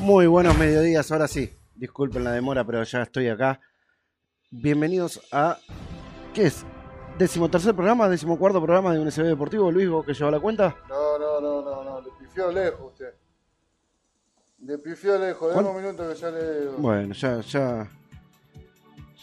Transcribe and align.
Muy 0.00 0.26
buenos 0.26 0.56
mediodías, 0.58 1.10
ahora 1.12 1.28
sí. 1.28 1.50
Disculpen 1.74 2.24
la 2.24 2.32
demora, 2.32 2.64
pero 2.64 2.82
ya 2.82 3.02
estoy 3.02 3.28
acá. 3.28 3.60
Bienvenidos 4.50 5.20
a. 5.32 5.58
¿Qué 6.34 6.46
es? 6.46 6.64
¿Decimotercer 7.18 7.74
programa? 7.74 8.08
¿Decimocuarto 8.08 8.60
programa 8.62 8.92
de 8.92 9.00
un 9.00 9.10
SB 9.10 9.24
Deportivo? 9.24 9.70
Luis, 9.70 9.88
vos 9.88 10.04
que 10.04 10.14
lleva 10.14 10.30
la 10.30 10.40
cuenta. 10.40 10.76
No, 10.88 11.18
no, 11.18 11.40
no, 11.40 11.62
no, 11.62 11.84
no, 11.84 12.00
le 12.00 12.10
pifió 12.18 12.50
lejos 12.50 12.92
usted. 12.92 13.14
Le 14.62 14.78
pifió 14.78 15.18
lejos, 15.18 15.48
dame 15.54 15.62
¿Cuán- 15.62 15.76
un 15.76 15.82
minuto 15.82 16.08
que 16.08 16.14
ya 16.14 16.30
le. 16.30 16.66
Bueno, 16.78 17.14
ya, 17.14 17.40
ya. 17.40 17.90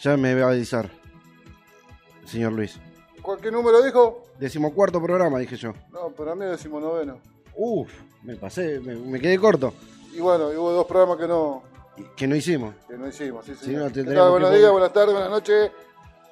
Ya 0.01 0.15
me 0.15 0.35
va 0.39 0.47
a 0.49 0.51
avisar, 0.51 0.91
señor 2.25 2.53
Luis. 2.53 2.79
¿Cuál- 3.21 3.39
¿Qué 3.39 3.51
número 3.51 3.81
dijo? 3.81 4.25
Decimocuarto 4.39 5.01
programa, 5.01 5.39
dije 5.39 5.55
yo. 5.57 5.73
No, 5.91 6.09
para 6.09 6.35
mí 6.35 6.45
decimonoveno. 6.45 7.19
Uf, 7.55 7.91
me 8.23 8.35
pasé, 8.35 8.79
me, 8.79 8.95
me 8.95 9.19
quedé 9.19 9.39
corto. 9.39 9.73
Y 10.13 10.19
bueno, 10.19 10.47
hubo 10.47 10.71
dos 10.71 10.85
programas 10.85 11.17
que 11.17 11.27
no, 11.27 11.63
Que 12.15 12.27
no 12.27 12.35
hicimos. 12.35 12.73
que 12.87 12.97
no 12.97 13.07
hicimos, 13.07 13.45
sí, 13.45 13.53
Sí, 13.55 13.65
señor. 13.65 13.81
no, 13.83 13.87
¿Qué 13.89 13.93
tendríamos 13.95 14.23
tal? 14.25 14.31
Buenos 14.31 14.53
días, 14.59 14.71
buenas 14.71 14.93
tardes, 14.93 15.13
buenas 15.13 15.29
noches. 15.31 15.71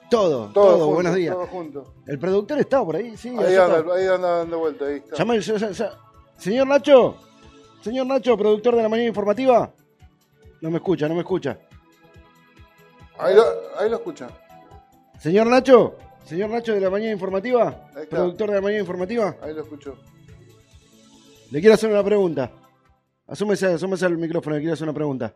Todo, 0.09 0.29
Todo, 0.47 0.53
todo, 0.53 0.71
junto, 0.73 0.87
buenos 0.93 1.15
días. 1.15 1.35
Todo 1.35 1.47
junto. 1.47 1.93
El 2.05 2.19
productor 2.19 2.59
está 2.59 2.83
por 2.85 2.95
ahí, 2.95 3.17
sí. 3.17 3.29
Ahí 3.29 3.53
está. 3.53 3.65
anda, 3.77 3.93
ahí 3.95 4.05
anda 4.07 4.37
dando 4.37 4.59
vuelta, 4.59 4.85
ahí 4.85 4.95
está. 4.97 5.15
Ya. 5.73 5.91
Señor 6.37 6.67
Nacho, 6.67 7.15
señor 7.81 8.05
Nacho, 8.05 8.37
productor 8.37 8.75
de 8.75 8.83
la 8.83 8.89
mañana 8.89 9.07
informativa. 9.07 9.71
No 10.61 10.69
me 10.69 10.77
escucha, 10.77 11.07
no 11.07 11.15
me 11.15 11.21
escucha. 11.21 11.57
Ahí 13.17 13.33
lo, 13.35 13.43
ahí 13.77 13.89
lo 13.89 13.95
escucha. 13.97 14.27
Señor 15.19 15.47
Nacho, 15.47 15.95
señor 16.25 16.49
Nacho 16.49 16.73
de 16.73 16.81
la 16.81 16.89
mañana 16.89 17.11
informativa, 17.13 17.87
Ahí 17.95 18.03
está. 18.03 18.17
productor 18.17 18.49
de 18.49 18.55
la 18.55 18.61
mañana 18.61 18.81
informativa, 18.81 19.35
Ahí 19.41 19.53
lo 19.53 19.61
escuchó. 19.61 19.95
le 21.51 21.59
quiero 21.61 21.73
hacer 21.75 21.89
una 21.89 22.03
pregunta. 22.03 22.51
Asúmese, 23.27 23.65
asúmese 23.67 24.05
al 24.05 24.17
micrófono, 24.17 24.55
le 24.55 24.61
quiero 24.61 24.73
hacer 24.73 24.85
una 24.87 24.93
pregunta. 24.93 25.33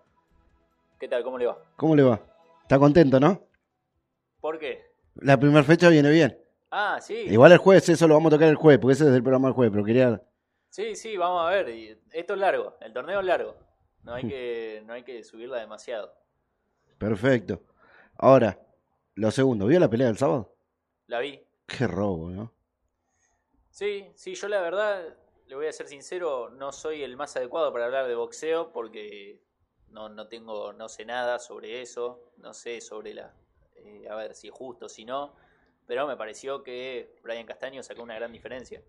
¿Qué 0.99 1.07
tal? 1.07 1.23
¿Cómo 1.23 1.37
le 1.37 1.45
va? 1.47 1.57
¿Cómo 1.75 1.95
le 1.95 2.03
va? 2.03 2.21
¿Está 2.61 2.77
contento, 2.77 3.19
no? 3.19 3.41
¿Por 4.39 4.59
qué? 4.59 4.85
La 5.15 5.39
primera 5.39 5.63
fecha 5.63 5.89
viene 5.89 6.09
bien. 6.11 6.37
Ah, 6.71 6.99
sí. 7.01 7.15
Igual 7.15 7.51
el 7.51 7.57
jueves, 7.57 7.89
eso 7.89 8.07
lo 8.07 8.13
vamos 8.13 8.31
a 8.31 8.35
tocar 8.35 8.47
el 8.49 8.55
jueves, 8.55 8.79
porque 8.79 8.93
ese 8.93 9.05
es 9.07 9.13
el 9.13 9.23
programa 9.23 9.47
del 9.47 9.55
jueves, 9.55 9.71
pero 9.71 9.83
quería... 9.83 10.21
Sí, 10.69 10.95
sí, 10.95 11.17
vamos 11.17 11.41
a 11.43 11.49
ver. 11.49 11.67
Esto 12.11 12.33
es 12.33 12.39
largo. 12.39 12.75
El 12.79 12.93
torneo 12.93 13.19
es 13.21 13.25
largo. 13.25 13.55
No 14.03 14.11
Hmm. 14.13 14.15
hay 14.15 14.27
que, 14.27 14.83
no 14.85 14.93
hay 14.93 15.03
que 15.03 15.23
subirla 15.23 15.57
demasiado. 15.59 16.13
Perfecto. 16.99 17.63
Ahora, 18.17 18.59
lo 19.15 19.31
segundo, 19.31 19.65
¿vio 19.65 19.79
la 19.79 19.89
pelea 19.89 20.07
del 20.07 20.17
sábado? 20.17 20.55
La 21.07 21.19
vi. 21.19 21.41
Qué 21.65 21.87
robo, 21.87 22.29
¿no? 22.29 22.53
Sí, 23.71 24.05
sí, 24.15 24.35
yo 24.35 24.47
la 24.47 24.61
verdad, 24.61 25.01
le 25.49 25.55
voy 25.55 25.65
a 25.65 25.71
ser 25.71 25.87
sincero, 25.87 26.51
no 26.51 26.71
soy 26.71 27.01
el 27.01 27.17
más 27.17 27.35
adecuado 27.35 27.73
para 27.73 27.85
hablar 27.85 28.07
de 28.07 28.13
boxeo 28.13 28.71
porque 28.71 29.41
no, 29.87 30.07
no 30.07 30.27
tengo, 30.27 30.73
no 30.73 30.87
sé 30.87 31.05
nada 31.05 31.39
sobre 31.39 31.81
eso, 31.81 32.31
no 32.37 32.53
sé 32.53 32.79
sobre 32.81 33.15
la, 33.15 33.33
eh, 33.75 34.07
a 34.07 34.15
ver 34.15 34.35
si 34.35 34.49
es 34.49 34.53
justo, 34.53 34.87
si 34.87 35.05
no, 35.05 35.33
pero 35.87 36.05
me 36.05 36.15
pareció 36.15 36.61
que 36.61 37.15
Brian 37.23 37.47
Castaño 37.47 37.81
sacó 37.81 38.03
una 38.03 38.13
gran 38.13 38.31
diferencia. 38.31 38.83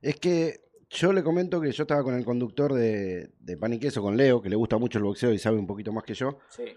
Es 0.00 0.18
que 0.18 0.64
yo 0.90 1.12
le 1.12 1.22
comento 1.22 1.60
que 1.60 1.70
yo 1.70 1.84
estaba 1.84 2.02
con 2.02 2.16
el 2.16 2.24
conductor 2.24 2.74
de, 2.74 3.30
de 3.38 3.56
Pan 3.56 3.74
y 3.74 3.78
Queso, 3.78 4.02
con 4.02 4.16
Leo, 4.16 4.42
que 4.42 4.50
le 4.50 4.56
gusta 4.56 4.78
mucho 4.78 4.98
el 4.98 5.04
boxeo 5.04 5.32
y 5.32 5.38
sabe 5.38 5.58
un 5.58 5.68
poquito 5.68 5.92
más 5.92 6.02
que 6.02 6.14
yo. 6.14 6.40
Sí, 6.50 6.76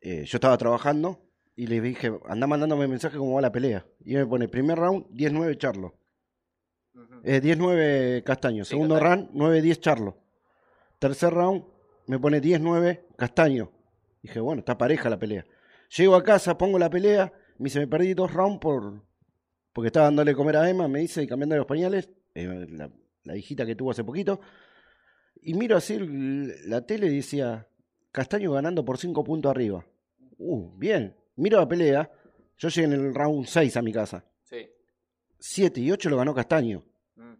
Eh, 0.00 0.24
yo 0.24 0.36
estaba 0.36 0.58
trabajando 0.58 1.20
y 1.54 1.68
le 1.68 1.80
dije, 1.80 2.12
anda 2.26 2.48
mandándome 2.48 2.88
mensaje 2.88 3.18
cómo 3.18 3.36
va 3.36 3.40
la 3.40 3.52
pelea. 3.52 3.86
Y 4.04 4.14
me 4.14 4.26
pone, 4.26 4.48
primer 4.48 4.78
round, 4.78 5.06
10-9 5.10 5.56
Charlo. 5.58 5.94
Eh, 7.24 7.40
10-9 7.42 8.22
Castaño. 8.22 8.64
Sí, 8.64 8.70
Segundo 8.70 8.94
Castaño. 8.96 9.28
round, 9.32 9.62
9-10 9.62 9.80
Charlo. 9.80 10.16
Tercer 10.98 11.32
round, 11.32 11.64
me 12.06 12.18
pone 12.18 12.40
10-9 12.40 13.06
Castaño. 13.16 13.70
Dije, 14.22 14.40
bueno, 14.40 14.60
está 14.60 14.78
pareja 14.78 15.10
la 15.10 15.18
pelea. 15.18 15.44
Llego 15.96 16.16
a 16.16 16.22
casa, 16.22 16.58
pongo 16.58 16.78
la 16.78 16.90
pelea, 16.90 17.32
me 17.58 17.64
dice, 17.64 17.78
me 17.78 17.86
perdí 17.86 18.14
dos 18.14 18.32
rounds 18.32 18.58
por, 18.58 19.02
porque 19.72 19.88
estaba 19.88 20.06
dándole 20.06 20.34
comer 20.34 20.56
a 20.56 20.68
Emma, 20.68 20.88
me 20.88 21.00
dice, 21.00 21.22
y 21.22 21.26
cambiando 21.26 21.56
los 21.56 21.66
pañales, 21.66 22.10
eh, 22.34 22.66
la, 22.70 22.90
la 23.24 23.36
hijita 23.36 23.64
que 23.64 23.76
tuvo 23.76 23.92
hace 23.92 24.02
poquito. 24.04 24.40
Y 25.42 25.54
miro 25.54 25.76
así 25.76 25.98
la 26.66 26.84
tele 26.86 27.06
y 27.06 27.16
decía, 27.16 27.68
Castaño 28.10 28.52
ganando 28.52 28.84
por 28.84 28.98
5 28.98 29.22
puntos 29.22 29.50
arriba. 29.50 29.84
Uh, 30.38 30.76
bien. 30.76 31.14
Miro 31.36 31.58
la 31.58 31.68
pelea, 31.68 32.10
yo 32.56 32.68
llegué 32.68 32.86
en 32.86 32.92
el 32.94 33.14
round 33.14 33.46
6 33.46 33.76
a 33.76 33.82
mi 33.82 33.92
casa. 33.92 34.24
Sí. 35.46 35.62
7 35.62 35.80
y 35.80 35.90
8 35.92 36.10
lo 36.10 36.16
ganó 36.16 36.34
Castaño. 36.34 36.82
Mm, 37.16 37.34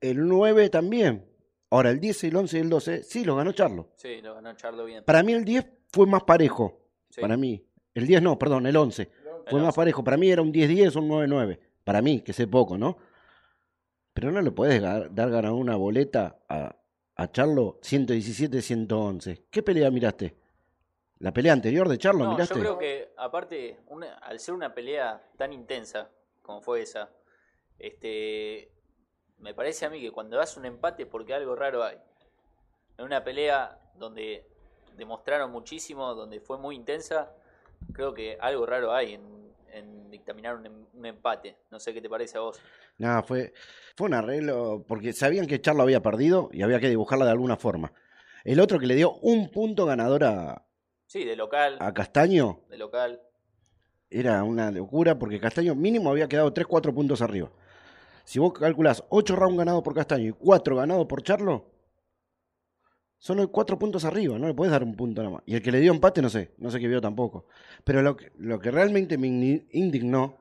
El 0.00 0.28
9 0.28 0.68
también. 0.70 1.26
Ahora, 1.70 1.90
el 1.90 2.00
10, 2.00 2.24
el 2.24 2.36
11 2.36 2.56
y 2.58 2.60
el 2.62 2.68
12, 2.70 3.02
sí, 3.04 3.24
lo 3.24 3.36
ganó 3.36 3.52
Charlo. 3.52 3.90
sí, 3.96 4.20
lo 4.20 4.34
ganó 4.34 4.52
Charlo 4.54 4.84
bien. 4.84 5.04
Para 5.04 5.22
mí 5.22 5.32
el 5.34 5.44
10 5.44 5.64
fue 5.92 6.06
más 6.06 6.22
parejo. 6.24 6.80
Sí. 7.10 7.20
Para 7.20 7.36
mí. 7.36 7.64
El 7.94 8.06
10 8.06 8.22
no, 8.22 8.38
perdón, 8.38 8.66
el 8.66 8.76
11. 8.76 9.06
Fue 9.46 9.58
El 9.58 9.64
más 9.64 9.68
11. 9.68 9.76
parejo. 9.76 10.04
Para 10.04 10.16
mí 10.16 10.30
era 10.30 10.42
un 10.42 10.52
10-10 10.52 10.96
o 10.96 11.00
un 11.00 11.08
9-9. 11.08 11.58
Para 11.84 12.02
mí, 12.02 12.20
que 12.22 12.32
sé 12.32 12.46
poco, 12.46 12.76
¿no? 12.78 12.96
Pero 14.12 14.30
no 14.32 14.40
le 14.42 14.50
puedes 14.50 14.80
ga- 14.82 15.08
dar 15.10 15.30
ganar 15.30 15.52
una 15.52 15.76
boleta 15.76 16.38
a, 16.48 16.76
a 17.16 17.30
Charlo 17.32 17.78
117-111. 17.82 19.44
¿Qué 19.50 19.62
pelea 19.62 19.90
miraste? 19.90 20.36
¿La 21.18 21.32
pelea 21.32 21.52
anterior 21.52 21.88
de 21.88 21.98
Charlo 21.98 22.24
No, 22.24 22.30
miraste? 22.32 22.54
yo 22.54 22.60
creo 22.60 22.78
que 22.78 23.12
aparte, 23.16 23.78
una- 23.88 24.14
al 24.18 24.38
ser 24.40 24.54
una 24.54 24.72
pelea 24.74 25.22
tan 25.36 25.52
intensa 25.52 26.10
como 26.50 26.62
fue 26.62 26.82
esa, 26.82 27.08
este, 27.78 28.72
me 29.38 29.54
parece 29.54 29.86
a 29.86 29.90
mí 29.90 30.00
que 30.00 30.10
cuando 30.10 30.36
das 30.36 30.56
un 30.56 30.66
empate 30.66 31.06
porque 31.06 31.32
algo 31.32 31.54
raro 31.54 31.84
hay. 31.84 31.96
En 32.98 33.04
una 33.04 33.22
pelea 33.22 33.78
donde 33.94 34.46
demostraron 34.96 35.52
muchísimo, 35.52 36.12
donde 36.14 36.40
fue 36.40 36.58
muy 36.58 36.74
intensa, 36.74 37.32
creo 37.92 38.12
que 38.12 38.36
algo 38.40 38.66
raro 38.66 38.92
hay 38.92 39.14
en, 39.14 39.54
en 39.72 40.10
dictaminar 40.10 40.56
un, 40.56 40.66
em- 40.66 40.86
un 40.92 41.06
empate. 41.06 41.56
No 41.70 41.78
sé 41.78 41.94
qué 41.94 42.02
te 42.02 42.08
parece 42.10 42.36
a 42.36 42.40
vos. 42.40 42.60
No, 42.98 43.22
fue, 43.22 43.54
fue 43.96 44.08
un 44.08 44.14
arreglo 44.14 44.84
porque 44.88 45.12
sabían 45.12 45.46
que 45.46 45.60
Charlo 45.60 45.84
había 45.84 46.02
perdido 46.02 46.50
y 46.52 46.62
había 46.62 46.80
que 46.80 46.88
dibujarla 46.88 47.26
de 47.26 47.30
alguna 47.30 47.56
forma. 47.56 47.92
El 48.42 48.58
otro 48.58 48.78
que 48.80 48.86
le 48.86 48.96
dio 48.96 49.12
un 49.22 49.50
punto 49.52 49.86
ganador 49.86 50.24
a, 50.24 50.66
Sí, 51.06 51.24
de 51.24 51.36
local, 51.36 51.76
a 51.80 51.94
Castaño 51.94 52.60
de 52.68 52.76
local. 52.76 53.22
Era 54.10 54.42
una 54.42 54.70
locura 54.70 55.18
porque 55.18 55.40
Castaño 55.40 55.74
mínimo 55.74 56.10
había 56.10 56.28
quedado 56.28 56.52
3-4 56.52 56.92
puntos 56.92 57.22
arriba. 57.22 57.50
Si 58.24 58.38
vos 58.38 58.52
calculás 58.52 59.04
8 59.08 59.36
rounds 59.36 59.58
ganados 59.58 59.82
por 59.82 59.94
Castaño 59.94 60.28
y 60.28 60.32
4 60.32 60.76
ganados 60.76 61.06
por 61.06 61.22
Charlo, 61.22 61.70
son 63.18 63.46
4 63.46 63.78
puntos 63.78 64.04
arriba, 64.04 64.38
no 64.38 64.48
le 64.48 64.54
podés 64.54 64.72
dar 64.72 64.82
un 64.82 64.96
punto 64.96 65.22
nada 65.22 65.34
más. 65.34 65.42
Y 65.46 65.54
el 65.54 65.62
que 65.62 65.70
le 65.70 65.80
dio 65.80 65.92
empate, 65.92 66.22
no 66.22 66.30
sé, 66.30 66.52
no 66.58 66.70
sé 66.70 66.80
qué 66.80 66.88
vio 66.88 67.00
tampoco. 67.00 67.46
Pero 67.84 68.02
lo 68.02 68.16
que, 68.16 68.32
lo 68.38 68.58
que 68.58 68.70
realmente 68.70 69.18
me 69.18 69.28
indignó 69.28 70.38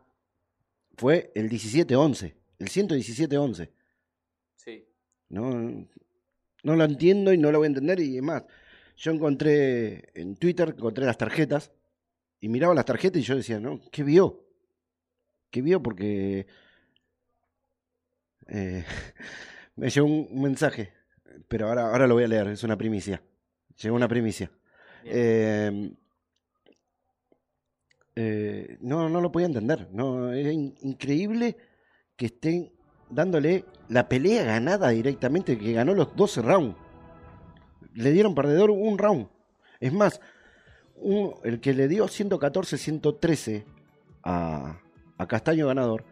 fue 0.97 1.31
el 1.35 1.49
17-11, 1.49 2.35
el 2.59 2.67
117-11. 2.67 3.69
Sí, 4.55 4.87
No, 5.29 5.87
no 6.63 6.75
lo 6.75 6.83
entiendo 6.83 7.33
y 7.33 7.37
no 7.37 7.51
lo 7.51 7.59
voy 7.59 7.65
a 7.65 7.67
entender. 7.67 7.99
Y 7.99 8.17
es 8.17 8.23
más, 8.23 8.43
yo 8.97 9.11
encontré 9.11 10.09
en 10.13 10.35
Twitter, 10.35 10.73
encontré 10.77 11.05
las 11.05 11.17
tarjetas 11.17 11.71
y 12.41 12.49
miraba 12.49 12.73
las 12.73 12.85
tarjetas 12.85 13.21
y 13.21 13.25
yo 13.25 13.35
decía, 13.35 13.59
¿no? 13.59 13.81
¿Qué 13.91 14.03
vio? 14.03 14.45
¿Qué 15.49 15.61
vio? 15.61 15.81
Porque 15.81 16.47
eh, 18.47 18.85
me 19.75 19.89
llegó 19.89 20.07
un, 20.07 20.41
mensaje, 20.41 20.93
pero 21.47 21.67
ahora, 21.67 21.89
ahora 21.91 22.07
lo 22.07 22.15
voy 22.15 22.23
a 22.23 22.27
leer, 22.27 22.47
es 22.47 22.63
una 22.63 22.77
primicia. 22.77 23.21
Llegó 23.81 23.95
una 23.95 24.07
primicia. 24.07 24.51
Eh, 25.05 25.91
eh, 28.15 28.77
no, 28.81 29.09
no 29.09 29.21
lo 29.21 29.31
podía 29.31 29.47
entender. 29.47 29.87
No, 29.91 30.33
era 30.33 30.51
in- 30.51 30.75
increíble 30.81 31.57
que 32.15 32.25
estén 32.27 32.73
dándole 33.09 33.65
la 33.87 34.09
pelea 34.09 34.43
ganada 34.43 34.89
directamente, 34.89 35.57
que 35.57 35.73
ganó 35.73 35.93
los 35.93 36.15
12 36.15 36.41
rounds. 36.41 36.75
Le 37.93 38.11
dieron 38.11 38.35
perdedor 38.35 38.71
un 38.71 38.97
round. 38.97 39.29
Es 39.79 39.93
más, 39.93 40.19
un- 41.01 41.35
el 41.43 41.59
que 41.59 41.73
le 41.73 41.87
dio 41.87 42.07
114-113 42.07 43.63
a, 44.23 44.79
a 45.17 45.27
Castaño 45.27 45.67
ganador, 45.67 46.03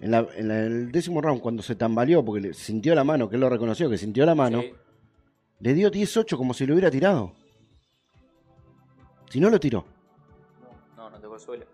en, 0.00 0.10
la- 0.10 0.26
en 0.34 0.48
la- 0.48 0.60
el 0.60 0.92
décimo 0.92 1.20
round, 1.20 1.40
cuando 1.40 1.62
se 1.62 1.74
tambaleó, 1.74 2.24
porque 2.24 2.40
le 2.40 2.54
sintió 2.54 2.94
la 2.94 3.04
mano, 3.04 3.28
que 3.28 3.36
él 3.36 3.40
lo 3.40 3.48
reconoció, 3.48 3.88
que 3.90 3.98
sintió 3.98 4.24
la 4.26 4.34
mano, 4.34 4.60
Sí, 4.62 4.72
le 5.60 5.74
dio 5.74 5.90
18 5.90 6.36
como 6.36 6.54
si 6.54 6.66
lo 6.66 6.74
hubiera 6.74 6.90
tirado. 6.90 7.32
Si 9.30 9.40
no 9.40 9.48
lo 9.48 9.58
tiró. 9.58 9.84
no, 10.96 11.08
no 11.10 11.18
tocó 11.20 11.34
el 11.36 11.40
suelo. 11.40 11.66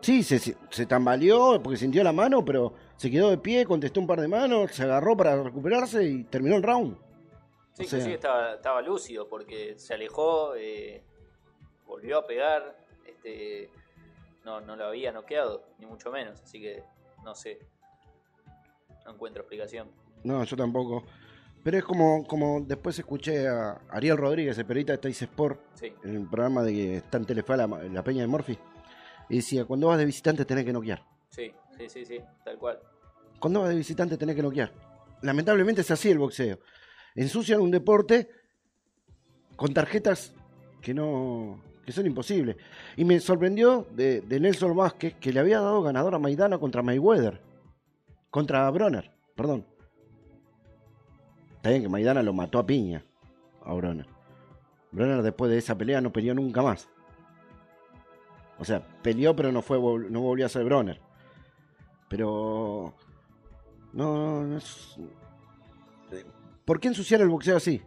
Sí, 0.00 0.22
se, 0.22 0.38
se, 0.38 0.56
se 0.70 0.86
tambaleó 0.86 1.62
porque 1.62 1.76
sintió 1.76 2.02
la 2.02 2.12
mano, 2.12 2.42
pero 2.44 2.72
se 2.96 3.10
quedó 3.10 3.28
de 3.30 3.36
pie, 3.38 3.66
contestó 3.66 4.00
un 4.00 4.06
par 4.06 4.20
de 4.20 4.28
manos, 4.28 4.72
se 4.72 4.82
agarró 4.82 5.14
para 5.16 5.42
recuperarse 5.42 6.02
y 6.04 6.24
terminó 6.24 6.56
el 6.56 6.62
round. 6.62 6.96
Sí, 7.74 7.84
O 7.84 7.86
sea- 7.86 7.98
inclusive 7.98 8.14
estaba, 8.14 8.54
estaba 8.54 8.80
lúcido 8.82 9.28
porque 9.28 9.74
se 9.78 9.92
alejó, 9.94 10.54
eh, 10.56 11.02
volvió 11.90 12.18
a 12.18 12.26
pegar, 12.26 12.76
este, 13.04 13.68
no, 14.44 14.60
no 14.60 14.76
lo 14.76 14.86
había 14.86 15.12
noqueado, 15.12 15.64
ni 15.78 15.86
mucho 15.86 16.10
menos, 16.10 16.40
así 16.40 16.60
que 16.60 16.82
no 17.24 17.34
sé, 17.34 17.58
no 19.04 19.12
encuentro 19.12 19.42
explicación. 19.42 19.90
No, 20.24 20.42
yo 20.44 20.56
tampoco. 20.56 21.04
Pero 21.62 21.76
es 21.76 21.84
como, 21.84 22.26
como 22.26 22.60
después 22.62 22.98
escuché 22.98 23.46
a 23.48 23.72
Ariel 23.90 24.16
Rodríguez, 24.16 24.56
el 24.56 24.64
periodista 24.64 24.92
de 24.92 24.98
Tais 24.98 25.20
Sport, 25.20 25.60
Sí, 25.74 25.92
en 26.04 26.16
el 26.16 26.26
programa 26.28 26.62
de 26.62 26.72
que 26.72 26.96
está 26.98 27.18
en 27.18 27.26
Telefa 27.26 27.56
la, 27.56 27.66
la 27.66 28.02
Peña 28.02 28.22
de 28.22 28.28
Morphy, 28.28 28.56
y 29.28 29.36
decía, 29.36 29.64
cuando 29.66 29.88
vas 29.88 29.98
de 29.98 30.06
visitante 30.06 30.44
tenés 30.44 30.64
que 30.64 30.72
noquear. 30.72 31.04
sí, 31.28 31.52
sí, 31.76 31.88
sí, 31.88 32.04
sí, 32.04 32.20
tal 32.44 32.56
cual. 32.58 32.78
Cuando 33.40 33.60
vas 33.60 33.70
de 33.70 33.74
visitante 33.76 34.16
tenés 34.16 34.36
que 34.36 34.42
noquear. 34.42 34.72
Lamentablemente 35.22 35.80
es 35.82 35.90
así 35.90 36.10
el 36.10 36.18
boxeo. 36.18 36.58
Ensucian 37.14 37.60
un 37.60 37.70
deporte 37.70 38.30
con 39.56 39.74
tarjetas 39.74 40.32
que 40.80 40.94
no 40.94 41.60
que 41.84 41.92
son 41.92 42.06
imposibles. 42.06 42.56
Y 42.96 43.04
me 43.04 43.20
sorprendió 43.20 43.86
de, 43.92 44.22
Nelson 44.28 44.76
Vázquez 44.76 45.14
que 45.14 45.32
le 45.32 45.40
había 45.40 45.60
dado 45.60 45.82
ganador 45.82 46.14
a 46.14 46.18
Maidana 46.18 46.58
contra 46.58 46.82
Mayweather. 46.82 47.40
Contra 48.30 48.70
Broner, 48.70 49.10
perdón. 49.34 49.66
Está 51.56 51.70
bien 51.70 51.82
que 51.82 51.88
Maidana 51.88 52.22
lo 52.22 52.32
mató 52.32 52.58
a 52.58 52.66
piña 52.66 53.04
a 53.64 53.74
Broner. 53.74 54.06
Broner 54.92 55.22
después 55.22 55.50
de 55.50 55.58
esa 55.58 55.76
pelea 55.76 56.00
no 56.00 56.12
peleó 56.12 56.34
nunca 56.34 56.62
más. 56.62 56.88
O 58.58 58.64
sea, 58.64 58.86
peleó 59.02 59.34
pero 59.34 59.50
no 59.50 59.62
fue 59.62 59.78
no 59.78 60.20
volvió 60.20 60.46
a 60.46 60.48
ser 60.48 60.64
Broner. 60.64 61.00
Pero 62.08 62.94
no, 63.92 64.16
no, 64.16 64.42
no 64.44 64.56
es... 64.56 64.96
¿Por 66.64 66.78
qué 66.78 66.88
ensuciar 66.88 67.20
el 67.20 67.28
boxeo 67.28 67.56
así? 67.56 67.82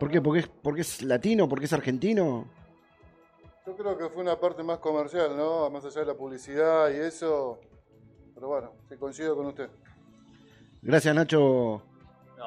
¿Por 0.00 0.10
qué? 0.10 0.20
¿Porque 0.20 0.40
es, 0.40 0.48
porque 0.48 0.80
es 0.80 1.02
latino? 1.02 1.48
¿Porque 1.48 1.66
es 1.66 1.72
argentino? 1.72 2.46
Yo 3.66 3.76
creo 3.76 3.96
que 3.96 4.08
fue 4.08 4.22
una 4.22 4.40
parte 4.40 4.62
más 4.62 4.78
comercial, 4.78 5.36
¿no? 5.36 5.70
Más 5.70 5.84
allá 5.84 6.00
de 6.00 6.06
la 6.06 6.14
publicidad 6.14 6.90
y 6.90 6.96
eso. 6.96 7.60
Pero 8.34 8.48
bueno, 8.48 8.72
sí 8.88 8.96
coincido 8.96 9.36
con 9.36 9.46
usted. 9.46 9.68
Gracias 10.82 11.14
No, 11.14 11.20
Nacho 11.20 11.82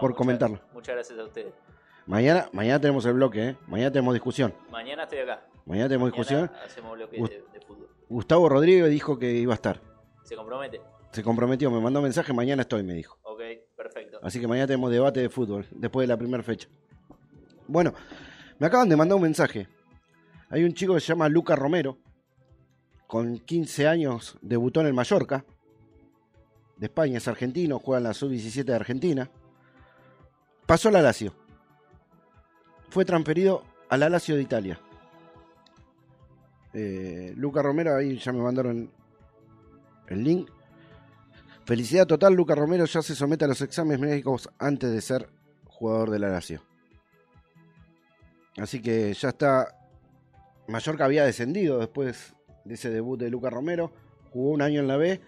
por 0.02 0.10
muchas- 0.10 0.18
comentarlo. 0.18 0.60
Muchas 0.74 0.96
gracias 0.96 1.20
a 1.20 1.24
ustedes. 1.24 1.54
Mañana, 2.08 2.50
mañana 2.52 2.82
tenemos 2.82 3.06
el 3.06 3.14
bloque, 3.14 3.50
¿eh? 3.50 3.58
Mañana 3.68 3.92
tenemos 3.92 4.14
discusión. 4.14 4.54
Mañana 4.70 5.04
estoy 5.04 5.20
acá. 5.20 5.46
Mañana 5.66 5.88
tenemos 5.88 6.10
Mañana 6.12 6.42
discusión. 6.50 6.52
hacemos 6.66 6.94
bloque 6.98 7.18
Gust- 7.18 7.30
de, 7.30 7.60
de 7.60 7.66
fútbol. 7.66 7.88
Gustavo 8.10 8.50
Rodríguez 8.50 8.90
dijo 8.90 9.18
que 9.18 9.32
iba 9.32 9.54
a 9.54 9.56
estar. 9.56 9.80
¿Se 10.24 10.36
compromete? 10.36 10.82
Se 11.12 11.24
comprometió, 11.24 11.70
me 11.70 11.80
mandó 11.80 12.02
mensaje, 12.02 12.34
mañana 12.34 12.64
estoy, 12.64 12.82
me 12.84 12.96
dijo. 12.96 13.18
Ok, 13.22 13.40
perfecto. 13.78 14.20
Así 14.24 14.42
que 14.42 14.48
mañana 14.48 14.66
tenemos 14.68 14.92
debate 14.92 15.22
de 15.22 15.30
fútbol, 15.30 15.68
después 15.72 16.04
de 16.08 16.14
la 16.14 16.18
primera 16.18 16.42
fecha. 16.44 16.68
Bueno, 17.68 17.94
me 18.60 18.68
acaban 18.68 18.90
de 18.90 18.96
mandar 18.96 19.16
un 19.16 19.24
mensaje. 19.24 19.68
Hay 20.50 20.64
un 20.64 20.74
chico 20.74 20.94
que 20.94 21.00
se 21.00 21.08
llama 21.08 21.30
Luca 21.30 21.56
Romero, 21.56 21.98
con 23.08 23.38
15 23.38 23.88
años, 23.88 24.38
debutó 24.42 24.82
en 24.82 24.88
el 24.88 24.94
Mallorca, 24.94 25.46
de 26.78 26.88
España, 26.88 27.18
es 27.18 27.28
argentino, 27.28 27.80
juega 27.80 28.00
en 28.00 28.04
la 28.06 28.14
sub-17 28.14 28.64
de 28.64 28.76
Argentina. 28.76 29.30
Pasó 30.66 30.90
al 30.90 30.96
Lazio. 30.96 31.34
Fue 32.90 33.06
transferido 33.06 33.64
al 33.90 34.00
Lazio 34.00 34.36
de 34.36 34.42
Italia. 34.42 34.80
Eh, 36.74 37.34
Luca 37.38 37.62
Romero, 37.62 37.96
ahí 37.96 38.18
ya 38.18 38.32
me 38.32 38.42
mandaron 38.42 38.92
el 40.08 40.24
link. 40.24 40.50
Felicidad 41.66 42.08
total, 42.08 42.34
Luca 42.34 42.56
Romero 42.56 42.86
ya 42.86 43.02
se 43.02 43.16
somete 43.16 43.46
a 43.46 43.48
los 43.48 43.62
exámenes 43.62 44.00
médicos 44.00 44.50
antes 44.58 44.92
de 44.92 45.02
ser 45.02 45.30
jugador 45.66 46.10
de 46.10 46.20
la 46.20 46.30
Lazio. 46.30 46.62
Así 48.58 48.82
que 48.82 49.14
ya 49.14 49.30
está. 49.30 49.76
Mallorca 50.68 51.06
había 51.06 51.26
descendido 51.26 51.80
después 51.80 52.36
de 52.66 52.76
ese 52.76 52.90
debut 52.90 53.20
de 53.20 53.30
Luca 53.30 53.50
Romero. 53.50 53.92
Jugó 54.32 54.52
un 54.52 54.62
año 54.62 54.80
en 54.80 54.88
la 54.88 54.98
B, 54.98 55.20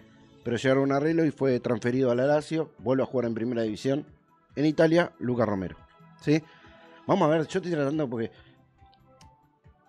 pero 0.44 0.56
llegaron 0.56 0.82
a 0.82 0.86
un 0.86 0.92
arreglo 0.92 1.24
y 1.24 1.30
fue 1.30 1.60
transferido 1.60 2.10
a 2.10 2.14
la 2.14 2.26
Lazio. 2.26 2.72
Vuelve 2.78 3.02
a 3.02 3.06
jugar 3.06 3.26
en 3.26 3.34
primera 3.34 3.62
división. 3.62 4.06
En 4.54 4.64
Italia, 4.64 5.12
Luca 5.18 5.44
Romero. 5.44 5.76
¿Sí? 6.22 6.42
Vamos 7.06 7.26
a 7.26 7.30
ver, 7.30 7.46
yo 7.46 7.58
estoy 7.58 7.72
tratando 7.72 8.08
porque. 8.08 8.30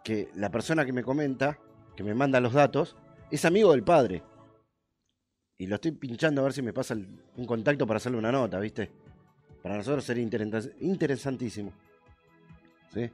Que 0.04 0.30
la 0.36 0.50
persona 0.50 0.86
que 0.86 0.94
me 0.94 1.04
comenta, 1.04 1.58
que 1.96 2.04
me 2.04 2.14
manda 2.14 2.40
los 2.40 2.54
datos, 2.54 2.96
es 3.30 3.44
amigo 3.46 3.72
del 3.72 3.84
padre. 3.84 4.24
Y 5.58 5.68
lo 5.68 5.76
estoy 5.76 5.92
pinchando 5.92 6.42
a 6.42 6.44
ver 6.46 6.54
si 6.54 6.62
me 6.62 6.72
pasa 6.72 6.96
un 6.96 7.46
contacto 7.46 7.86
para 7.88 7.98
hacerle 7.98 8.18
una 8.20 8.32
nota, 8.32 8.60
¿viste? 8.60 8.92
Para 9.64 9.76
nosotros 9.76 10.04
sería 10.06 10.24
interesa- 10.24 10.72
interesantísimo. 10.80 11.74
¿Sí? 12.94 13.10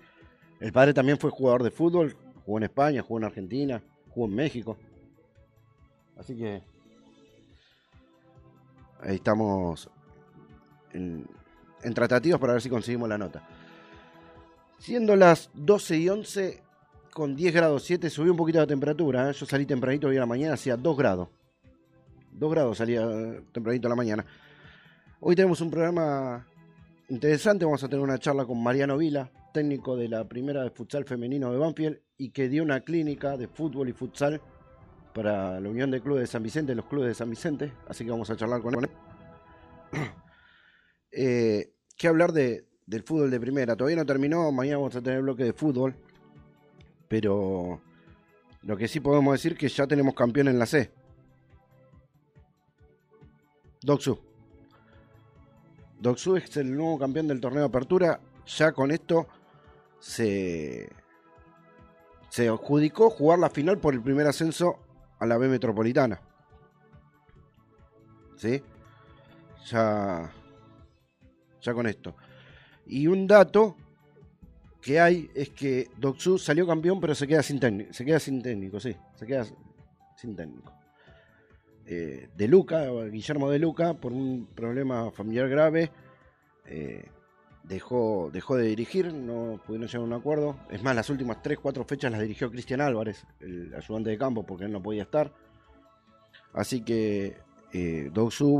El 0.60 0.72
padre 0.72 0.94
también 0.94 1.18
fue 1.18 1.30
jugador 1.30 1.64
de 1.64 1.72
fútbol, 1.72 2.16
jugó 2.46 2.58
en 2.58 2.64
España, 2.64 3.02
jugó 3.02 3.20
en 3.20 3.26
Argentina, 3.26 3.82
jugó 4.10 4.28
en 4.28 4.36
México. 4.36 4.78
Así 6.18 6.36
que 6.36 6.62
ahí 9.02 9.16
estamos 9.16 9.90
en, 10.94 11.26
en 11.82 11.94
tratativas 11.94 12.40
para 12.40 12.54
ver 12.54 12.62
si 12.62 12.70
conseguimos 12.70 13.10
la 13.10 13.18
nota. 13.18 13.48
Siendo 14.80 15.16
las 15.16 15.50
12 15.54 15.98
y 15.98 16.10
11 16.10 16.62
con 17.14 17.36
10 17.36 17.54
grados 17.54 17.84
7, 17.84 18.10
subió 18.10 18.32
un 18.32 18.38
poquito 18.38 18.60
la 18.60 18.68
temperatura. 18.68 19.30
¿eh? 19.30 19.34
Yo 19.34 19.46
salí 19.46 19.66
tempranito 19.66 20.08
hoy 20.08 20.18
a 20.18 20.22
la 20.22 20.26
mañana, 20.26 20.56
hacía 20.56 20.76
2 20.76 20.98
grados. 20.98 21.30
2 22.32 22.52
grados 22.52 22.78
salía 22.78 23.08
tempranito 23.52 23.88
a 23.88 23.90
la 23.90 23.96
mañana. 23.96 24.26
Hoy 25.20 25.36
tenemos 25.36 25.62
un 25.62 25.70
programa 25.70 26.46
interesante. 27.08 27.66
Vamos 27.66 27.84
a 27.84 27.88
tener 27.88 28.04
una 28.04 28.18
charla 28.18 28.46
con 28.46 28.62
Mariano 28.62 28.98
Vila, 28.98 29.30
técnico 29.54 29.96
de 29.96 30.10
la 30.10 30.28
primera 30.28 30.64
de 30.64 30.72
futsal 30.72 31.06
femenino 31.06 31.52
de 31.52 31.58
Banfield 31.58 32.00
y 32.18 32.32
que 32.32 32.50
dio 32.50 32.64
una 32.64 32.82
clínica 32.82 33.38
de 33.38 33.48
fútbol 33.48 33.88
y 33.88 33.94
futsal 33.94 34.42
para 35.14 35.60
la 35.60 35.70
Unión 35.70 35.92
de 35.92 36.02
Clubes 36.02 36.22
de 36.22 36.28
San 36.28 36.44
Vicente, 36.44 36.76
los 36.76 36.86
clubes 36.86 37.10
de 37.10 37.14
San 37.14 37.30
Vicente. 37.30 37.72
Así 37.88 38.04
que 38.04 38.12
vamos 38.12 38.30
a 38.30 38.36
charlar 38.36 38.62
con 38.62 38.76
él. 38.84 38.90
Eh, 41.16 41.76
¿Qué 41.96 42.08
hablar 42.08 42.32
de, 42.32 42.66
del 42.88 43.04
fútbol 43.04 43.30
de 43.30 43.40
primera? 43.40 43.76
Todavía 43.76 43.98
no 43.98 44.06
terminó. 44.08 44.52
Mañana 44.52 44.78
vamos 44.78 44.96
a 44.96 45.02
tener 45.04 45.22
bloque 45.22 45.44
de 45.44 45.54
fútbol. 45.54 45.96
Pero 47.08 47.80
lo 48.64 48.76
que 48.76 48.88
sí 48.88 49.00
podemos 49.00 49.34
decir 49.34 49.56
que 49.56 49.70
ya 49.70 49.86
tenemos 49.86 50.16
campeón 50.16 50.48
en 50.48 50.58
la 50.58 50.66
C. 50.66 50.92
Doxu. 53.84 54.18
Doxu 56.00 56.38
es 56.38 56.58
el 56.58 56.76
nuevo 56.76 56.98
campeón 56.98 57.28
del 57.28 57.40
torneo 57.40 57.60
de 57.60 57.68
apertura. 57.68 58.20
Ya 58.48 58.72
con 58.72 58.90
esto 58.90 59.28
se, 60.04 60.90
se 62.28 62.50
adjudicó 62.50 63.10
jugar 63.10 63.40
la 63.40 63.50
final 63.50 63.78
por 63.78 63.94
el 63.94 64.02
primer 64.02 64.28
ascenso 64.28 64.78
a 65.18 65.26
la 65.26 65.38
B 65.38 65.48
Metropolitana. 65.48 66.20
¿Sí? 68.36 68.62
Ya, 69.68 70.30
ya 71.62 71.74
con 71.74 71.88
esto. 71.88 72.16
Y 72.86 73.08
un 73.08 73.26
dato 73.26 73.78
que 74.82 75.00
hay 75.00 75.32
es 75.34 75.52
que 75.52 75.90
Doxu 75.98 76.38
salió 76.38 76.68
campeón, 76.68 77.00
pero 77.00 77.16
se 77.16 77.26
queda 77.26 77.42
sin 77.42 77.62
técnico. 77.62 77.94
Se 77.94 78.04
queda 78.04 78.20
sin 78.20 78.42
técnico, 78.42 78.82
sí. 78.82 78.94
Se 79.16 79.26
queda 79.26 79.46
sin 80.18 80.36
técnico. 80.36 80.74
Eh, 81.86 82.28
de 82.36 82.48
Luca, 82.50 82.90
Guillermo 83.10 83.50
de 83.50 83.60
Luca, 83.60 83.94
por 83.94 84.12
un 84.12 84.48
problema 84.54 85.12
familiar 85.12 85.48
grave, 85.48 85.92
eh, 86.66 87.06
dejó, 87.64 88.30
dejó 88.32 88.56
de 88.58 88.68
dirigir, 88.68 89.14
no 89.14 89.60
pudieron 89.66 89.88
llegar 89.88 90.02
a 90.02 90.06
un 90.06 90.14
acuerdo. 90.14 90.58
Es 90.70 90.84
más, 90.84 90.96
las 90.96 91.10
últimas 91.10 91.42
3-4 91.42 91.86
fechas 91.86 92.12
las 92.12 92.22
dirigió 92.22 92.50
Cristian 92.52 92.82
Álvarez, 92.82 93.26
el 93.40 93.74
ayudante 93.74 94.10
de 94.10 94.18
campo, 94.18 94.44
porque 94.44 94.66
él 94.66 94.72
no 94.72 94.82
podía 94.82 95.04
estar. 95.04 95.32
Así 96.54 96.84
que 96.84 97.38
eh, 97.74 98.10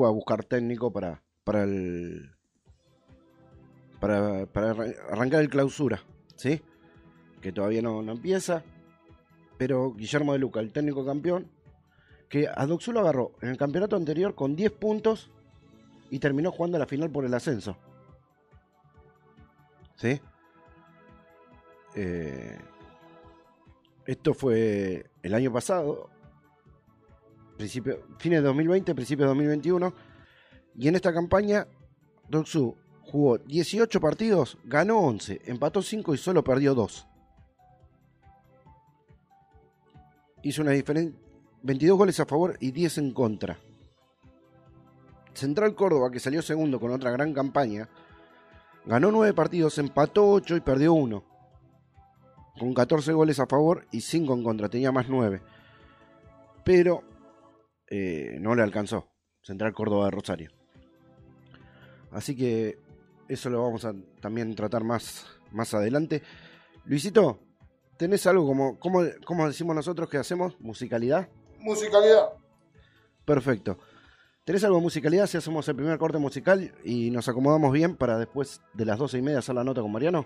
va 0.02 0.08
a 0.08 0.12
buscar 0.12 0.44
técnico 0.46 0.92
para, 0.92 1.22
para 1.44 1.64
el. 1.64 2.32
Para, 4.00 4.46
para 4.48 4.72
arran- 4.74 4.96
arrancar 5.12 5.42
el 5.42 5.50
clausura, 5.50 6.02
¿sí? 6.36 6.62
Que 7.42 7.52
todavía 7.52 7.82
no, 7.82 8.02
no 8.02 8.12
empieza. 8.14 8.64
Pero 9.58 9.94
Guillermo 9.94 10.34
de 10.34 10.40
Luca, 10.40 10.60
el 10.60 10.74
técnico 10.74 11.06
campeón, 11.06 11.48
que 12.28 12.48
a 12.48 12.66
lo 12.92 13.00
agarró 13.00 13.32
en 13.42 13.50
el 13.50 13.58
campeonato 13.58 13.96
anterior 13.96 14.36
con 14.36 14.56
10 14.56 14.72
puntos 14.74 15.30
y 16.10 16.20
terminó 16.20 16.52
jugando 16.52 16.78
la 16.80 16.86
final 16.88 17.12
por 17.12 17.24
el 17.26 17.34
ascenso. 17.34 17.78
¿Sí? 19.96 20.20
Eh, 21.96 22.58
esto 24.06 24.34
fue 24.34 25.10
el 25.22 25.34
año 25.34 25.52
pasado, 25.52 26.10
principio, 27.58 28.04
fines 28.18 28.42
de 28.42 28.48
2020, 28.48 28.96
principio 28.96 29.26
de 29.26 29.30
2021. 29.30 29.94
Y 30.76 30.88
en 30.88 30.96
esta 30.96 31.14
campaña, 31.14 31.68
Doxu 32.28 32.76
jugó 33.04 33.38
18 33.38 34.00
partidos, 34.02 34.58
ganó 34.64 35.00
11, 35.00 35.42
empató 35.46 35.82
5 35.82 36.14
y 36.14 36.18
solo 36.18 36.44
perdió 36.44 36.74
2. 36.74 37.08
Hizo 40.44 40.62
una 40.62 40.72
diferencia, 40.72 41.18
22 41.62 41.98
goles 41.98 42.20
a 42.20 42.26
favor 42.26 42.58
y 42.60 42.72
10 42.72 42.98
en 42.98 43.14
contra. 43.14 43.58
Central 45.34 45.74
Córdoba, 45.76 46.12
que 46.12 46.20
salió 46.20 46.42
segundo 46.42 46.80
con 46.80 46.92
otra 46.92 47.12
gran 47.12 47.34
campaña, 47.34 47.90
ganó 48.86 49.12
9 49.12 49.34
partidos, 49.34 49.78
empató 49.78 50.30
8 50.32 50.58
y 50.58 50.62
perdió 50.62 50.94
1. 50.94 51.24
Con 52.60 52.74
14 52.74 53.14
goles 53.14 53.40
a 53.40 53.48
favor 53.48 53.88
y 53.92 54.02
5 54.02 54.34
en 54.34 54.44
contra, 54.44 54.70
tenía 54.70 54.92
más 54.92 55.10
9. 55.10 55.42
Pero 56.64 57.04
eh, 57.90 58.38
no 58.40 58.56
le 58.56 58.62
alcanzó 58.62 59.10
Central 59.42 59.74
Córdoba 59.74 60.06
de 60.06 60.12
Rosario. 60.12 60.52
Así 62.12 62.36
que 62.36 62.78
eso 63.28 63.50
lo 63.50 63.64
vamos 63.64 63.86
a 63.86 63.94
también 64.22 64.56
tratar 64.56 64.84
más, 64.84 65.26
más 65.52 65.74
adelante. 65.74 66.22
Luisito, 66.86 67.40
¿tenés 67.98 68.28
algo 68.28 68.46
como, 68.46 68.80
como, 68.80 69.02
como 69.26 69.48
decimos 69.48 69.76
nosotros 69.76 70.10
que 70.10 70.18
hacemos? 70.18 70.60
¿Musicalidad? 70.60 71.30
Musicalidad. 71.60 72.30
Perfecto. 73.26 73.80
¿Tenés 74.46 74.62
algo 74.66 74.76
de 74.76 74.84
musicalidad 74.84 75.26
si 75.28 75.38
hacemos 75.38 75.66
el 75.70 75.76
primer 75.78 75.98
corte 75.98 76.18
musical 76.18 76.74
y 76.84 77.12
nos 77.12 77.30
acomodamos 77.30 77.72
bien 77.72 77.96
para 77.96 78.18
después 78.18 78.60
de 78.74 78.84
las 78.84 79.00
doce 79.00 79.18
y 79.18 79.22
media 79.22 79.40
hacer 79.40 79.56
la 79.56 79.64
nota 79.64 79.82
con 79.82 79.90
Mariano? 79.90 80.26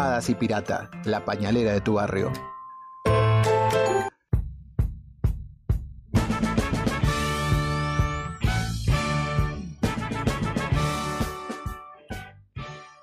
Hadas 0.00 0.30
y 0.30 0.36
Pirata, 0.36 0.88
la 1.06 1.24
pañalera 1.24 1.72
de 1.72 1.80
tu 1.80 1.94
barrio. 1.94 2.30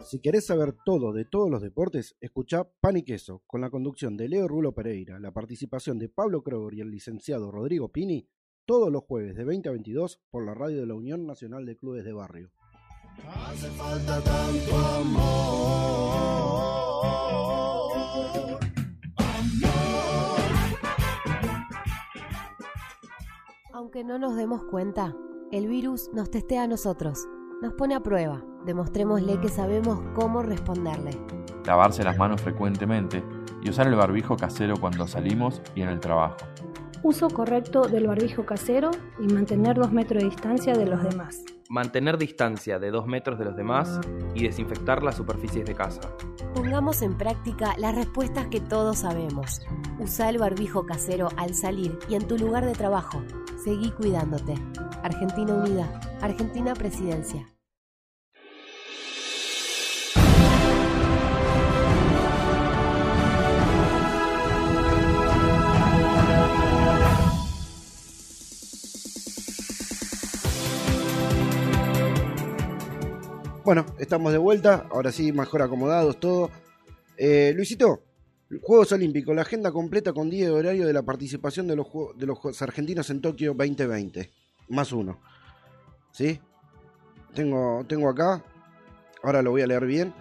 Si 0.06 0.22
querés 0.22 0.46
saber 0.46 0.74
todo 0.86 1.12
de 1.12 1.26
todos 1.26 1.52
los 1.52 1.62
deportes, 1.62 2.16
escuchá 2.22 2.64
Pan 2.80 2.96
y 2.96 3.04
Queso, 3.04 3.44
con 3.46 3.60
la 3.60 3.70
conducción 3.70 4.16
de 4.16 4.30
Leo 4.30 4.48
Rulo 4.48 4.74
Pereira, 4.74 5.20
la 5.20 5.34
participación 5.34 6.00
de 6.00 6.08
Pablo 6.08 6.44
Kroger 6.44 6.76
y 6.76 6.80
el 6.80 6.92
licenciado 6.92 7.52
Rodrigo 7.52 7.92
Pini, 7.92 8.30
todos 8.66 8.90
los 8.90 9.04
jueves 9.04 9.36
de 9.36 9.44
20 9.44 9.68
a 9.68 9.74
22 9.74 10.22
por 10.30 10.46
la 10.46 10.54
radio 10.54 10.80
de 10.80 10.88
la 10.88 10.94
Unión 10.94 11.28
Nacional 11.28 11.66
de 11.66 11.76
Clubes 11.76 12.06
de 12.06 12.14
Barrio. 12.14 12.54
Hace 13.24 13.70
falta 13.72 14.22
tanto 14.22 14.76
amor. 15.00 15.36
Aunque 23.74 24.04
no 24.04 24.18
nos 24.18 24.36
demos 24.36 24.64
cuenta, 24.66 25.14
El 25.52 25.68
virus 25.68 26.10
nos 26.14 26.32
testea 26.32 26.64
a 26.64 26.68
nosotros, 26.68 27.28
nos 27.62 27.74
pone 27.74 27.94
a 27.96 28.00
prueba. 28.02 28.44
Demostrémosle 28.66 29.40
que 29.40 29.48
sabemos 29.50 30.02
cómo 30.16 30.42
responderle. 30.42 31.12
lavarse 31.66 32.04
las 32.04 32.18
manos 32.18 32.42
frecuentemente 32.42 33.24
y 33.62 33.70
usar 33.70 33.88
el 33.88 33.96
barbijo 33.96 34.36
casero 34.38 34.76
cuando 34.80 35.08
salimos 35.08 35.62
y 35.76 35.82
en 35.82 35.90
el 35.90 36.00
trabajo. 36.00 36.38
Uso 37.04 37.30
correcto 37.30 37.84
del 37.88 38.08
barbijo 38.08 38.46
casero 38.46 38.92
y 39.20 39.32
mantener 39.32 39.76
dos 39.78 39.92
metros 39.92 40.24
de 40.24 40.30
distancia 40.30 40.74
de 40.76 40.86
los 40.88 41.04
demás. 41.04 41.44
Mantener 41.70 42.18
distancia 42.18 42.78
de 42.78 42.92
2 42.92 43.08
metros 43.08 43.40
de 43.40 43.46
los 43.46 43.56
demás 43.56 44.00
y 44.36 44.44
desinfectar 44.44 45.02
las 45.02 45.16
superficies 45.16 45.66
de 45.66 45.74
casa. 45.74 46.02
Pongamos 46.54 47.02
en 47.02 47.18
práctica 47.18 47.74
las 47.78 47.96
respuestas 47.96 48.48
que 48.48 48.62
todos 48.62 49.00
sabemos. 49.00 49.62
Usa 50.00 50.30
el 50.30 50.38
barbijo 50.38 50.86
casero 50.86 51.30
al 51.38 51.56
salir 51.56 51.98
y 52.08 52.16
en 52.16 52.28
tu 52.28 52.38
lugar 52.38 52.66
de 52.66 52.74
trabajo. 52.74 53.24
Seguí 53.64 53.90
cuidándote. 53.92 54.54
Argentina 55.02 55.54
Unida. 55.56 56.00
Argentina 56.22 56.74
Presidencia. 56.76 57.55
Bueno, 73.66 73.84
estamos 73.98 74.32
de 74.32 74.38
vuelta, 74.38 74.86
ahora 74.92 75.12
sí, 75.12 75.32
mejor 75.32 75.64
acomodados, 75.64 76.20
todo. 76.20 76.52
Eh, 77.18 77.52
Luisito, 77.56 78.04
Juegos 78.62 78.92
Olímpicos, 78.92 79.36
la 79.36 79.42
agenda 79.42 79.72
completa 79.72 80.14
con 80.14 80.30
día 80.30 80.46
y 80.46 80.50
horario 80.50 80.86
de 80.86 80.94
la 80.94 81.02
participación 81.02 81.66
de 81.66 81.76
los, 81.76 81.88
de 82.16 82.28
los 82.28 82.62
argentinos 82.62 83.10
en 83.10 83.22
Tokio 83.22 83.56
2020. 83.56 84.30
Más 84.70 84.92
uno. 84.92 85.20
¿Sí? 86.12 86.40
Tengo, 87.34 87.84
tengo 87.90 88.08
acá, 88.08 88.46
ahora 89.24 89.42
lo 89.42 89.50
voy 89.50 89.64
a 89.64 89.68
leer 89.68 89.88
bien. 89.88 90.14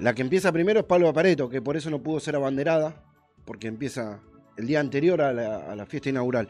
La 0.00 0.12
que 0.12 0.22
empieza 0.22 0.50
primero 0.50 0.80
es 0.80 0.86
Pablo 0.86 1.12
Pareto, 1.12 1.48
que 1.48 1.62
por 1.62 1.76
eso 1.76 1.90
no 1.90 2.02
pudo 2.02 2.18
ser 2.18 2.34
abanderada, 2.34 3.04
porque 3.44 3.68
empieza 3.68 4.18
el 4.56 4.66
día 4.66 4.80
anterior 4.80 5.22
a 5.22 5.32
la, 5.32 5.86
fiesta 5.86 6.08
inaugural. 6.08 6.48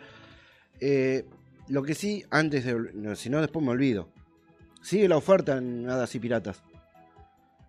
Eh, 0.80 1.26
lo 1.68 1.82
que 1.82 1.94
sí, 1.94 2.24
antes 2.30 2.64
de. 2.64 3.14
Si 3.14 3.28
no, 3.28 3.42
después 3.42 3.62
me 3.62 3.72
olvido. 3.72 4.08
Sigue 4.82 5.08
la 5.08 5.16
oferta 5.16 5.56
en 5.58 5.88
Hadas 5.88 6.14
y 6.14 6.20
Piratas. 6.20 6.62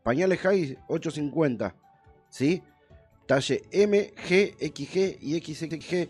Pañales 0.04 0.40
High 0.40 0.78
850. 0.88 1.76
¿Sí? 2.30 2.64
Talle 3.26 3.64
M, 3.72 4.14
G, 4.16 4.56
XG 4.58 5.18
y 5.22 5.40
XXG. 5.40 6.10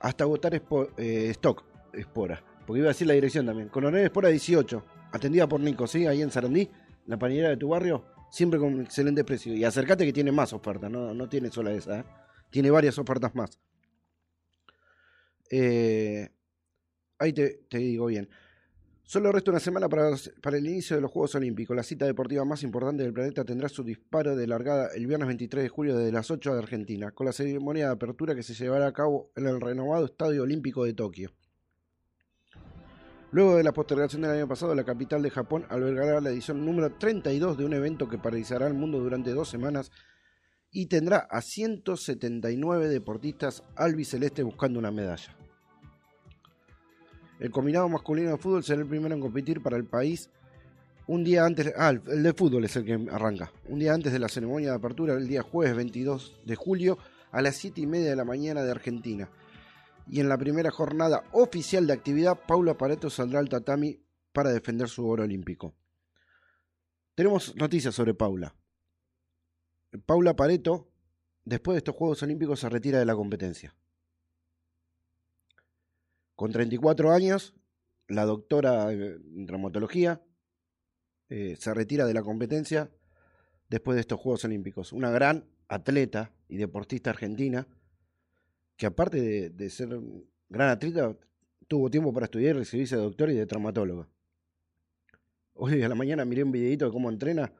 Hasta 0.00 0.24
agotar 0.24 0.54
eh, 0.54 1.28
stock. 1.30 1.64
Espora. 1.92 2.42
Porque 2.66 2.80
iba 2.80 2.88
a 2.88 2.92
decir 2.92 3.06
la 3.06 3.14
dirección 3.14 3.46
también. 3.46 3.68
Coronel 3.68 4.04
Espora 4.04 4.28
18. 4.28 4.84
Atendida 5.12 5.48
por 5.48 5.60
Nico, 5.60 5.86
¿sí? 5.86 6.06
Ahí 6.06 6.22
en 6.22 6.30
Sarandí. 6.30 6.68
La 7.06 7.18
pañera 7.18 7.48
de 7.48 7.56
tu 7.56 7.68
barrio. 7.68 8.04
Siempre 8.30 8.58
con 8.58 8.80
excelente 8.80 9.24
precio. 9.24 9.54
Y 9.54 9.64
acércate 9.64 10.04
que 10.04 10.12
tiene 10.12 10.32
más 10.32 10.52
ofertas. 10.52 10.90
No, 10.90 11.14
no 11.14 11.28
tiene 11.28 11.50
sola 11.50 11.72
esa. 11.72 12.00
¿eh? 12.00 12.04
Tiene 12.50 12.70
varias 12.70 12.98
ofertas 12.98 13.34
más. 13.34 13.58
Eh, 15.50 16.28
ahí 17.18 17.32
te, 17.32 17.66
te 17.68 17.78
digo 17.78 18.06
bien. 18.06 18.28
Solo 19.08 19.30
resta 19.30 19.52
una 19.52 19.60
semana 19.60 19.88
para, 19.88 20.08
el 20.10 20.66
inicio 20.66 20.96
de 20.96 21.02
los 21.02 21.12
Juegos 21.12 21.36
Olímpicos. 21.36 21.76
La 21.76 21.84
cita 21.84 22.06
deportiva 22.06 22.44
más 22.44 22.64
importante 22.64 23.04
del 23.04 23.12
planeta 23.12 23.44
tendrá 23.44 23.68
su 23.68 23.84
disparo 23.84 24.34
de 24.34 24.48
largada 24.48 24.88
el 24.96 25.06
viernes 25.06 25.28
23 25.28 25.62
de 25.62 25.68
julio 25.68 25.96
desde 25.96 26.10
las 26.10 26.28
8 26.28 26.52
de 26.52 26.58
Argentina, 26.58 27.12
con 27.12 27.26
la 27.26 27.32
ceremonia 27.32 27.86
de 27.86 27.92
apertura 27.92 28.34
que 28.34 28.42
se 28.42 28.54
llevará 28.54 28.88
a 28.88 28.92
cabo 28.92 29.30
en 29.36 29.46
el 29.46 29.60
renovado 29.60 30.06
Estadio 30.06 30.42
Olímpico 30.42 30.84
de 30.84 30.94
Tokio. 30.94 31.30
Luego 33.30 33.54
de 33.54 33.62
la 33.62 33.72
postergación 33.72 34.22
del 34.22 34.32
año 34.32 34.48
pasado, 34.48 34.74
la 34.74 34.82
capital 34.82 35.22
de 35.22 35.30
Japón 35.30 35.66
albergará 35.68 36.20
la 36.20 36.30
edición 36.30 36.66
número 36.66 36.92
32 36.92 37.58
de 37.58 37.64
un 37.64 37.74
evento 37.74 38.08
que 38.08 38.18
paralizará 38.18 38.66
el 38.66 38.74
mundo 38.74 38.98
durante 38.98 39.30
dos 39.30 39.48
semanas 39.48 39.92
y 40.72 40.86
tendrá 40.86 41.28
a 41.30 41.42
179 41.42 42.88
deportistas 42.88 43.62
albicelestes 43.76 44.44
buscando 44.44 44.80
una 44.80 44.90
medalla. 44.90 45.35
El 47.38 47.50
combinado 47.50 47.88
masculino 47.88 48.30
de 48.30 48.38
fútbol 48.38 48.64
será 48.64 48.80
el 48.80 48.88
primero 48.88 49.14
en 49.14 49.20
competir 49.20 49.62
para 49.62 49.76
el 49.76 49.84
país 49.84 50.30
un 51.06 51.22
día 51.22 51.44
antes. 51.44 51.72
Ah, 51.76 51.90
el 51.90 52.22
de 52.22 52.32
fútbol 52.32 52.64
es 52.64 52.76
el 52.76 52.84
que 52.84 53.08
arranca. 53.10 53.52
Un 53.68 53.78
día 53.78 53.92
antes 53.92 54.12
de 54.12 54.18
la 54.18 54.28
ceremonia 54.28 54.70
de 54.70 54.76
apertura, 54.76 55.14
el 55.14 55.28
día 55.28 55.42
jueves 55.42 55.76
22 55.76 56.40
de 56.44 56.56
julio, 56.56 56.98
a 57.32 57.42
las 57.42 57.56
7 57.56 57.80
y 57.80 57.86
media 57.86 58.10
de 58.10 58.16
la 58.16 58.24
mañana 58.24 58.62
de 58.62 58.70
Argentina. 58.70 59.28
Y 60.08 60.20
en 60.20 60.28
la 60.28 60.38
primera 60.38 60.70
jornada 60.70 61.24
oficial 61.32 61.86
de 61.86 61.92
actividad, 61.92 62.38
Paula 62.46 62.78
Pareto 62.78 63.10
saldrá 63.10 63.40
al 63.40 63.48
tatami 63.48 64.00
para 64.32 64.50
defender 64.50 64.88
su 64.88 65.06
oro 65.06 65.24
olímpico. 65.24 65.74
Tenemos 67.14 67.54
noticias 67.56 67.94
sobre 67.94 68.14
Paula. 68.14 68.54
Paula 70.04 70.36
Pareto, 70.36 70.88
después 71.44 71.74
de 71.74 71.78
estos 71.78 71.96
Juegos 71.96 72.22
Olímpicos, 72.22 72.60
se 72.60 72.68
retira 72.68 72.98
de 72.98 73.06
la 73.06 73.14
competencia. 73.14 73.74
Con 76.36 76.52
34 76.52 77.12
años, 77.12 77.54
la 78.08 78.24
doctora 78.24 78.92
en 78.92 79.46
traumatología 79.46 80.22
eh, 81.28 81.56
se 81.58 81.74
retira 81.74 82.06
de 82.06 82.14
la 82.14 82.22
competencia 82.22 82.90
después 83.68 83.96
de 83.96 84.02
estos 84.02 84.20
Juegos 84.20 84.44
Olímpicos. 84.44 84.92
Una 84.92 85.10
gran 85.10 85.48
atleta 85.68 86.32
y 86.48 86.58
deportista 86.58 87.10
argentina 87.10 87.66
que 88.76 88.86
aparte 88.86 89.50
de, 89.50 89.70
ser 89.70 89.88
gran 90.48 90.68
atleta, 90.68 91.16
tuvo 91.66 91.90
tiempo 91.90 92.12
para 92.12 92.24
estudiar 92.26 92.56
y 92.56 92.58
recibirse 92.58 92.96
de 92.96 93.02
doctor 93.02 93.30
y 93.30 93.34
de 93.34 93.46
traumatóloga. 93.46 94.08
Hoy 95.54 95.82
a 95.82 95.88
la 95.88 95.94
mañana 95.94 96.24
miré 96.26 96.44
un 96.44 96.52
videito 96.52 96.84
de 96.84 96.92
cómo 96.92 97.08
entrena. 97.08 97.52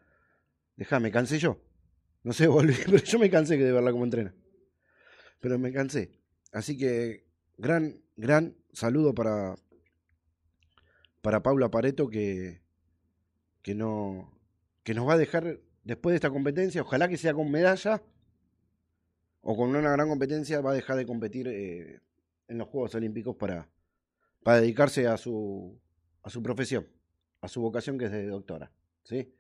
Dejá, 0.76 1.00
me 1.00 1.10
cansé 1.10 1.38
yo. 1.38 1.58
No 2.22 2.34
sé, 2.34 2.46
volví, 2.48 2.74
pero 2.84 2.98
yo 2.98 3.18
me 3.18 3.30
cansé 3.30 3.56
de 3.56 3.72
verla 3.72 3.90
cómo 3.90 4.04
entrena. 4.04 4.34
Pero 5.40 5.58
me 5.58 5.72
cansé. 5.72 6.12
Así 6.52 6.76
que 6.76 7.26
gran, 7.56 8.02
gran 8.16 8.54
saludo 8.76 9.14
para, 9.14 9.56
para 11.22 11.42
Paula 11.42 11.70
Pareto 11.70 12.08
que, 12.08 12.60
que, 13.62 13.74
no, 13.74 14.38
que 14.84 14.92
nos 14.94 15.08
va 15.08 15.14
a 15.14 15.18
dejar 15.18 15.60
después 15.82 16.12
de 16.12 16.16
esta 16.16 16.30
competencia. 16.30 16.82
Ojalá 16.82 17.08
que 17.08 17.16
sea 17.16 17.32
con 17.34 17.50
medalla 17.50 18.02
o 19.40 19.56
con 19.56 19.70
una 19.70 19.90
gran 19.90 20.08
competencia. 20.08 20.60
Va 20.60 20.72
a 20.72 20.74
dejar 20.74 20.96
de 20.96 21.06
competir 21.06 21.48
eh, 21.48 22.00
en 22.48 22.58
los 22.58 22.68
Juegos 22.68 22.94
Olímpicos 22.94 23.34
para, 23.36 23.68
para 24.42 24.60
dedicarse 24.60 25.06
a 25.06 25.16
su, 25.16 25.80
a 26.22 26.28
su 26.30 26.42
profesión, 26.42 26.86
a 27.40 27.48
su 27.48 27.62
vocación 27.62 27.96
que 27.98 28.04
es 28.04 28.12
de 28.12 28.26
doctora. 28.26 28.70
¿sí? 29.04 29.32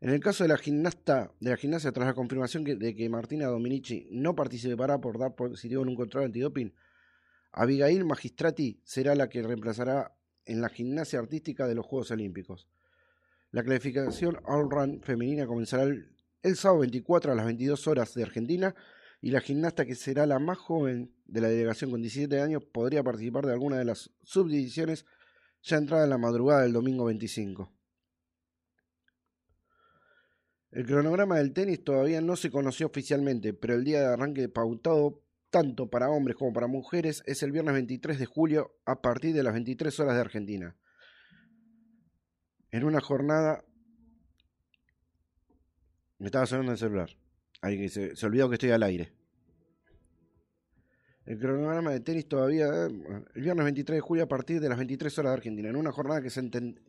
En 0.00 0.08
el 0.08 0.20
caso 0.20 0.42
de 0.42 0.48
la 0.48 0.56
gimnasta 0.56 1.32
de 1.38 1.50
la 1.50 1.56
gimnasia, 1.58 1.92
tras 1.92 2.06
la 2.06 2.14
confirmación 2.14 2.64
que- 2.64 2.76
de 2.76 2.94
que 2.94 3.08
Martina 3.10 3.46
Dominici 3.46 4.08
no 4.10 4.34
participará 4.34 5.00
por 5.00 5.18
dar 5.18 5.34
positivo 5.34 5.82
en 5.82 5.90
un 5.90 5.96
control 5.96 6.24
antidoping, 6.24 6.72
Abigail 7.52 8.04
Magistrati 8.04 8.80
será 8.84 9.14
la 9.14 9.28
que 9.28 9.42
reemplazará 9.42 10.16
en 10.46 10.60
la 10.60 10.68
gimnasia 10.68 11.18
artística 11.18 11.66
de 11.66 11.74
los 11.74 11.86
Juegos 11.86 12.10
Olímpicos. 12.10 12.68
La 13.50 13.62
clasificación 13.62 14.40
All 14.44 14.70
Run 14.70 15.02
femenina 15.02 15.46
comenzará 15.46 15.82
el, 15.82 16.16
el 16.42 16.56
sábado 16.56 16.80
24 16.80 17.32
a 17.32 17.34
las 17.34 17.44
22 17.44 17.86
horas 17.86 18.14
de 18.14 18.22
Argentina 18.22 18.74
y 19.20 19.30
la 19.30 19.40
gimnasta 19.40 19.84
que 19.84 19.94
será 19.94 20.26
la 20.26 20.38
más 20.38 20.58
joven 20.58 21.14
de 21.26 21.40
la 21.42 21.48
delegación 21.48 21.90
con 21.90 22.00
17 22.00 22.40
años 22.40 22.64
podría 22.64 23.02
participar 23.02 23.46
de 23.46 23.52
alguna 23.52 23.78
de 23.78 23.84
las 23.84 24.10
subdivisiones 24.22 25.04
ya 25.62 25.76
entrada 25.76 26.04
en 26.04 26.10
la 26.10 26.18
madrugada 26.18 26.62
del 26.62 26.72
domingo 26.72 27.04
25. 27.04 27.72
El 30.72 30.86
cronograma 30.86 31.36
del 31.36 31.52
tenis 31.52 31.84
todavía 31.84 32.20
no 32.22 32.34
se 32.34 32.50
conoció 32.50 32.86
oficialmente, 32.86 33.52
pero 33.52 33.74
el 33.74 33.84
día 33.84 34.00
de 34.00 34.06
arranque 34.06 34.48
pautado 34.48 35.22
tanto 35.52 35.90
para 35.90 36.08
hombres 36.08 36.36
como 36.36 36.52
para 36.52 36.66
mujeres 36.66 37.22
es 37.26 37.42
el 37.42 37.52
viernes 37.52 37.74
23 37.74 38.18
de 38.18 38.24
julio 38.26 38.72
a 38.86 39.02
partir 39.02 39.34
de 39.34 39.42
las 39.42 39.52
23 39.52 40.00
horas 40.00 40.14
de 40.14 40.20
Argentina. 40.22 40.76
En 42.70 42.84
una 42.84 43.00
jornada... 43.00 43.62
Me 46.18 46.26
estaba 46.26 46.46
sonando 46.46 46.72
el 46.72 46.78
celular. 46.78 47.10
Ay, 47.60 47.76
que 47.76 47.88
se, 47.88 48.26
olvidó 48.26 48.48
que 48.48 48.54
estoy 48.54 48.70
al 48.70 48.82
aire. 48.82 49.12
El 51.26 51.38
cronograma 51.38 51.90
de 51.90 52.00
tenis 52.00 52.26
todavía... 52.26 52.66
eh, 52.66 53.24
El 53.34 53.42
viernes 53.42 53.64
23 53.64 53.98
de 53.98 54.00
julio 54.00 54.24
a 54.24 54.28
partir 54.28 54.58
de 54.58 54.70
las 54.70 54.78
23 54.78 55.18
horas 55.18 55.32
de 55.32 55.36
Argentina. 55.36 55.68
En 55.68 55.76
una 55.76 55.92
jornada 55.92 56.22
que 56.22 56.30
se 56.30 56.40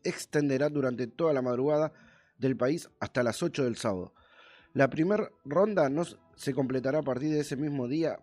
extenderá 0.06 0.70
durante 0.70 1.08
toda 1.08 1.34
la 1.34 1.42
madrugada 1.42 1.92
del 2.38 2.56
país 2.56 2.90
hasta 3.02 3.24
las 3.24 3.44
8 3.44 3.66
del 3.66 3.76
sábado. 3.76 4.14
La 4.72 4.90
primera 4.90 5.30
ronda 5.44 5.90
no 5.90 6.04
se 6.36 6.54
completará 6.54 7.00
a 7.00 7.04
partir 7.04 7.30
de 7.30 7.42
ese 7.42 7.58
mismo 7.58 7.90
día, 7.90 8.20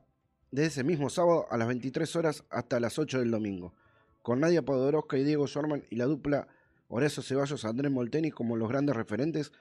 de 0.52 0.66
ese 0.66 0.84
mismo 0.84 1.10
sábado 1.10 1.46
a 1.50 1.56
las 1.56 1.68
23 1.68 2.16
horas 2.16 2.44
hasta 2.50 2.80
las 2.80 2.98
8 2.98 3.20
del 3.20 3.30
domingo, 3.30 3.74
con 4.22 4.40
Nadia 4.40 4.62
Podoroska 4.62 5.16
y 5.16 5.24
Diego 5.24 5.46
Schwarman 5.46 5.84
y 5.90 5.96
la 5.96 6.06
dupla 6.06 6.48
Horacio 6.88 7.22
Ceballos 7.22 7.64
Andrés 7.64 7.92
Molteni 7.92 8.32
como 8.32 8.56
los 8.56 8.68
grandes 8.68 8.96
referentes. 8.96 9.52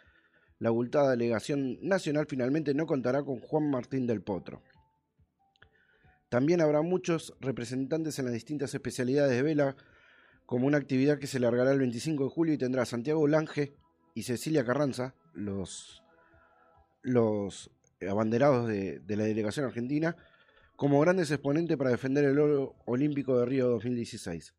La 0.57 0.69
abultada 0.69 1.11
delegación 1.11 1.77
nacional 1.81 2.25
finalmente 2.27 2.73
no 2.73 2.85
contará 2.85 3.23
con 3.23 3.39
Juan 3.39 3.69
Martín 3.69 4.07
del 4.07 4.21
Potro. 4.21 4.61
También 6.27 6.59
habrá 6.59 6.81
muchos 6.81 7.35
representantes 7.39 8.19
en 8.19 8.25
las 8.25 8.33
distintas 8.33 8.73
especialidades 8.73 9.31
de 9.31 9.43
vela, 9.43 9.75
como 10.45 10.65
una 10.65 10.77
actividad 10.77 11.19
que 11.19 11.27
se 11.27 11.39
largará 11.39 11.71
el 11.71 11.79
25 11.79 12.23
de 12.23 12.29
julio 12.29 12.53
y 12.55 12.57
tendrá 12.57 12.81
a 12.81 12.85
Santiago 12.87 13.27
Lange 13.27 13.75
y 14.15 14.23
Cecilia 14.23 14.65
Carranza, 14.65 15.13
los, 15.33 16.03
los 17.03 17.69
abanderados 18.07 18.67
de, 18.67 18.99
de 18.99 19.15
la 19.15 19.23
delegación 19.23 19.65
argentina, 19.65 20.17
como 20.79 21.01
grandes 21.01 21.29
exponentes 21.29 21.75
para 21.75 21.89
defender 21.89 22.23
el 22.23 22.39
oro 22.39 22.77
olímpico 22.85 23.37
de 23.37 23.45
Río 23.45 23.67
2016. 23.67 24.55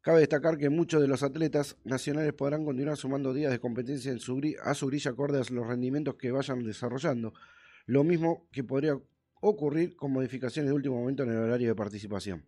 Cabe 0.00 0.20
destacar 0.20 0.56
que 0.56 0.70
muchos 0.70 1.02
de 1.02 1.08
los 1.08 1.22
atletas 1.22 1.76
nacionales 1.84 2.32
podrán 2.32 2.64
continuar 2.64 2.96
sumando 2.96 3.34
días 3.34 3.52
de 3.52 3.60
competencia 3.60 4.10
en 4.10 4.18
su, 4.18 4.40
a 4.62 4.72
su 4.72 4.86
grilla 4.86 5.10
acorde 5.10 5.38
a 5.38 5.42
los 5.52 5.66
rendimientos 5.66 6.14
que 6.14 6.30
vayan 6.30 6.64
desarrollando, 6.64 7.34
lo 7.84 8.02
mismo 8.02 8.48
que 8.50 8.64
podría 8.64 8.98
ocurrir 9.42 9.94
con 9.94 10.10
modificaciones 10.10 10.70
de 10.70 10.74
último 10.74 10.98
momento 10.98 11.24
en 11.24 11.32
el 11.32 11.36
horario 11.36 11.68
de 11.68 11.74
participación. 11.74 12.42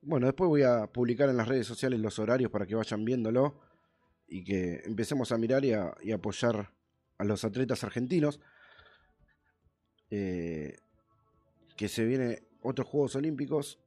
Bueno, 0.00 0.24
después 0.24 0.48
voy 0.48 0.62
a 0.62 0.86
publicar 0.86 1.28
en 1.28 1.36
las 1.36 1.48
redes 1.48 1.66
sociales 1.66 2.00
los 2.00 2.18
horarios 2.18 2.50
para 2.50 2.64
que 2.64 2.76
vayan 2.76 3.04
viéndolo 3.04 3.60
y 4.26 4.42
que 4.42 4.80
empecemos 4.86 5.32
a 5.32 5.36
mirar 5.36 5.66
y 5.66 5.74
a, 5.74 5.94
y 6.02 6.12
apoyar 6.12 6.72
a 7.18 7.24
los 7.24 7.44
atletas 7.44 7.84
argentinos. 7.84 8.40
Eh, 10.10 10.76
que 11.76 11.88
se 11.88 12.04
vienen 12.04 12.38
otros 12.62 12.88
Juegos 12.88 13.16
Olímpicos 13.16 13.78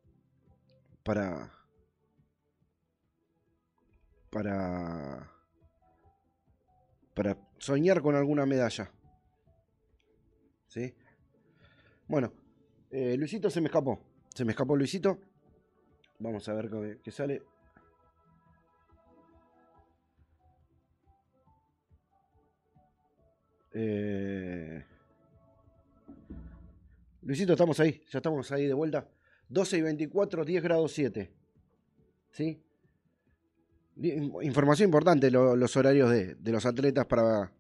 para 1.04 1.52
para 4.30 5.32
para 7.14 7.38
soñar 7.58 8.02
con 8.02 8.16
alguna 8.16 8.46
medalla. 8.46 8.92
¿Sí? 10.68 10.94
Bueno, 12.08 12.32
eh, 12.92 13.18
Luisito 13.18 13.50
se 13.50 13.60
me 13.62 13.68
escapó. 13.68 14.00
Se 14.34 14.46
me 14.46 14.52
escapó 14.52 14.76
Luisito. 14.76 15.20
Vamos 16.20 16.48
a 16.48 16.54
ver 16.54 16.70
qué, 16.70 17.00
qué 17.04 17.12
sale. 17.12 17.42
Eh, 23.72 24.86
Luisito, 27.30 27.54
estamos 27.54 27.80
ahí. 27.80 28.02
Ya 28.10 28.18
estamos 28.18 28.52
ahí 28.52 28.66
de 28.66 28.74
vuelta. 28.74 29.08
12 29.50 29.78
y 29.78 29.82
24, 29.84 30.44
10 30.44 30.64
grados 30.64 30.92
7. 30.94 31.32
¿Sí? 32.32 32.60
Información 34.42 34.88
importante, 34.88 35.30
lo- 35.30 35.56
los 35.56 35.78
horarios 35.78 36.10
de, 36.10 36.34
de 36.34 36.52
los 36.52 36.66
atletas 36.66 37.06
para... 37.06 37.54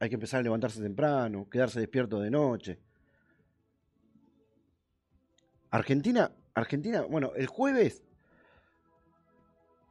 Hay 0.00 0.10
que 0.10 0.16
empezar 0.16 0.40
a 0.40 0.42
levantarse 0.42 0.82
temprano, 0.82 1.48
quedarse 1.48 1.80
despierto 1.80 2.20
de 2.20 2.30
noche. 2.30 2.78
Argentina, 5.70 6.30
Argentina, 6.52 7.06
bueno, 7.08 7.32
el 7.36 7.46
jueves... 7.46 8.02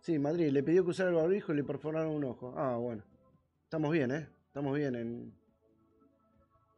Sí, 0.02 0.20
Madrid, 0.20 0.52
le 0.52 0.62
pidió 0.62 0.84
que 0.84 0.92
usara 0.92 1.10
el 1.10 1.16
barbijo 1.16 1.52
y 1.52 1.56
le 1.56 1.64
perforaron 1.64 2.12
un 2.14 2.26
ojo. 2.26 2.54
Ah, 2.56 2.76
bueno. 2.76 3.04
Estamos 3.64 3.92
bien, 3.92 4.12
¿eh? 4.12 4.30
Estamos 4.50 4.78
bien 4.78 4.94
en, 4.94 5.34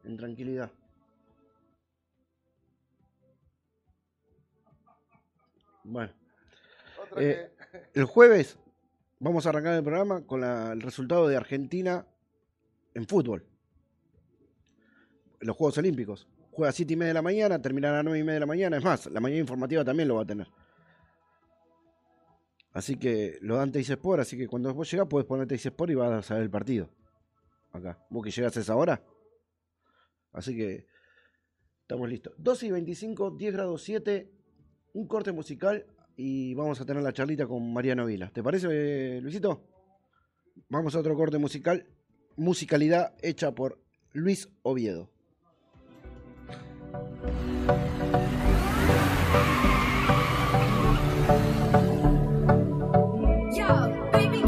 en 0.04 0.16
tranquilidad. 0.16 0.70
Bueno. 5.86 6.12
Eh, 7.16 7.50
el 7.94 8.04
jueves 8.04 8.58
vamos 9.20 9.46
a 9.46 9.50
arrancar 9.50 9.74
el 9.74 9.82
programa 9.84 10.26
con 10.26 10.40
la- 10.40 10.72
el 10.72 10.80
resultado 10.80 11.28
de 11.28 11.36
Argentina 11.36 12.06
en 12.94 13.06
fútbol. 13.06 13.46
Los 15.40 15.56
Juegos 15.56 15.78
Olímpicos. 15.78 16.26
Juega 16.50 16.70
a 16.70 16.72
7 16.72 16.94
y 16.94 16.96
media 16.96 17.08
de 17.08 17.14
la 17.14 17.22
mañana, 17.22 17.60
terminará 17.60 18.00
a 18.00 18.02
9 18.02 18.18
y 18.18 18.22
media 18.22 18.34
de 18.34 18.40
la 18.40 18.46
mañana. 18.46 18.76
Es 18.78 18.84
más, 18.84 19.06
la 19.06 19.20
mañana 19.20 19.40
informativa 19.40 19.84
también 19.84 20.08
lo 20.08 20.16
va 20.16 20.22
a 20.22 20.26
tener. 20.26 20.48
Así 22.72 22.96
que 22.96 23.38
lo 23.42 23.56
dan 23.56 23.72
Teis 23.72 23.88
Sport, 23.88 24.20
así 24.20 24.36
que 24.36 24.46
cuando 24.48 24.72
vos 24.74 24.90
llegás 24.90 25.06
podés 25.06 25.26
poner 25.26 25.46
Teis 25.46 25.64
Sport 25.64 25.90
y 25.90 25.94
vas 25.94 26.12
a 26.12 26.22
saber 26.22 26.42
el 26.42 26.50
partido. 26.50 26.90
Acá. 27.72 27.98
Vos 28.10 28.24
que 28.24 28.30
llegás 28.30 28.56
a 28.56 28.60
esa 28.60 28.74
hora. 28.76 29.02
Así 30.32 30.56
que 30.56 30.86
estamos 31.82 32.08
listos. 32.08 32.34
12 32.38 32.66
y 32.66 32.70
25, 32.70 33.30
10 33.32 33.52
grados 33.52 33.82
7, 33.82 34.30
un 34.96 35.06
corte 35.06 35.30
musical 35.30 35.84
y 36.16 36.54
vamos 36.54 36.80
a 36.80 36.86
tener 36.86 37.02
la 37.02 37.12
charlita 37.12 37.46
con 37.46 37.70
Mariano 37.72 38.06
Vila. 38.06 38.30
¿Te 38.32 38.42
parece, 38.42 39.20
Luisito? 39.20 39.62
Vamos 40.70 40.94
a 40.94 41.00
otro 41.00 41.14
corte 41.14 41.36
musical. 41.36 41.86
Musicalidad 42.36 43.14
hecha 43.20 43.54
por 43.54 43.78
Luis 44.12 44.48
Oviedo. 44.62 45.10
Yo, 53.54 53.66
baby 54.12 54.42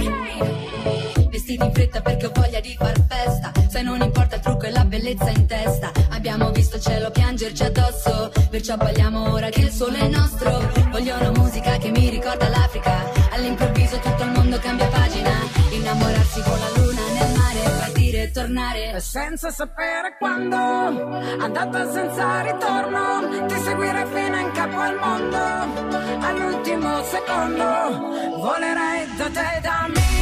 in 1.47 1.73
fretta 1.73 2.01
perché 2.01 2.27
ho 2.27 2.33
voglia 2.35 2.61
di 2.61 2.75
far 2.75 2.97
festa. 3.07 3.58
Se 3.69 3.83
non 3.83 4.01
importa 4.01 4.37
il 4.37 4.41
trucco 4.41 4.65
e 4.65 4.71
la 4.71 4.85
bellezza 4.85 5.29
in 5.29 5.47
testa. 5.47 5.93
Abbiamo 6.11 6.51
visto 6.51 6.77
il 6.77 6.83
cielo 6.83 7.11
piangerci 7.11 7.65
addosso. 7.65 8.33
Perciò 8.49 8.77
balliamo 8.77 9.31
ora 9.31 9.51
che 9.51 9.61
il 9.61 9.71
sole 9.71 9.99
è 9.99 10.09
nostro. 10.09 10.71
Voglio 10.91 11.15
una 11.17 11.31
musica 11.33 11.77
che 11.77 11.91
mi 11.91 12.09
ricorda 12.09 12.49
l'Africa. 12.49 13.13
All'improvviso 13.31 13.99
tutto 13.99 14.23
il 14.23 14.31
mondo 14.31 14.59
cambia 14.59 14.87
pagina. 14.87 15.31
Innamorarsi 15.71 16.41
con 16.41 16.59
la 16.59 16.81
luna 16.81 17.01
nel 17.13 17.37
mare. 17.37 17.79
Partire 17.79 18.23
e 18.23 18.31
tornare. 18.31 18.95
E 18.95 19.01
senza 19.01 19.51
sapere 19.51 20.17
quando, 20.19 20.57
andata 20.57 21.93
senza 21.93 22.41
ritorno, 22.41 23.47
ti 23.47 23.59
seguire 23.61 24.07
fino 24.07 24.39
in 24.39 24.51
capo 24.53 24.79
al 24.81 24.99
mondo. 24.99 26.27
All'ultimo 26.27 27.03
secondo, 27.05 28.39
volerei 28.39 29.15
da 29.17 29.25
te 29.25 29.61
da 29.61 29.87
Milano 29.89 30.18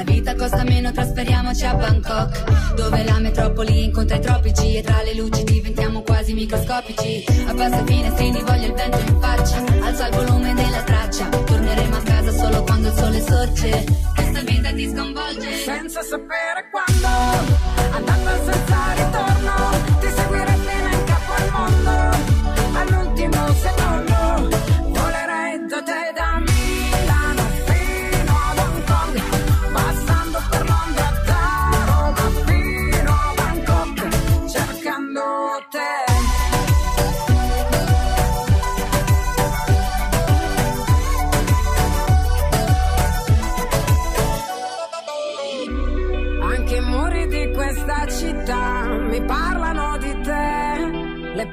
La 0.00 0.06
vita 0.10 0.34
costa 0.34 0.64
meno, 0.64 0.92
trasferiamoci 0.92 1.66
a 1.66 1.74
Bangkok. 1.74 2.72
Dove 2.74 3.04
la 3.04 3.18
metropoli 3.18 3.84
incontra 3.84 4.16
i 4.16 4.20
tropici. 4.20 4.76
E 4.76 4.82
tra 4.82 5.02
le 5.02 5.14
luci 5.14 5.44
diventiamo 5.44 6.00
quasi 6.00 6.32
microscopici. 6.32 7.22
Abbassa 7.46 7.80
i 7.80 7.84
finestrini, 7.84 8.40
voglio 8.40 8.66
il 8.68 8.72
vento 8.72 8.98
in 8.98 9.20
faccia. 9.20 9.62
Alza 9.82 10.06
il 10.06 10.14
volume 10.14 10.54
della 10.54 10.82
traccia. 10.84 11.28
Torneremo 11.28 11.96
a 11.96 12.00
casa 12.00 12.32
solo 12.32 12.62
quando 12.62 12.88
il 12.88 12.94
sole 12.94 13.20
sorge. 13.20 13.84
Questa 14.14 14.40
vita 14.40 14.72
ti 14.72 14.88
sconvolge. 14.88 15.54
senza 15.64 16.00
sapere 16.02 16.70
quando, 16.70 17.94
andata 17.94 18.42
senza 18.42 18.99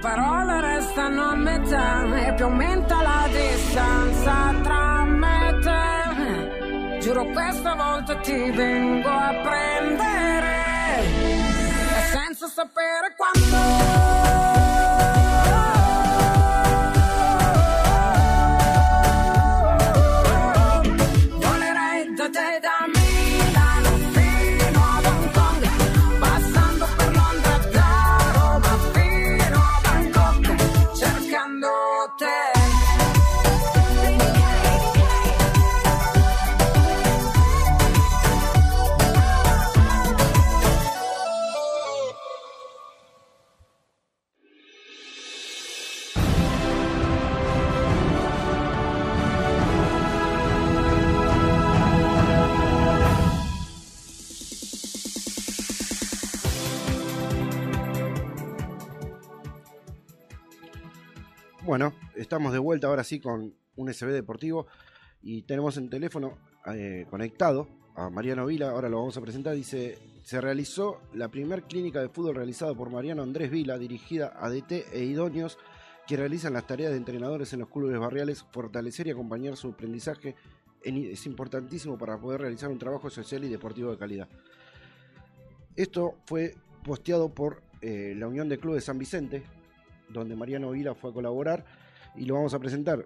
parole 0.08 0.62
restano 0.62 1.32
a 1.32 1.36
metà 1.36 2.28
e 2.28 2.34
più 2.36 2.46
aumenta 2.46 3.02
la 3.02 3.28
distanza 3.30 4.56
tra 4.63 5.04
me 5.04 5.50
e 5.50 5.60
te. 5.60 7.00
Giuro 7.02 7.26
questa 7.26 7.76
volta 7.76 8.15
ti 8.20 8.52
vengo 8.52 9.10
a 9.10 9.34
prendere. 9.43 11.00
E 11.98 12.02
senza 12.13 12.48
sapere 12.48 13.15
quando. 13.17 14.16
Estamos 62.17 62.53
de 62.53 62.60
vuelta 62.60 62.88
ahora 62.88 63.03
sí 63.03 63.19
con 63.19 63.53
un 63.75 63.93
SB 63.93 64.12
Deportivo 64.12 64.67
y 65.21 65.43
tenemos 65.43 65.77
en 65.77 65.89
teléfono 65.89 66.38
eh, 66.73 67.06
conectado 67.10 67.67
a 67.95 68.10
Mariano 68.10 68.45
Vila, 68.45 68.69
ahora 68.69 68.89
lo 68.89 68.97
vamos 68.99 69.17
a 69.17 69.21
presentar, 69.21 69.56
dice, 69.56 69.97
se 70.23 70.39
realizó 70.39 71.01
la 71.13 71.30
primer 71.30 71.63
clínica 71.63 71.99
de 71.99 72.10
fútbol 72.10 72.36
realizada 72.36 72.73
por 72.75 72.91
Mariano 72.91 73.23
Andrés 73.23 73.49
Vila, 73.49 73.77
dirigida 73.80 74.34
a 74.39 74.49
DT 74.49 74.86
e 74.93 75.03
idóneos 75.03 75.58
que 76.06 76.15
realizan 76.15 76.53
las 76.53 76.67
tareas 76.67 76.91
de 76.91 76.97
entrenadores 76.97 77.51
en 77.53 77.60
los 77.60 77.69
clubes 77.69 77.97
barriales, 77.99 78.45
fortalecer 78.51 79.08
y 79.08 79.12
acompañar 79.12 79.58
su 79.58 79.69
aprendizaje 79.69 80.36
en- 80.84 80.97
es 81.12 81.25
importantísimo 81.25 81.97
para 81.97 82.19
poder 82.19 82.41
realizar 82.41 82.69
un 82.69 82.77
trabajo 82.77 83.10
social 83.10 83.43
y 83.43 83.49
deportivo 83.49 83.91
de 83.91 83.97
calidad. 83.97 84.30
Esto 85.75 86.15
fue 86.25 86.56
posteado 86.84 87.30
por 87.34 87.62
eh, 87.82 88.13
la 88.15 88.27
Unión 88.27 88.47
de 88.49 88.58
Clubes 88.60 88.86
San 88.86 88.97
Vicente, 88.97 89.43
donde 90.10 90.36
Mariano 90.36 90.71
Vila 90.71 90.95
fue 90.95 91.10
a 91.12 91.13
colaborar 91.13 91.65
y 92.17 92.25
lo 92.25 92.36
vamos 92.36 92.53
a 92.53 92.60
presentar. 92.60 93.06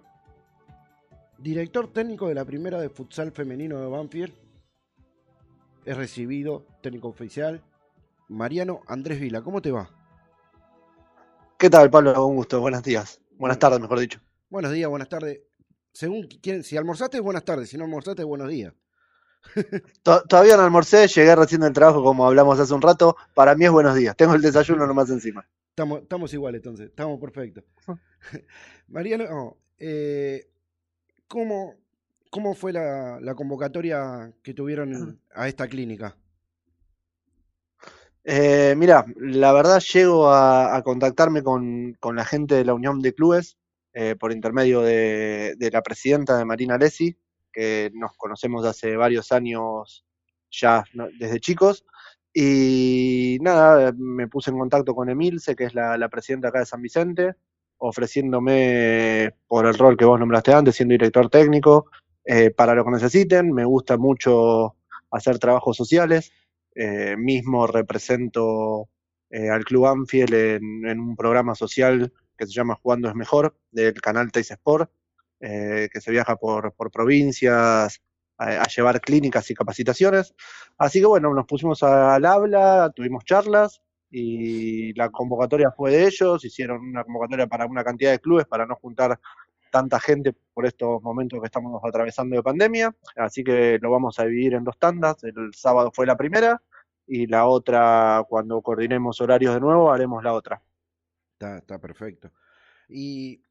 Director 1.38 1.92
técnico 1.92 2.28
de 2.28 2.34
la 2.34 2.44
primera 2.44 2.80
de 2.80 2.88
futsal 2.88 3.32
femenino 3.32 3.80
de 3.80 3.86
Banfield, 3.88 4.34
es 5.84 5.96
recibido, 5.96 6.64
técnico 6.80 7.08
oficial, 7.08 7.62
Mariano 8.28 8.80
Andrés 8.86 9.20
Vila. 9.20 9.42
¿Cómo 9.42 9.60
te 9.60 9.72
va? 9.72 9.90
¿Qué 11.58 11.70
tal, 11.70 11.90
Pablo? 11.90 12.26
Un 12.26 12.36
gusto. 12.36 12.60
Buenos 12.60 12.82
días. 12.82 13.20
Buenas 13.38 13.58
tardes, 13.58 13.80
mejor 13.80 13.98
dicho. 14.00 14.20
Buenos 14.50 14.72
días, 14.72 14.88
buenas 14.88 15.08
tardes. 15.08 15.40
Según 15.92 16.26
quién, 16.42 16.62
si 16.62 16.76
almorzaste, 16.76 17.20
buenas 17.20 17.44
tardes. 17.44 17.68
Si 17.70 17.76
no 17.76 17.84
almorzaste, 17.84 18.24
buenos 18.24 18.48
días. 18.48 18.72
To- 20.02 20.22
Todavía 20.24 20.56
no 20.56 20.62
almorcé, 20.62 21.08
llegué 21.08 21.34
recién 21.34 21.60
del 21.62 21.72
trabajo, 21.72 22.02
como 22.02 22.26
hablamos 22.26 22.58
hace 22.60 22.72
un 22.74 22.82
rato. 22.82 23.16
Para 23.34 23.54
mí 23.54 23.64
es 23.64 23.70
buenos 23.70 23.94
días. 23.94 24.16
Tengo 24.16 24.34
el 24.34 24.42
desayuno 24.42 24.86
nomás 24.86 25.10
encima. 25.10 25.46
Estamos, 25.72 26.02
estamos 26.02 26.34
iguales 26.34 26.58
entonces, 26.58 26.90
estamos 26.90 27.18
perfectos. 27.18 27.64
Mariano, 28.88 29.24
oh, 29.30 29.56
eh, 29.78 30.50
¿cómo, 31.26 31.76
¿cómo 32.28 32.52
fue 32.52 32.74
la, 32.74 33.18
la 33.22 33.34
convocatoria 33.34 34.34
que 34.42 34.52
tuvieron 34.52 35.18
a 35.34 35.48
esta 35.48 35.68
clínica? 35.68 36.14
Eh, 38.24 38.74
mira, 38.76 39.06
la 39.16 39.54
verdad 39.54 39.80
llego 39.80 40.28
a, 40.28 40.76
a 40.76 40.82
contactarme 40.82 41.42
con, 41.42 41.94
con 41.98 42.16
la 42.16 42.26
gente 42.26 42.54
de 42.54 42.66
la 42.66 42.74
Unión 42.74 43.00
de 43.00 43.14
Clubes 43.14 43.56
eh, 43.94 44.14
por 44.14 44.30
intermedio 44.30 44.82
de, 44.82 45.54
de 45.56 45.70
la 45.70 45.80
presidenta 45.80 46.36
de 46.36 46.44
Marina 46.44 46.76
Lesi, 46.76 47.16
que 47.50 47.90
nos 47.94 48.12
conocemos 48.18 48.66
hace 48.66 48.94
varios 48.94 49.32
años 49.32 50.04
ya 50.50 50.84
¿no? 50.92 51.08
desde 51.18 51.40
chicos. 51.40 51.86
Y 52.34 53.38
nada, 53.40 53.92
me 53.96 54.28
puse 54.28 54.50
en 54.50 54.58
contacto 54.58 54.94
con 54.94 55.08
Emilce, 55.08 55.54
que 55.54 55.64
es 55.64 55.74
la, 55.74 56.08
presidenta 56.08 56.48
acá 56.48 56.60
de 56.60 56.66
San 56.66 56.82
Vicente, 56.82 57.34
ofreciéndome 57.78 59.34
por 59.46 59.66
el 59.66 59.74
rol 59.74 59.96
que 59.96 60.04
vos 60.04 60.18
nombraste 60.18 60.52
antes, 60.52 60.76
siendo 60.76 60.92
director 60.92 61.28
técnico, 61.28 61.86
eh, 62.24 62.50
para 62.50 62.74
lo 62.74 62.84
que 62.84 62.92
necesiten. 62.92 63.52
Me 63.52 63.64
gusta 63.64 63.96
mucho 63.98 64.76
hacer 65.10 65.38
trabajos 65.38 65.76
sociales. 65.76 66.32
Eh, 66.74 67.16
mismo 67.18 67.66
represento 67.66 68.88
eh, 69.30 69.50
al 69.50 69.64
Club 69.64 69.86
Anfield 69.86 70.34
en, 70.34 70.86
en 70.86 71.00
un 71.00 71.16
programa 71.16 71.54
social 71.54 72.12
que 72.42 72.46
se 72.46 72.52
llama 72.52 72.78
Jugando 72.82 73.08
es 73.08 73.14
Mejor, 73.14 73.56
del 73.70 74.00
canal 74.00 74.32
Teis 74.32 74.50
Sport, 74.50 74.90
eh, 75.40 75.88
que 75.92 76.00
se 76.00 76.10
viaja 76.10 76.36
por, 76.36 76.72
por 76.72 76.90
provincias 76.90 78.00
a, 78.42 78.62
a 78.62 78.66
llevar 78.66 79.00
clínicas 79.00 79.50
y 79.50 79.54
capacitaciones. 79.54 80.34
Así 80.78 81.00
que 81.00 81.06
bueno, 81.06 81.32
nos 81.34 81.46
pusimos 81.46 81.82
al 81.82 82.24
habla, 82.24 82.90
tuvimos 82.94 83.24
charlas 83.24 83.80
y 84.10 84.92
la 84.94 85.10
convocatoria 85.10 85.70
fue 85.70 85.92
de 85.92 86.06
ellos, 86.06 86.44
hicieron 86.44 86.80
una 86.80 87.04
convocatoria 87.04 87.46
para 87.46 87.66
una 87.66 87.82
cantidad 87.82 88.10
de 88.10 88.20
clubes 88.20 88.46
para 88.46 88.66
no 88.66 88.76
juntar 88.76 89.18
tanta 89.70 89.98
gente 89.98 90.34
por 90.52 90.66
estos 90.66 91.02
momentos 91.02 91.40
que 91.40 91.46
estamos 91.46 91.80
atravesando 91.82 92.36
de 92.36 92.42
pandemia, 92.42 92.94
así 93.16 93.42
que 93.42 93.78
lo 93.80 93.90
vamos 93.90 94.18
a 94.18 94.24
dividir 94.24 94.52
en 94.52 94.64
dos 94.64 94.78
tandas, 94.78 95.24
el 95.24 95.54
sábado 95.54 95.90
fue 95.94 96.04
la 96.04 96.16
primera 96.16 96.60
y 97.06 97.26
la 97.26 97.46
otra, 97.46 98.24
cuando 98.28 98.60
coordinemos 98.60 99.20
horarios 99.20 99.54
de 99.54 99.60
nuevo, 99.60 99.90
haremos 99.90 100.22
la 100.22 100.34
otra. 100.34 100.62
Está, 101.32 101.58
está 101.58 101.78
perfecto. 101.78 102.30
Y 102.88 103.42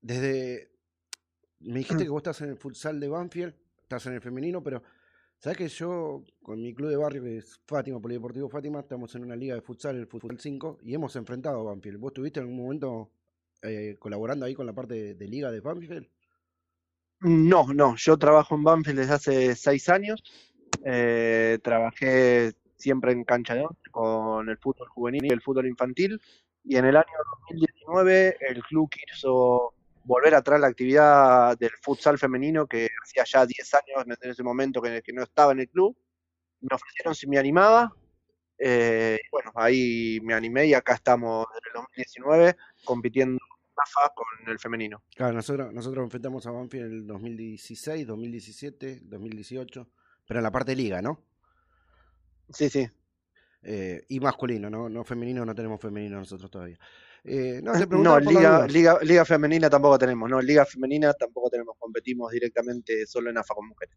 desde. 0.00 0.70
Me 1.60 1.80
dijiste 1.80 2.04
que 2.04 2.10
vos 2.10 2.20
estás 2.20 2.40
en 2.40 2.50
el 2.50 2.56
futsal 2.56 3.00
de 3.00 3.08
Banfield, 3.08 3.54
estás 3.88 4.04
en 4.04 4.12
el 4.12 4.20
femenino, 4.20 4.62
pero 4.62 4.82
¿sabes 5.38 5.56
que 5.56 5.68
yo, 5.68 6.22
con 6.42 6.60
mi 6.60 6.74
club 6.74 6.90
de 6.90 6.96
barrio, 6.96 7.22
que 7.22 7.38
es 7.38 7.58
Fátima, 7.66 7.98
Polideportivo 7.98 8.50
Fátima, 8.50 8.80
estamos 8.80 9.14
en 9.14 9.24
una 9.24 9.34
liga 9.34 9.54
de 9.54 9.62
futsal, 9.62 9.96
el 9.96 10.06
Futsal 10.06 10.38
5, 10.38 10.80
y 10.82 10.94
hemos 10.94 11.16
enfrentado 11.16 11.60
a 11.60 11.62
Banfield? 11.62 11.98
¿Vos 11.98 12.10
estuviste 12.10 12.40
en 12.40 12.46
algún 12.46 12.62
momento 12.64 13.10
eh, 13.62 13.96
colaborando 13.98 14.44
ahí 14.44 14.54
con 14.54 14.66
la 14.66 14.74
parte 14.74 15.14
de, 15.14 15.26
liga 15.26 15.50
de 15.50 15.60
Banfield? 15.60 16.06
No, 17.20 17.72
no, 17.72 17.96
yo 17.96 18.18
trabajo 18.18 18.54
en 18.56 18.62
Banfield 18.62 18.98
desde 18.98 19.14
hace 19.14 19.56
seis 19.56 19.88
años. 19.88 20.22
Eh, 20.84 21.58
trabajé 21.62 22.52
siempre 22.76 23.12
en 23.12 23.24
cancha 23.24 23.54
de 23.54 23.66
con 23.90 24.50
el 24.50 24.58
fútbol 24.58 24.88
juvenil 24.88 25.24
y 25.24 25.32
el 25.32 25.40
fútbol 25.40 25.66
infantil. 25.66 26.20
Y 26.62 26.76
en 26.76 26.84
el 26.84 26.96
año 26.96 27.06
2019 27.48 28.36
el 28.40 28.62
club 28.64 28.90
quiso 28.90 29.72
volver 30.08 30.34
a 30.34 30.42
traer 30.42 30.62
la 30.62 30.68
actividad 30.68 31.56
del 31.58 31.70
futsal 31.82 32.18
femenino 32.18 32.66
que 32.66 32.88
hacía 33.04 33.24
ya 33.24 33.44
10 33.44 33.74
años 33.74 34.18
en 34.20 34.30
ese 34.30 34.42
momento 34.42 34.80
que, 34.80 35.02
que 35.02 35.12
no 35.12 35.22
estaba 35.22 35.52
en 35.52 35.60
el 35.60 35.68
club. 35.68 35.94
Me 36.62 36.74
ofrecieron 36.74 37.14
si 37.14 37.26
me 37.28 37.38
animaba. 37.38 37.94
Eh, 38.58 39.20
bueno, 39.30 39.52
ahí 39.54 40.18
me 40.22 40.32
animé 40.32 40.66
y 40.66 40.74
acá 40.74 40.94
estamos 40.94 41.46
desde 41.54 41.68
el 41.68 41.74
2019 41.74 42.56
compitiendo 42.84 43.34
en 43.34 43.38
con 44.14 44.50
el 44.50 44.58
femenino. 44.58 45.04
Claro, 45.14 45.34
nosotros, 45.34 45.72
nosotros 45.72 46.02
enfrentamos 46.02 46.46
a 46.46 46.50
Banfield 46.50 46.86
en 46.86 46.92
el 46.92 47.06
2016, 47.06 48.06
2017, 48.06 49.00
2018, 49.04 49.88
pero 50.26 50.40
en 50.40 50.44
la 50.44 50.50
parte 50.50 50.72
de 50.72 50.76
liga, 50.76 51.00
¿no? 51.00 51.22
Sí, 52.48 52.68
sí. 52.68 52.88
Eh, 53.62 54.02
y 54.08 54.18
masculino, 54.18 54.70
¿no? 54.70 54.88
No 54.88 55.04
femenino, 55.04 55.44
no 55.44 55.54
tenemos 55.54 55.80
femenino 55.80 56.18
nosotros 56.18 56.50
todavía. 56.50 56.78
Eh, 57.30 57.60
no, 57.62 57.72
te 57.72 57.80
las 57.80 58.24
liga, 58.24 58.56
dudas. 58.56 58.72
liga, 58.72 58.98
liga 59.02 59.24
femenina 59.24 59.68
tampoco 59.68 59.98
tenemos, 59.98 60.30
no, 60.30 60.40
liga 60.40 60.64
femenina 60.64 61.12
tampoco 61.12 61.50
tenemos, 61.50 61.76
competimos 61.78 62.30
directamente 62.32 63.06
solo 63.06 63.28
en 63.28 63.36
AFA 63.36 63.54
con 63.54 63.68
mujeres. 63.68 63.96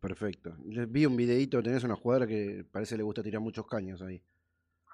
Perfecto. 0.00 0.54
Vi 0.58 1.06
un 1.06 1.16
videíto, 1.16 1.62
tenés 1.62 1.84
una 1.84 1.96
jugadora 1.96 2.26
que 2.26 2.64
parece 2.70 2.96
le 2.96 3.02
gusta 3.02 3.22
tirar 3.22 3.40
muchos 3.40 3.66
caños 3.66 4.02
ahí. 4.02 4.22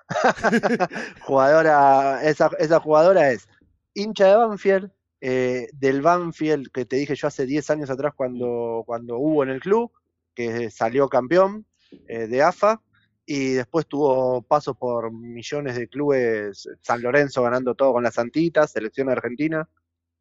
Jugadora, 1.22 2.22
esa, 2.22 2.50
esa 2.58 2.78
jugadora 2.78 3.32
es 3.32 3.48
hincha 3.94 4.28
de 4.28 4.36
Banfield, 4.36 4.90
eh, 5.20 5.68
del 5.72 6.02
Banfield 6.02 6.70
que 6.70 6.84
te 6.84 6.96
dije 6.96 7.16
yo 7.16 7.26
hace 7.26 7.44
10 7.44 7.70
años 7.70 7.90
atrás 7.90 8.14
cuando, 8.14 8.84
cuando 8.86 9.18
hubo 9.18 9.42
en 9.42 9.48
el 9.48 9.60
club, 9.60 9.90
que 10.34 10.70
salió 10.70 11.08
campeón 11.08 11.66
eh, 12.06 12.28
de 12.28 12.42
AFA, 12.42 12.80
y 13.26 13.54
después 13.54 13.86
tuvo 13.86 14.40
pasos 14.42 14.76
por 14.76 15.12
millones 15.12 15.76
de 15.76 15.88
clubes, 15.88 16.68
San 16.80 17.02
Lorenzo 17.02 17.42
ganando 17.42 17.74
todo 17.74 17.92
con 17.94 18.04
las 18.04 18.14
Santitas, 18.14 18.70
selección 18.70 19.10
argentina, 19.10 19.68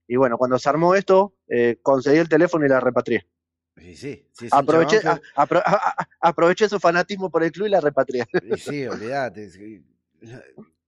y 0.07 0.15
bueno, 0.17 0.37
cuando 0.37 0.57
se 0.59 0.67
armó 0.69 0.95
esto, 0.95 1.35
eh, 1.47 1.77
conseguí 1.81 2.17
el 2.17 2.27
teléfono 2.29 2.65
y 2.65 2.69
la 2.69 2.79
repatrié. 2.79 3.27
Sí, 3.77 3.95
sí. 3.95 4.27
sí 4.31 4.47
Aproveché, 4.51 5.01
Banfield. 5.03 5.21
a- 5.35 5.45
apro- 5.45 5.63
a- 5.65 5.93
a- 6.01 6.07
aproveché 6.29 6.67
su 6.69 6.79
fanatismo 6.79 7.29
por 7.29 7.43
el 7.43 7.51
club 7.51 7.67
y 7.67 7.71
la 7.71 7.81
repatrié. 7.81 8.25
Y 8.43 8.57
sí, 8.57 8.85
olvídate. 8.87 9.49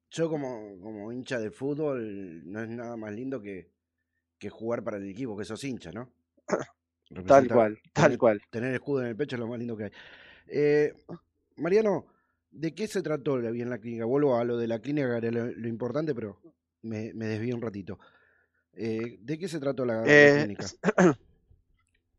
Yo 0.10 0.30
como, 0.30 0.80
como 0.82 1.12
hincha 1.12 1.38
de 1.40 1.52
fútbol 1.52 2.50
no 2.50 2.62
es 2.64 2.70
nada 2.70 2.96
más 2.96 3.12
lindo 3.12 3.42
que, 3.42 3.70
que 4.40 4.50
jugar 4.50 4.84
para 4.84 4.98
el 4.98 5.10
equipo, 5.10 5.36
que 5.38 5.44
sos 5.46 5.64
hincha, 5.64 5.92
¿no? 5.92 6.10
Tal 7.26 7.48
cual, 7.50 7.80
tal 7.94 8.04
tener- 8.06 8.18
cual. 8.18 8.42
Tener 8.50 8.74
escudo 8.74 9.02
en 9.02 9.08
el 9.08 9.16
pecho 9.18 9.36
es 9.36 9.40
lo 9.42 9.48
más 9.48 9.60
lindo 9.60 9.76
que 9.76 9.86
hay. 9.86 9.92
Eh, 10.48 10.94
Mariano, 11.58 12.06
¿de 12.52 12.74
qué 12.74 12.88
se 12.88 13.02
trató 13.02 13.38
la- 13.38 13.52
bien 13.52 13.70
la 13.70 13.80
clínica? 13.80 14.06
Vuelvo 14.06 14.36
a 14.38 14.44
lo 14.46 14.58
de 14.58 14.68
la 14.68 14.80
clínica, 14.80 15.20
que 15.20 15.28
era 15.28 15.32
lo, 15.46 15.52
lo 15.52 15.68
importante, 15.68 16.14
pero 16.16 16.40
me, 16.84 17.14
me 17.14 17.26
desvío 17.28 17.56
un 17.56 17.62
ratito. 17.62 18.00
Eh, 18.74 19.18
¿De 19.22 19.38
qué 19.40 19.48
se 19.50 19.60
trató 19.60 19.86
la, 19.86 20.14
la 20.16 20.30
Eh, 20.30 20.32
clínica? 20.32 20.76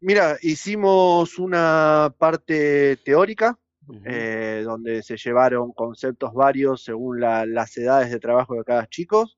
Mira, 0.00 0.38
hicimos 0.42 1.38
una 1.38 2.14
parte 2.18 2.96
teórica, 3.04 3.58
eh, 4.04 4.62
donde 4.64 5.02
se 5.02 5.16
llevaron 5.16 5.72
conceptos 5.72 6.32
varios 6.34 6.84
según 6.84 7.20
la- 7.20 7.44
las 7.46 7.76
edades 7.76 8.10
de 8.10 8.20
trabajo 8.20 8.54
de 8.54 8.64
cada 8.64 8.86
chico, 8.88 9.28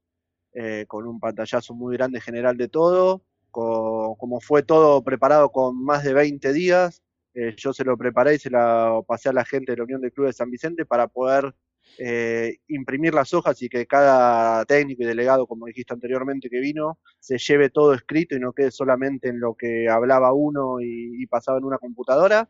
eh, 0.54 0.84
con 0.88 1.06
un 1.06 1.20
pantallazo 1.20 1.74
muy 1.74 1.96
grande 1.96 2.20
general 2.20 2.56
de 2.56 2.68
todo, 2.68 3.22
co- 3.50 4.16
como 4.18 4.40
fue 4.40 4.62
todo 4.62 5.02
preparado 5.04 5.50
con 5.50 5.82
más 5.84 6.04
de 6.04 6.14
20 6.14 6.52
días, 6.52 7.02
eh, 7.34 7.54
yo 7.56 7.72
se 7.72 7.84
lo 7.84 7.96
preparé 7.96 8.34
y 8.34 8.38
se 8.38 8.50
lo 8.50 9.04
pasé 9.06 9.28
a 9.30 9.32
la 9.32 9.44
gente 9.44 9.72
de 9.72 9.78
la 9.78 9.84
Unión 9.84 10.00
de 10.00 10.10
Clubes 10.12 10.30
de 10.34 10.38
San 10.38 10.50
Vicente 10.50 10.84
para 10.86 11.08
poder 11.08 11.54
eh, 11.98 12.58
imprimir 12.68 13.14
las 13.14 13.32
hojas 13.34 13.60
y 13.62 13.68
que 13.68 13.86
cada 13.86 14.64
técnico 14.64 15.02
y 15.02 15.06
delegado, 15.06 15.46
como 15.46 15.66
dijiste 15.66 15.92
anteriormente 15.94 16.48
que 16.50 16.60
vino, 16.60 16.98
se 17.18 17.38
lleve 17.38 17.70
todo 17.70 17.94
escrito 17.94 18.36
y 18.36 18.40
no 18.40 18.52
quede 18.52 18.70
solamente 18.70 19.28
en 19.28 19.40
lo 19.40 19.54
que 19.54 19.88
hablaba 19.88 20.32
uno 20.32 20.80
y, 20.80 21.22
y 21.22 21.26
pasaba 21.26 21.58
en 21.58 21.64
una 21.64 21.78
computadora. 21.78 22.48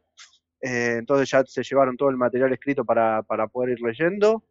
Eh, 0.62 0.97
entonces 0.99 1.31
ya 1.31 1.45
se 1.47 1.62
llevaron 1.62 1.97
todo 1.97 2.11
el 2.11 2.16
material 2.19 2.53
escrito 2.53 2.85
para, 2.85 3.23
para 3.23 3.49
poder 3.49 3.71
ir 3.79 3.81
leyendo. 3.83 4.45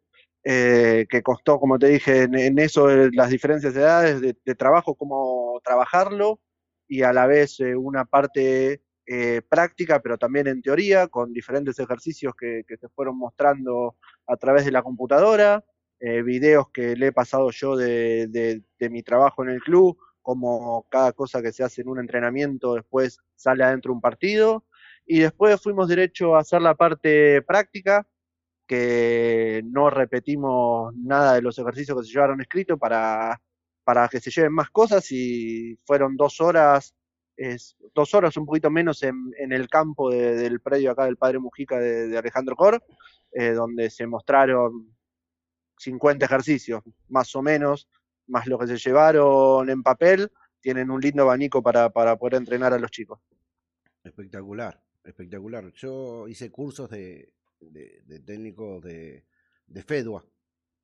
eh, 0.44 1.06
que 1.08 1.22
costó, 1.22 1.58
como 1.60 1.78
te 1.78 1.88
dije, 1.88 2.22
en, 2.22 2.34
en 2.38 2.58
eso 2.58 2.90
eh, 2.90 3.10
las 3.12 3.30
diferencias 3.30 3.74
de 3.74 3.80
edades, 3.82 4.20
de, 4.20 4.36
de 4.44 4.54
trabajo, 4.54 4.94
cómo 4.94 5.60
trabajarlo, 5.64 6.40
y 6.88 7.02
a 7.02 7.12
la 7.12 7.26
vez 7.26 7.60
eh, 7.60 7.76
una 7.76 8.04
parte 8.04 8.82
eh, 9.12 9.42
práctica, 9.42 10.00
pero 10.00 10.16
también 10.18 10.46
en 10.46 10.62
teoría, 10.62 11.08
con 11.08 11.32
diferentes 11.32 11.76
ejercicios 11.80 12.32
que, 12.38 12.62
que 12.64 12.76
se 12.76 12.88
fueron 12.90 13.18
mostrando 13.18 13.96
a 14.28 14.36
través 14.36 14.64
de 14.64 14.70
la 14.70 14.84
computadora, 14.84 15.64
eh, 15.98 16.22
videos 16.22 16.70
que 16.72 16.94
le 16.94 17.08
he 17.08 17.12
pasado 17.12 17.50
yo 17.50 17.76
de, 17.76 18.28
de, 18.28 18.62
de 18.78 18.88
mi 18.88 19.02
trabajo 19.02 19.42
en 19.42 19.50
el 19.50 19.60
club, 19.62 19.98
como 20.22 20.86
cada 20.88 21.12
cosa 21.12 21.42
que 21.42 21.50
se 21.50 21.64
hace 21.64 21.82
en 21.82 21.88
un 21.88 21.98
entrenamiento 21.98 22.74
después 22.76 23.18
sale 23.34 23.64
adentro 23.64 23.90
de 23.90 23.94
un 23.96 24.00
partido, 24.00 24.64
y 25.04 25.18
después 25.18 25.60
fuimos 25.60 25.88
derecho 25.88 26.36
a 26.36 26.42
hacer 26.42 26.62
la 26.62 26.76
parte 26.76 27.42
práctica, 27.42 28.06
que 28.64 29.62
no 29.64 29.90
repetimos 29.90 30.94
nada 30.94 31.34
de 31.34 31.42
los 31.42 31.58
ejercicios 31.58 31.98
que 31.98 32.04
se 32.06 32.12
llevaron 32.12 32.40
escritos 32.40 32.78
para, 32.78 33.42
para 33.82 34.06
que 34.06 34.20
se 34.20 34.30
lleven 34.30 34.52
más 34.52 34.70
cosas 34.70 35.10
y 35.10 35.76
fueron 35.84 36.16
dos 36.16 36.40
horas, 36.40 36.94
es, 37.40 37.76
dos 37.94 38.12
horas 38.14 38.36
un 38.36 38.44
poquito 38.46 38.70
menos 38.70 39.02
en, 39.02 39.14
en 39.38 39.52
el 39.52 39.68
campo 39.68 40.10
de- 40.10 40.36
del 40.36 40.60
predio 40.60 40.90
acá 40.90 41.06
del 41.06 41.16
Padre 41.16 41.38
Mujica 41.38 41.78
de, 41.78 42.08
de 42.08 42.18
Alejandro 42.18 42.54
Cor, 42.56 42.84
eh, 43.32 43.52
donde 43.52 43.88
se 43.90 44.06
mostraron 44.06 44.94
50 45.78 46.26
ejercicios, 46.26 46.82
más 47.08 47.34
o 47.34 47.42
menos, 47.42 47.88
más 48.26 48.46
lo 48.46 48.58
que 48.58 48.66
se 48.66 48.76
llevaron 48.76 49.70
en 49.70 49.82
papel, 49.82 50.30
tienen 50.60 50.90
un 50.90 51.00
lindo 51.00 51.22
abanico 51.22 51.62
para, 51.62 51.88
para 51.90 52.16
poder 52.16 52.34
entrenar 52.34 52.72
a 52.74 52.78
los 52.78 52.90
chicos. 52.90 53.18
Espectacular, 54.04 54.82
espectacular. 55.04 55.72
Yo 55.72 56.28
hice 56.28 56.50
cursos 56.50 56.90
de, 56.90 57.32
de, 57.60 58.02
de 58.04 58.20
técnico 58.20 58.80
de, 58.80 59.24
de 59.66 59.82
FEDUA, 59.82 60.24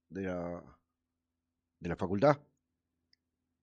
de 0.09 0.23
la, 0.23 0.64
de 1.81 1.88
la 1.88 1.97
facultad. 1.97 2.38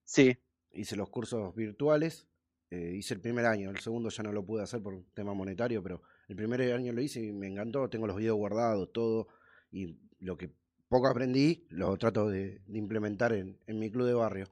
Sí. 0.04 0.38
Hice 0.72 0.96
los 0.96 1.10
cursos 1.10 1.56
virtuales, 1.56 2.28
eh, 2.74 2.96
hice 2.96 3.14
el 3.14 3.22
primer 3.22 3.46
año, 3.46 3.70
el 3.70 3.80
segundo 3.80 4.10
ya 4.10 4.24
no 4.24 4.32
lo 4.32 4.46
pude 4.46 4.64
hacer 4.64 4.82
por 4.82 4.94
un 4.94 5.06
tema 5.14 5.34
monetario, 5.34 5.84
pero 5.84 6.02
el 6.28 6.36
primer 6.36 6.62
año 6.74 6.92
lo 6.94 7.02
hice 7.02 7.22
y 7.22 7.32
me 7.32 7.48
encantó, 7.48 7.90
tengo 7.90 8.08
los 8.08 8.18
videos 8.18 8.38
guardados, 8.38 8.92
todo, 8.94 9.28
y 9.72 9.98
lo 10.20 10.38
que 10.38 10.52
poco 10.90 11.08
aprendí 11.08 11.66
lo 11.70 11.98
trato 11.98 12.30
de, 12.30 12.62
de 12.66 12.78
implementar 12.78 13.34
en, 13.34 13.58
en 13.68 13.80
mi 13.80 13.92
club 13.92 14.08
de 14.08 14.14
barrio. 14.14 14.48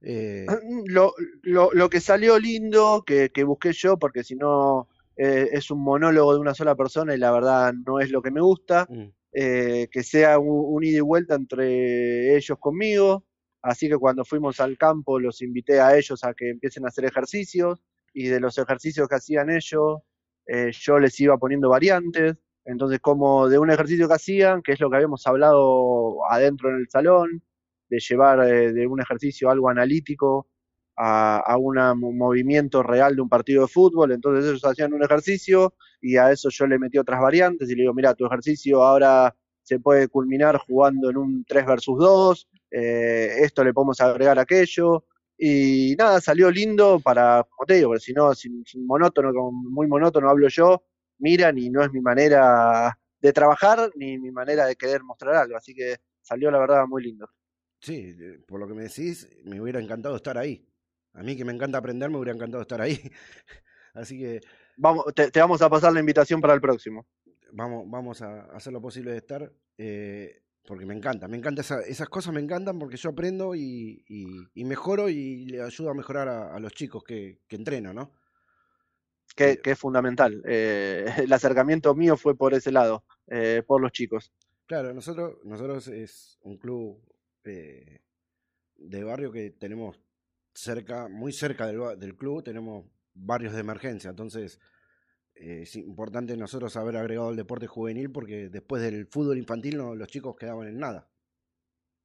Eh, 0.00 0.46
Lo, 0.86 1.14
lo, 1.42 1.70
lo 1.72 1.88
que 1.90 2.00
salió 2.00 2.38
lindo, 2.38 3.04
que, 3.06 3.30
que 3.30 3.44
busqué 3.44 3.72
yo, 3.72 3.98
porque 3.98 4.24
si 4.24 4.34
no 4.34 4.88
eh, 5.16 5.48
es 5.52 5.70
un 5.70 5.80
monólogo 5.82 6.34
de 6.34 6.40
una 6.40 6.54
sola 6.54 6.74
persona 6.74 7.14
y 7.14 7.18
la 7.18 7.30
verdad 7.32 7.72
no 7.86 8.00
es 8.00 8.10
lo 8.10 8.22
que 8.22 8.30
me 8.30 8.40
gusta, 8.40 8.90
eh, 9.32 9.88
que 9.90 10.02
sea 10.02 10.38
un, 10.38 10.74
un 10.74 10.84
ida 10.84 10.98
y 10.98 11.00
vuelta 11.00 11.34
entre 11.36 12.36
ellos 12.36 12.58
conmigo. 12.58 13.24
Así 13.62 13.88
que 13.88 13.96
cuando 13.96 14.24
fuimos 14.24 14.60
al 14.60 14.76
campo 14.76 15.18
los 15.20 15.40
invité 15.42 15.80
a 15.80 15.96
ellos 15.96 16.24
a 16.24 16.34
que 16.34 16.50
empiecen 16.50 16.84
a 16.84 16.88
hacer 16.88 17.04
ejercicios 17.04 17.80
y 18.12 18.26
de 18.26 18.40
los 18.40 18.58
ejercicios 18.58 19.08
que 19.08 19.14
hacían 19.16 19.50
ellos, 19.50 20.00
eh, 20.46 20.70
yo 20.72 20.98
les 20.98 21.18
iba 21.20 21.38
poniendo 21.38 21.68
variantes. 21.70 22.36
Entonces, 22.64 23.00
como 23.00 23.48
de 23.48 23.58
un 23.58 23.70
ejercicio 23.70 24.08
que 24.08 24.14
hacían, 24.14 24.62
que 24.62 24.72
es 24.72 24.80
lo 24.80 24.90
que 24.90 24.96
habíamos 24.96 25.26
hablado 25.26 26.18
adentro 26.30 26.70
en 26.70 26.76
el 26.76 26.88
salón, 26.88 27.42
de 27.88 27.98
llevar 28.00 28.40
eh, 28.48 28.72
de 28.72 28.86
un 28.86 29.00
ejercicio 29.00 29.50
algo 29.50 29.68
analítico 29.68 30.48
a, 30.96 31.56
un 31.58 32.18
movimiento 32.18 32.82
real 32.82 33.16
de 33.16 33.22
un 33.22 33.28
partido 33.28 33.62
de 33.62 33.68
fútbol. 33.68 34.12
Entonces 34.12 34.44
ellos 34.48 34.64
hacían 34.64 34.92
un 34.92 35.02
ejercicio 35.02 35.74
y 36.00 36.16
a 36.16 36.30
eso 36.30 36.48
yo 36.50 36.66
le 36.66 36.78
metí 36.78 36.98
otras 36.98 37.20
variantes 37.20 37.68
y 37.70 37.74
le 37.74 37.82
digo, 37.82 37.94
mira, 37.94 38.14
tu 38.14 38.26
ejercicio 38.26 38.82
ahora 38.82 39.34
se 39.62 39.78
puede 39.78 40.08
culminar 40.08 40.58
jugando 40.58 41.10
en 41.10 41.16
un 41.16 41.44
3 41.44 41.66
versus 41.66 41.98
2, 41.98 42.48
eh, 42.72 43.36
esto 43.44 43.64
le 43.64 43.72
podemos 43.74 44.00
agregar 44.00 44.38
aquello. 44.38 45.04
Y 45.38 45.94
nada, 45.98 46.20
salió 46.20 46.50
lindo 46.50 47.00
para, 47.00 47.44
como 47.44 47.66
te 47.66 47.74
digo, 47.74 47.88
porque 47.90 48.00
si 48.04 48.12
no, 48.12 48.34
sin, 48.34 48.64
sin 48.64 48.86
monótono, 48.86 49.32
como 49.34 49.52
muy 49.52 49.86
monótono 49.88 50.30
hablo 50.30 50.48
yo, 50.48 50.84
miran 51.18 51.58
y 51.58 51.70
no 51.70 51.82
es 51.82 51.92
mi 51.92 52.00
manera 52.00 52.98
de 53.20 53.32
trabajar 53.32 53.90
ni 53.96 54.18
mi 54.18 54.30
manera 54.30 54.66
de 54.66 54.76
querer 54.76 55.02
mostrar 55.04 55.34
algo. 55.36 55.56
Así 55.56 55.74
que 55.74 55.96
salió 56.22 56.50
la 56.50 56.58
verdad 56.60 56.86
muy 56.88 57.02
lindo. 57.04 57.28
Sí, 57.80 58.14
por 58.46 58.60
lo 58.60 58.68
que 58.68 58.74
me 58.74 58.84
decís, 58.84 59.28
me 59.44 59.60
hubiera 59.60 59.80
encantado 59.80 60.14
estar 60.16 60.38
ahí. 60.38 60.68
A 61.14 61.22
mí 61.22 61.36
que 61.36 61.44
me 61.44 61.52
encanta 61.52 61.78
aprender, 61.78 62.10
me 62.10 62.16
hubiera 62.18 62.34
encantado 62.34 62.62
estar 62.62 62.80
ahí. 62.80 62.98
Así 63.94 64.18
que 64.18 64.40
Vamos, 64.76 65.04
te, 65.14 65.30
te 65.30 65.40
vamos 65.40 65.62
a 65.62 65.70
pasar 65.70 65.92
la 65.94 66.00
invitación 66.00 66.40
para 66.40 66.54
el 66.54 66.60
próximo. 66.60 67.06
vamos, 67.52 67.84
vamos 67.90 68.22
a 68.22 68.42
hacer 68.56 68.72
lo 68.72 68.80
posible 68.80 69.12
de 69.12 69.16
estar, 69.18 69.52
eh, 69.78 70.41
porque 70.66 70.86
me 70.86 70.94
encanta, 70.94 71.28
me 71.28 71.36
encanta 71.36 71.62
esa- 71.62 71.82
esas 71.82 72.08
cosas, 72.08 72.32
me 72.34 72.40
encantan 72.40 72.78
porque 72.78 72.96
yo 72.96 73.10
aprendo 73.10 73.54
y, 73.54 74.04
y- 74.08 74.48
y 74.54 74.64
mejoro 74.64 75.08
y 75.08 75.46
le 75.46 75.62
ayudo 75.62 75.90
a 75.90 75.94
mejorar 75.94 76.28
a, 76.28 76.54
a 76.54 76.60
los 76.60 76.72
chicos 76.72 77.02
que, 77.04 77.40
que 77.48 77.56
entreno, 77.56 77.92
¿no? 77.92 78.12
que, 79.36 79.58
que 79.60 79.72
es 79.72 79.78
fundamental. 79.78 80.42
Eh, 80.46 81.06
el 81.24 81.32
acercamiento 81.32 81.94
mío 81.94 82.16
fue 82.16 82.36
por 82.36 82.54
ese 82.54 82.72
lado, 82.72 83.04
eh, 83.28 83.62
por 83.66 83.80
los 83.80 83.92
chicos. 83.92 84.32
Claro, 84.66 84.94
nosotros, 84.94 85.38
nosotros 85.44 85.88
es 85.88 86.38
un 86.42 86.56
club 86.56 86.98
eh, 87.44 88.00
de 88.76 89.04
barrio 89.04 89.32
que 89.32 89.50
tenemos 89.50 90.00
cerca, 90.54 91.08
muy 91.08 91.32
cerca 91.32 91.66
del, 91.66 91.98
del 91.98 92.16
club, 92.16 92.44
tenemos 92.44 92.86
barrios 93.14 93.54
de 93.54 93.60
emergencia, 93.60 94.10
entonces 94.10 94.60
eh, 95.34 95.60
es 95.62 95.76
importante 95.76 96.36
nosotros 96.36 96.76
haber 96.76 96.96
agregado 96.96 97.30
el 97.30 97.36
deporte 97.36 97.66
juvenil 97.66 98.10
porque 98.10 98.48
después 98.48 98.82
del 98.82 99.06
fútbol 99.06 99.38
infantil 99.38 99.76
no, 99.76 99.94
los 99.94 100.08
chicos 100.08 100.36
quedaban 100.36 100.68
en 100.68 100.78
nada. 100.78 101.08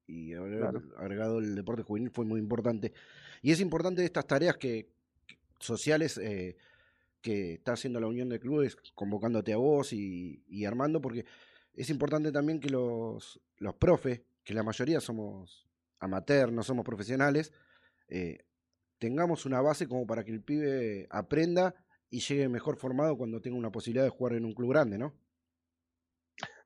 Y 0.06 0.34
haber 0.34 0.60
Claro. 0.60 0.82
agregado 0.98 1.40
el 1.40 1.56
deporte 1.56 1.84
juvenil 1.84 2.10
fue 2.12 2.26
muy 2.26 2.40
importante. 2.40 2.94
Y 3.42 3.52
es 3.52 3.60
importante 3.60 4.04
estas 4.06 4.26
tareas 4.26 4.56
que, 4.58 4.90
que- 5.26 5.38
sociales 5.60 6.18
eh, 6.18 6.56
que 7.22 7.54
está 7.56 7.74
haciendo 7.74 8.00
la 8.00 8.08
Unión 8.08 8.30
de 8.30 8.40
Clubes, 8.40 8.78
convocándote 8.96 9.52
a 9.54 9.58
vos 9.58 9.92
y, 9.92 10.44
y 10.48 10.66
armando, 10.66 11.02
porque 11.02 11.26
es 11.74 11.90
importante 11.90 12.32
también 12.32 12.60
que 12.60 12.70
los, 12.70 13.42
los 13.58 13.76
profes, 13.76 14.22
que 14.44 14.54
la 14.54 14.64
mayoría 14.64 15.02
somos 15.02 15.68
amateurs, 16.00 16.54
no 16.54 16.64
somos 16.64 16.86
profesionales, 16.86 17.52
eh, 18.08 18.46
tengamos 19.00 19.46
una 19.46 19.60
base 19.62 19.88
como 19.88 20.08
para 20.08 20.24
que 20.24 20.32
el 20.32 20.42
pibe 20.42 21.08
aprenda 21.10 21.76
y 22.10 22.20
llegue 22.20 22.50
mejor 22.50 22.78
formado 22.78 23.18
cuando 23.18 23.42
tenga 23.42 23.58
una 23.58 23.72
posibilidad 23.72 24.06
de 24.06 24.10
jugar 24.10 24.34
en 24.34 24.46
un 24.46 24.54
club 24.54 24.72
grande, 24.72 24.98
¿no? 24.98 25.14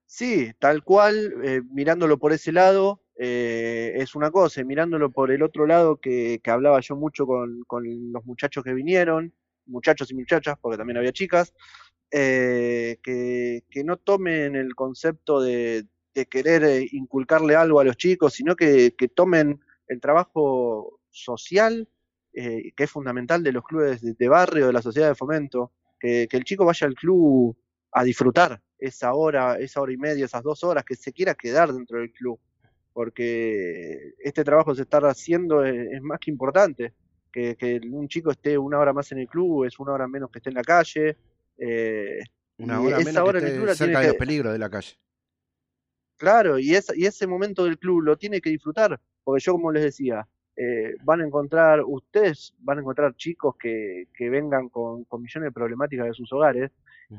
Sí, 0.06 0.52
tal 0.60 0.84
cual, 0.84 1.34
eh, 1.44 1.62
mirándolo 1.72 2.20
por 2.20 2.34
ese 2.34 2.52
lado 2.52 3.02
eh, 3.18 3.94
es 3.96 4.14
una 4.14 4.30
cosa, 4.30 4.62
y 4.62 4.66
mirándolo 4.66 5.12
por 5.12 5.32
el 5.32 5.42
otro 5.42 5.66
lado 5.66 6.02
que, 6.02 6.42
hablaba 6.46 6.82
yo 6.82 6.96
mucho 6.98 7.26
con, 7.26 7.64
los 8.12 8.26
muchachos 8.26 8.64
que 8.64 8.74
vinieron, 8.74 9.34
muchachos 9.66 10.12
y 10.12 10.16
muchachas, 10.16 10.58
porque 10.60 10.78
también 10.78 10.98
había 10.98 11.14
chicas, 11.14 11.54
eh, 12.12 12.98
que, 13.02 13.64
no 13.86 13.98
tomen 13.98 14.56
el 14.56 14.76
concepto 14.76 15.42
de, 15.42 15.88
querer 16.30 16.88
inculcarle 16.92 17.56
algo 17.56 17.80
a 17.80 17.86
los 17.86 17.96
chicos, 17.96 18.34
sino 18.34 18.56
que 18.58 18.92
tomen 19.16 19.62
el 19.88 20.02
trabajo 20.02 21.00
social, 21.10 21.88
eh, 22.34 22.72
que 22.76 22.84
es 22.86 22.92
fundamental 22.92 23.44
de 23.44 23.52
los 23.52 23.64
clubes 23.64 24.02
de, 24.02 24.14
de 24.14 24.28
barrio, 24.30 24.68
de 24.68 24.74
la 24.74 24.82
sociedad 24.82 25.10
de 25.10 25.16
fomento, 25.16 25.72
que, 26.00 26.28
que 26.30 26.38
el 26.38 26.44
chico 26.44 26.66
vaya 26.66 26.88
al 26.88 26.96
club 26.96 27.56
a 27.92 28.04
disfrutar 28.04 28.62
esa 28.78 29.14
hora, 29.14 29.58
esa 29.60 29.82
hora 29.82 29.94
y 29.94 29.98
media, 29.98 30.26
esas 30.26 30.42
dos 30.44 30.64
horas, 30.64 30.84
que 30.84 30.96
se 30.96 31.12
quiera 31.14 31.36
quedar 31.36 31.72
dentro 31.72 32.00
del 32.00 32.12
club, 32.12 32.40
porque 32.94 34.14
este 34.20 34.44
trabajo 34.44 34.72
que 34.72 34.78
se 34.78 34.82
está 34.84 34.98
haciendo 35.00 35.64
es, 35.64 35.92
es 35.92 36.02
más 36.02 36.20
que 36.20 36.32
importante, 36.32 36.94
que, 37.32 37.56
que 37.56 37.80
un 37.90 38.08
chico 38.08 38.32
esté 38.32 38.58
una 38.58 38.80
hora 38.80 38.94
más 38.94 39.12
en 39.12 39.20
el 39.20 39.28
club 39.28 39.66
es 39.66 39.80
una 39.80 39.94
hora 39.94 40.08
menos 40.08 40.30
que 40.32 40.40
esté 40.40 40.50
en 40.50 40.56
la 40.56 40.64
calle, 40.64 41.18
eh, 41.58 42.20
Una 42.58 42.82
hora 42.82 42.98
menos 43.00 43.24
hora 43.24 43.40
que 43.40 43.48
esté 43.48 43.60
tiene 43.60 43.76
cerca 43.76 44.00
de 44.00 44.06
que, 44.06 44.08
los 44.10 44.18
peligros 44.18 44.54
de 44.54 44.60
la 44.60 44.70
calle. 44.70 44.98
Claro, 46.18 46.60
y, 46.60 46.76
esa- 46.76 46.94
y 46.96 47.06
ese 47.06 47.26
momento 47.28 47.66
del 47.66 47.80
club 47.80 48.02
lo 48.02 48.18
tiene 48.18 48.42
que 48.42 48.50
disfrutar, 48.52 49.00
porque 49.24 49.44
yo 49.44 49.54
como 49.54 49.72
les 49.72 49.84
decía, 49.84 50.28
eh, 50.64 50.94
van 51.04 51.22
a 51.22 51.26
encontrar, 51.26 51.82
ustedes 51.86 52.54
van 52.60 52.78
a 52.78 52.82
encontrar 52.82 53.16
chicos 53.16 53.56
que, 53.62 54.08
que 54.18 54.30
vengan 54.30 54.70
con, 54.70 55.06
con 55.10 55.22
millones 55.22 55.48
de 55.48 55.52
problemáticas 55.60 56.06
de 56.08 56.14
sus 56.14 56.32
hogares 56.34 56.70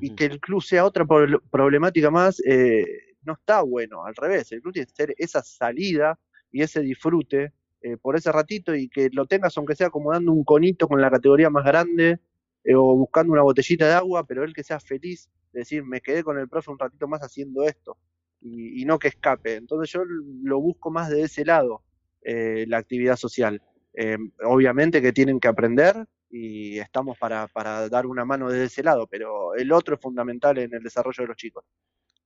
y 0.00 0.08
que 0.16 0.24
el 0.26 0.38
club 0.40 0.62
sea 0.62 0.84
otra 0.84 1.04
pro- 1.04 1.42
problemática 1.50 2.10
más, 2.10 2.40
eh, 2.46 2.86
no 3.26 3.32
está 3.34 3.62
bueno, 3.62 4.04
al 4.04 4.14
revés, 4.14 4.52
el 4.52 4.60
club 4.62 4.72
tiene 4.74 4.86
que 4.86 4.94
ser 4.94 5.14
esa 5.18 5.42
salida 5.42 6.18
y 6.50 6.62
ese 6.62 6.80
disfrute 6.80 7.52
eh, 7.82 7.96
por 7.96 8.14
ese 8.16 8.30
ratito 8.32 8.74
y 8.74 8.88
que 8.88 9.10
lo 9.12 9.26
tengas 9.26 9.56
aunque 9.58 9.74
sea 9.74 9.90
como 9.90 10.12
dando 10.12 10.32
un 10.32 10.44
conito 10.44 10.86
con 10.88 11.00
la 11.00 11.10
categoría 11.10 11.50
más 11.50 11.64
grande 11.64 12.20
eh, 12.64 12.74
o 12.76 12.96
buscando 12.96 13.32
una 13.32 13.42
botellita 13.42 13.86
de 13.88 13.94
agua, 13.94 14.24
pero 14.26 14.44
él 14.44 14.54
que 14.54 14.62
sea 14.62 14.78
feliz, 14.78 15.28
de 15.52 15.60
decir, 15.60 15.82
me 15.84 16.00
quedé 16.00 16.22
con 16.22 16.38
el 16.38 16.48
profe 16.48 16.70
un 16.70 16.78
ratito 16.78 17.06
más 17.08 17.20
haciendo 17.22 17.64
esto 17.64 17.96
y, 18.40 18.80
y 18.80 18.84
no 18.84 18.98
que 18.98 19.08
escape. 19.08 19.56
Entonces 19.56 19.90
yo 19.92 20.00
lo 20.42 20.60
busco 20.60 20.90
más 20.90 21.10
de 21.10 21.22
ese 21.22 21.44
lado, 21.44 21.82
eh, 22.22 22.64
la 22.68 22.78
actividad 22.78 23.16
social. 23.16 23.62
Eh, 23.94 24.16
obviamente 24.44 25.02
que 25.02 25.12
tienen 25.12 25.40
que 25.40 25.48
aprender 25.48 26.06
y 26.30 26.78
estamos 26.78 27.18
para, 27.18 27.48
para 27.48 27.88
dar 27.88 28.06
una 28.06 28.24
mano 28.24 28.48
desde 28.50 28.64
ese 28.64 28.82
lado, 28.82 29.06
pero 29.06 29.54
el 29.54 29.70
otro 29.72 29.94
es 29.96 30.00
fundamental 30.00 30.58
en 30.58 30.72
el 30.74 30.82
desarrollo 30.82 31.22
de 31.24 31.28
los 31.28 31.36
chicos. 31.36 31.64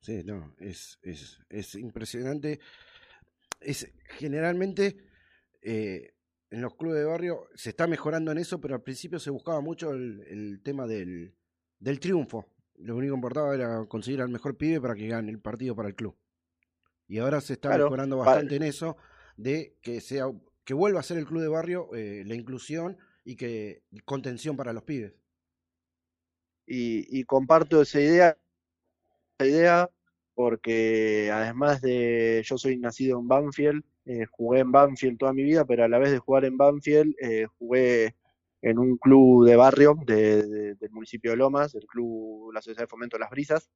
sí, 0.01 0.23
no, 0.25 0.55
es, 0.59 0.99
es, 1.03 1.41
es 1.49 1.75
impresionante. 1.75 2.61
Es 3.61 3.91
generalmente 4.19 4.97
eh, 5.63 6.15
en 6.51 6.61
los 6.63 6.77
clubes 6.77 6.99
de 7.01 7.05
barrio 7.05 7.49
se 7.55 7.71
está 7.71 7.87
mejorando 7.87 8.33
en 8.33 8.39
eso, 8.39 8.61
pero 8.61 8.75
al 8.75 8.83
principio 8.83 9.19
se 9.19 9.31
buscaba 9.31 9.61
mucho 9.61 9.93
el, 9.93 10.23
el 10.29 10.63
tema 10.63 10.87
del, 10.87 11.35
del 11.79 12.01
triunfo. 12.01 12.53
Lo 12.77 12.97
único 12.97 13.15
que 13.15 13.19
importaba 13.19 13.55
era 13.55 13.85
conseguir 13.87 14.21
al 14.23 14.29
mejor 14.29 14.57
pibe 14.57 14.81
para 14.81 14.95
que 14.95 15.09
gane 15.09 15.31
el 15.33 15.41
partido 15.41 15.75
para 15.75 15.89
el 15.89 15.95
club. 15.97 16.17
Y 17.09 17.19
ahora 17.19 17.41
se 17.41 17.55
está 17.55 17.71
Claro, 17.71 17.85
mejorando 17.85 18.19
bastante 18.19 18.57
en 18.57 18.65
eso, 18.65 18.97
de 19.37 19.77
que 19.83 20.01
sea 20.01 20.27
que 20.65 20.75
vuelva 20.75 21.01
a 21.01 21.03
ser 21.05 21.19
el 21.19 21.27
club 21.27 21.43
de 21.43 21.49
barrio 21.49 21.95
eh, 21.95 22.25
la 22.27 22.35
inclusión 22.35 22.97
y 23.25 23.37
que 23.37 23.83
contención 24.05 24.57
para 24.57 24.73
los 24.73 24.83
pibes. 24.85 25.15
y, 26.67 27.07
y 27.21 27.25
comparto 27.25 27.81
esa 27.83 28.01
idea, 28.01 28.37
esa 29.39 29.49
idea 29.49 29.91
porque 30.35 31.31
además 31.33 31.81
de 31.81 32.43
yo 32.45 32.59
soy 32.59 32.77
nacido 32.79 33.19
en 33.19 33.29
Banfield, 33.29 33.83
eh, 34.05 34.27
jugué 34.31 34.61
en 34.61 34.73
Banfield 34.73 35.19
toda 35.19 35.33
mi 35.33 35.43
vida, 35.43 35.65
pero 35.65 35.85
a 35.85 35.89
la 35.89 35.99
vez 35.99 36.11
de 36.11 36.19
jugar 36.19 36.45
en 36.45 36.57
Banfield 36.59 37.15
eh, 37.21 37.47
jugué 37.59 38.15
en 38.63 38.79
un 38.79 38.97
club 38.99 39.47
de 39.47 39.57
barrio 39.57 39.97
de- 40.07 40.47
de- 40.47 40.75
del 40.75 40.91
municipio 40.91 41.31
de 41.31 41.37
Lomas, 41.39 41.75
el 41.75 41.87
club 41.87 42.53
la 42.53 42.61
Sociedad 42.61 42.83
de 42.83 42.87
Fomento 42.89 43.19
Las 43.19 43.31
Brisas, 43.31 43.71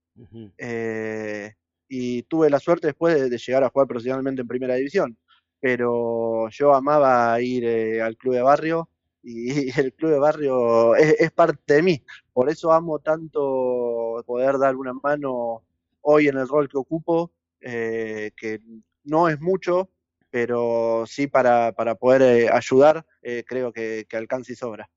eh, 0.59 1.55
y 1.89 2.23
tuve 2.25 2.51
la 2.51 2.61
suerte 2.61 2.89
después 2.89 3.15
de, 3.21 3.31
de 3.31 3.39
llegar 3.39 3.65
a 3.65 3.71
jugar 3.71 3.89
profesionalmente 3.89 4.43
en 4.43 4.49
Primera 4.49 4.75
División, 4.75 5.17
pero 5.61 6.49
yo 6.51 6.75
amaba 6.75 7.41
ir 7.41 7.65
eh, 7.65 8.03
al 8.03 8.17
club 8.17 8.35
de 8.35 8.43
barrio 8.43 8.89
y, 9.23 9.71
el 9.81 9.93
club 9.95 10.11
de 10.11 10.19
barrio 10.19 10.95
es, 10.97 11.31
parte 11.33 11.75
de 11.75 11.83
mí, 11.83 12.05
por 12.33 12.49
eso 12.49 12.73
amo 12.73 12.99
tanto 12.99 14.23
poder 14.27 14.59
dar 14.59 14.77
una 14.77 14.93
mano 14.95 15.63
hoy 16.03 16.29
en 16.29 16.39
el 16.39 16.49
rol 16.49 16.69
que 16.69 16.79
ocupo, 16.79 17.33
eh, 17.61 18.33
que 18.37 18.61
no 19.05 19.29
es 19.29 19.41
mucho, 19.41 19.91
pero 20.31 21.05
sí 21.07 21.27
para, 21.27 21.73
para 21.73 21.97
poder 21.97 22.23
eh, 22.23 22.49
ayudar, 22.51 23.05
eh, 23.23 23.45
creo 23.47 23.73
que, 23.73 24.07
que 24.09 24.17
alcanza 24.17 24.53
y 24.53 24.57
sobra. 24.57 24.91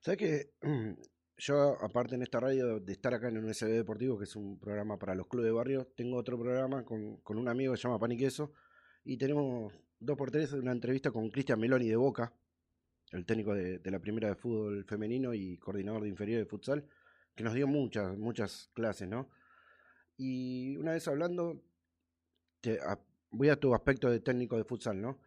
¿Sabes 0.00 0.18
que 0.18 0.50
Yo, 1.44 1.76
aparte 1.82 2.14
en 2.14 2.22
esta 2.22 2.38
radio, 2.38 2.78
de 2.78 2.92
estar 2.92 3.12
acá 3.14 3.26
en 3.26 3.36
un 3.38 3.52
SB 3.52 3.72
Deportivo, 3.72 4.16
que 4.16 4.24
es 4.24 4.36
un 4.36 4.60
programa 4.60 4.96
para 4.96 5.16
los 5.16 5.26
clubes 5.26 5.46
de 5.46 5.52
barrio, 5.52 5.88
tengo 5.96 6.16
otro 6.16 6.38
programa 6.38 6.84
con, 6.84 7.16
con 7.16 7.36
un 7.36 7.48
amigo 7.48 7.72
que 7.72 7.78
se 7.78 7.88
llama 7.88 7.98
Pan 7.98 8.12
y 8.12 8.16
Queso, 8.16 8.52
y 9.04 9.16
tenemos 9.16 9.72
dos 9.98 10.16
por 10.16 10.30
tres 10.30 10.52
una 10.52 10.72
entrevista 10.72 11.10
con 11.10 11.30
Cristian 11.30 11.60
Meloni 11.60 11.88
de 11.88 11.96
Boca, 11.96 12.32
el 13.12 13.26
técnico 13.26 13.54
de, 13.54 13.78
de 13.78 13.90
la 13.90 13.98
primera 13.98 14.28
de 14.28 14.34
fútbol 14.36 14.84
femenino 14.84 15.34
y 15.34 15.58
coordinador 15.58 16.02
de 16.02 16.08
inferior 16.08 16.38
de 16.38 16.46
futsal, 16.46 16.86
que 17.34 17.44
nos 17.44 17.54
dio 17.54 17.66
muchas, 17.66 18.16
muchas 18.16 18.70
clases, 18.74 19.08
¿no? 19.08 19.28
Y 20.16 20.76
una 20.76 20.92
vez 20.92 21.06
hablando, 21.08 21.62
te- 22.60 22.78
voy 23.30 23.48
a 23.48 23.56
tu 23.56 23.74
aspecto 23.74 24.10
de 24.10 24.20
técnico 24.20 24.56
de 24.56 24.64
futsal, 24.64 25.00
¿no? 25.00 25.18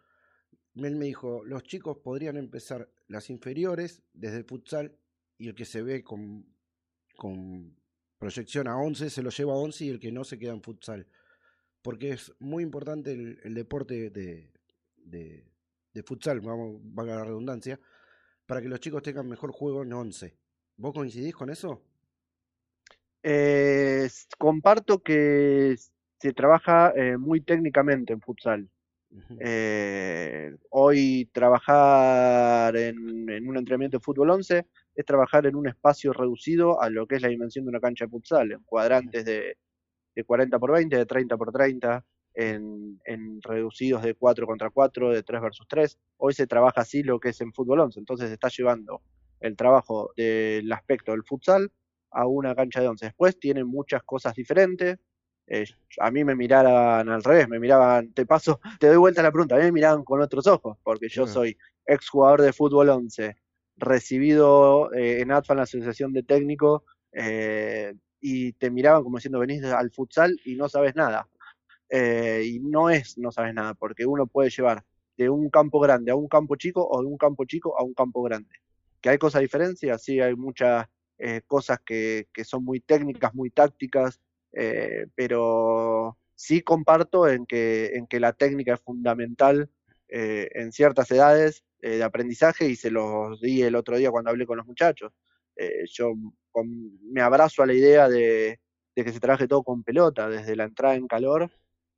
Él 0.76 0.95
me 0.95 1.05
dijo, 1.05 1.43
los 1.45 1.63
chicos 1.63 1.97
podrían 2.03 2.38
empezar 2.38 2.89
las 3.07 3.30
inferiores 3.30 4.03
desde 4.13 4.38
el 4.38 4.45
futsal 4.45 4.97
y 5.38 5.47
el 5.47 5.55
que 5.55 5.65
se 5.65 5.82
ve 5.82 6.03
con, 6.03 6.45
con 7.15 7.76
proyección 8.17 8.67
a 8.67 8.78
11 8.78 9.09
se 9.09 9.21
lo 9.23 9.30
lleva 9.30 9.53
a 9.53 9.57
11 9.57 9.86
y 9.86 9.89
el 9.89 9.99
que 9.99 10.11
no 10.11 10.23
se 10.23 10.38
queda 10.38 10.53
en 10.53 10.61
futsal. 10.61 11.07
Porque 11.86 12.09
es 12.13 12.33
muy 12.39 12.63
importante 12.63 13.11
el, 13.11 13.39
el 13.43 13.53
deporte 13.53 14.09
de, 14.09 14.51
de, 14.97 15.45
de 15.93 16.03
futsal, 16.03 16.41
vamos, 16.41 16.79
valga 16.81 17.17
la 17.17 17.25
redundancia, 17.25 17.79
para 18.47 18.59
que 18.59 18.67
los 18.67 18.79
chicos 18.79 19.03
tengan 19.03 19.29
mejor 19.29 19.51
juego 19.51 19.83
en 19.83 19.93
11. 19.93 20.36
¿Vos 20.77 20.93
coincidís 20.95 21.36
con 21.36 21.51
eso? 21.51 21.83
Eh, 23.21 24.09
comparto 24.39 25.03
que 25.03 25.75
se 26.19 26.33
trabaja 26.33 26.91
eh, 26.95 27.17
muy 27.17 27.41
técnicamente 27.41 28.13
en 28.13 28.21
futsal. 28.21 28.67
Eh, 29.39 30.55
hoy 30.71 31.29
trabajar 31.31 32.75
en, 32.77 33.29
en 33.29 33.47
un 33.47 33.57
entrenamiento 33.57 33.99
de 33.99 34.03
fútbol 34.03 34.31
11 34.31 34.65
es 34.95 35.05
trabajar 35.05 35.45
en 35.45 35.55
un 35.55 35.67
espacio 35.67 36.13
reducido 36.13 36.81
a 36.81 36.89
lo 36.89 37.05
que 37.05 37.17
es 37.17 37.21
la 37.21 37.29
dimensión 37.29 37.63
de 37.65 37.69
una 37.69 37.79
cancha 37.79 38.05
de 38.05 38.09
futsal, 38.09 38.51
en 38.53 38.63
cuadrantes 38.63 39.23
de, 39.23 39.57
de 40.16 40.24
40 40.24 40.59
por 40.59 40.72
20, 40.72 40.95
de 40.97 41.05
30 41.05 41.38
por 41.38 41.51
30, 41.51 42.05
en, 42.36 42.99
en 43.05 43.41
reducidos 43.41 44.03
de 44.03 44.13
4 44.13 44.45
contra 44.45 44.70
4, 44.70 45.11
de 45.11 45.24
3 45.24 45.41
versus 45.41 45.68
3. 45.68 45.97
Hoy 46.18 46.34
se 46.34 46.47
trabaja 46.47 46.82
así 46.82 47.03
lo 47.03 47.20
que 47.20 47.30
es 47.30 47.41
en 47.41 47.53
fútbol 47.53 47.80
11, 47.80 47.99
entonces 47.99 48.28
se 48.28 48.34
está 48.34 48.49
llevando 48.49 49.01
el 49.39 49.55
trabajo 49.55 50.11
del 50.16 50.72
aspecto 50.72 51.11
del 51.11 51.24
futsal 51.24 51.72
a 52.11 52.28
una 52.28 52.55
cancha 52.55 52.82
de 52.82 52.88
11. 52.88 53.05
Después 53.05 53.39
tiene 53.39 53.63
muchas 53.63 54.03
cosas 54.03 54.34
diferentes. 54.36 54.97
Eh, 55.47 55.66
a 55.99 56.09
mí 56.09 56.24
me 56.24 56.36
miraban 56.36 57.07
al 57.09 57.24
revés, 57.24 57.47
me 57.47 57.59
miraban, 57.59 58.11
te 58.13 58.26
paso, 58.26 58.59
te 58.80 58.88
doy 58.88 58.97
vuelta 58.97 59.22
la 59.22 59.32
pregunta, 59.32 59.55
a 59.55 59.59
mí 59.59 59.66
me 59.66 59.74
miraban 59.74 60.03
con 60.03 60.22
otros 60.22 60.47
ojos, 60.47 60.78
porque 60.84 61.07
yo 61.07 61.28
soy 61.28 61.55
exjugador 61.86 62.41
de 62.41 62.51
fútbol 62.51 62.89
11, 62.89 63.36
recibido 63.78 64.91
eh, 64.93 65.22
en 65.22 65.32
ATFA 65.32 65.53
en 65.53 65.57
la 65.57 65.63
Asociación 65.63 66.13
de 66.13 66.24
Técnicos, 66.24 66.82
eh, 67.11 67.93
y 68.28 68.53
te 68.53 68.71
miraban 68.71 69.03
como 69.03 69.17
diciendo, 69.17 69.38
venís 69.38 69.63
al 69.63 69.91
futsal 69.91 70.39
y 70.45 70.55
no 70.55 70.67
sabes 70.67 70.95
nada. 70.95 71.30
Eh, 71.89 72.41
y 72.43 72.59
no 72.59 72.89
es 72.89 73.19
no 73.19 73.32
sabes 73.32 73.53
nada, 73.53 73.76
porque 73.76 74.07
uno 74.07 74.26
puede 74.26 74.49
llevar 74.49 74.84
de 75.15 75.30
un 75.30 75.51
campo 75.51 75.80
grande 75.80 76.11
a 76.11 76.15
un 76.15 76.28
campo 76.28 76.55
chico 76.55 76.88
o 76.89 77.01
de 77.01 77.07
un 77.07 77.17
campo 77.17 77.45
chico 77.45 77.78
a 77.80 77.84
un 77.84 77.93
campo 77.93 78.23
grande. 78.23 78.49
Que 78.99 79.09
hay 79.09 79.19
cosas 79.19 79.41
diferencias, 79.41 80.01
sí, 80.01 80.19
hay 80.19 80.36
muchas 80.36 80.88
eh, 81.19 81.41
cosas 81.45 81.80
que, 81.86 82.28
que 82.34 82.43
son 82.43 82.65
muy 82.65 82.80
técnicas, 82.80 83.36
muy 83.36 83.51
tácticas, 83.51 84.19
eh, 84.53 85.05
pero 85.13 86.17
sí 86.34 86.61
comparto 86.61 87.28
en 87.28 87.45
que, 87.45 87.91
en 87.93 88.07
que 88.07 88.19
la 88.19 88.34
técnica 88.34 88.73
es 88.73 88.82
fundamental 88.82 89.69
eh, 90.07 90.49
en 90.55 90.71
ciertas 90.71 91.11
edades 91.11 91.63
eh, 91.82 91.97
de 91.97 92.03
aprendizaje 92.03 92.67
y 92.67 92.76
se 92.76 92.89
los 92.89 93.39
di 93.39 93.61
el 93.61 93.76
otro 93.76 93.97
día 93.97 94.09
cuando 94.09 94.32
hablé 94.32 94.47
con 94.47 94.57
los 94.57 94.65
muchachos. 94.65 95.13
Yo 95.93 96.13
con- 96.56 96.97
me 97.12 97.22
abrazo 97.22 97.62
a 97.64 97.66
la 97.66 97.74
idea 97.74 98.08
de, 98.08 98.60
de 98.95 99.03
que 99.03 99.12
se 99.12 99.20
trabaje 99.20 99.47
todo 99.47 99.62
con 99.64 99.84
pelota, 99.84 100.30
desde 100.30 100.56
la 100.56 100.64
entrada 100.64 100.95
en 100.95 101.06
calor 101.08 101.51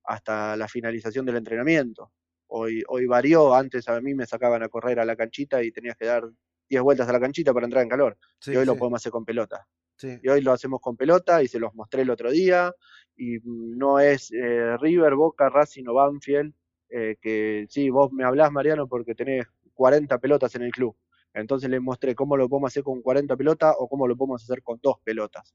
hasta 0.04 0.56
la 0.58 0.68
finalización 0.68 1.26
del 1.28 1.36
entrenamiento. 1.38 2.12
Hoy, 2.48 2.84
hoy 2.88 3.06
varió, 3.06 3.54
antes 3.54 3.88
a 3.88 4.02
mí 4.02 4.16
me 4.16 4.26
sacaban 4.26 4.64
a 4.64 4.70
correr 4.70 5.00
a 5.00 5.06
la 5.06 5.16
canchita 5.16 5.62
y 5.62 5.72
tenías 5.72 5.96
que 5.96 6.06
dar 6.08 6.24
10 6.70 6.82
vueltas 6.82 7.08
a 7.08 7.12
la 7.14 7.20
canchita 7.20 7.54
para 7.54 7.66
entrar 7.66 7.84
en 7.84 7.90
calor. 7.90 8.18
Sí, 8.40 8.52
y 8.54 8.56
hoy 8.56 8.66
lo 8.66 8.76
podemos 8.78 9.00
hacer 9.02 9.12
con 9.12 9.26
pelota. 9.26 9.68
Sí. 9.96 10.18
Y 10.24 10.28
hoy 10.30 10.42
lo 10.42 10.52
hacemos 10.54 10.80
con 10.82 10.96
pelota 10.98 11.44
y 11.44 11.48
se 11.48 11.60
los 11.60 11.74
mostré 11.76 12.02
el 12.02 12.10
otro 12.10 12.32
día. 12.32 12.74
Y 13.16 13.38
no 13.44 14.00
es 14.00 14.32
eh, 14.32 14.76
River, 14.78 15.16
Boca, 15.16 15.50
Racing 15.50 15.86
o 15.88 15.94
Banfield, 15.94 16.54
eh, 16.90 17.16
que 17.22 17.66
sí, 17.70 17.90
vos 17.90 18.12
me 18.12 18.24
hablás, 18.24 18.52
Mariano, 18.52 18.88
porque 18.88 19.14
tenés 19.14 19.46
40 19.74 20.18
pelotas 20.20 20.56
en 20.56 20.64
el 20.64 20.72
club. 20.72 20.96
Entonces 21.34 21.70
les 21.70 21.82
mostré 21.82 22.16
cómo 22.16 22.36
lo 22.36 22.50
podemos 22.50 22.72
hacer 22.72 22.84
con 22.84 23.02
40 23.02 23.36
pelotas 23.36 23.76
o 23.78 23.88
cómo 23.88 24.08
lo 24.08 24.16
podemos 24.16 24.44
hacer 24.44 24.64
con 24.64 24.80
dos 24.82 24.96
pelotas, 25.04 25.54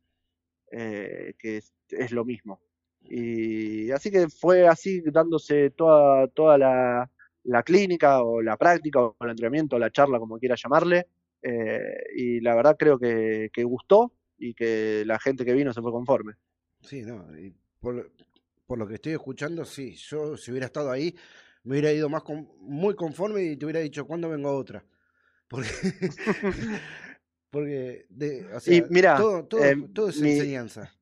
eh, 0.70 1.34
que 1.38 1.58
es, 1.58 2.12
lo 2.12 2.24
mismo. 2.24 2.60
Y 3.02 3.90
así 3.90 4.10
que 4.10 4.28
fue 4.28 4.68
así 4.68 5.00
dándose 5.00 5.70
toda, 5.70 6.28
toda 6.28 6.56
la, 6.56 7.10
clínica 7.64 8.22
o 8.22 8.40
la 8.40 8.56
práctica 8.56 9.00
o 9.00 9.16
el 9.20 9.30
entrenamiento 9.30 9.76
o 9.76 9.78
la 9.78 9.90
charla, 9.90 10.18
como 10.18 10.38
quiera 10.38 10.54
llamarle. 10.56 11.06
eh, 11.42 12.04
y 12.16 12.40
la 12.40 12.54
verdad 12.54 12.76
creo 12.78 12.98
que, 12.98 13.50
gustó 13.64 14.12
y 14.38 14.54
que 14.54 15.02
la 15.04 15.18
gente 15.18 15.44
que 15.44 15.52
vino 15.52 15.72
se 15.72 15.82
fue 15.82 15.90
conforme. 15.90 16.34
Sí, 16.82 17.02
no, 17.02 17.26
y 17.36 17.52
por, 17.80 17.94
lo- 18.78 18.86
que 18.86 18.94
estoy 18.94 19.12
escuchando, 19.12 19.64
sí, 19.64 19.94
yo 19.96 20.36
si 20.36 20.50
hubiera 20.50 20.66
estado 20.66 20.90
ahí, 20.90 21.14
me 21.64 21.72
hubiera 21.72 21.92
ido 21.92 22.08
más 22.08 22.22
con- 22.22 22.48
muy 22.60 22.94
conforme 22.94 23.42
y 23.44 23.56
te 23.56 23.66
hubiera 23.66 23.80
dicho, 23.80 24.06
¿cuándo 24.06 24.28
vengo 24.28 24.50
otra? 24.50 24.84
Porque, 25.52 25.68
porque 27.50 28.06
de, 28.08 28.44
o 28.54 28.58
sea, 28.60 28.74
Y 28.74 28.82
mira, 28.90 29.16
todo, 29.16 29.44
todo, 29.44 29.64
eh, 29.64 29.76
todo 29.94 30.08
es 30.08 30.18
mi- 30.18 30.30
enseñanza. 30.30 30.92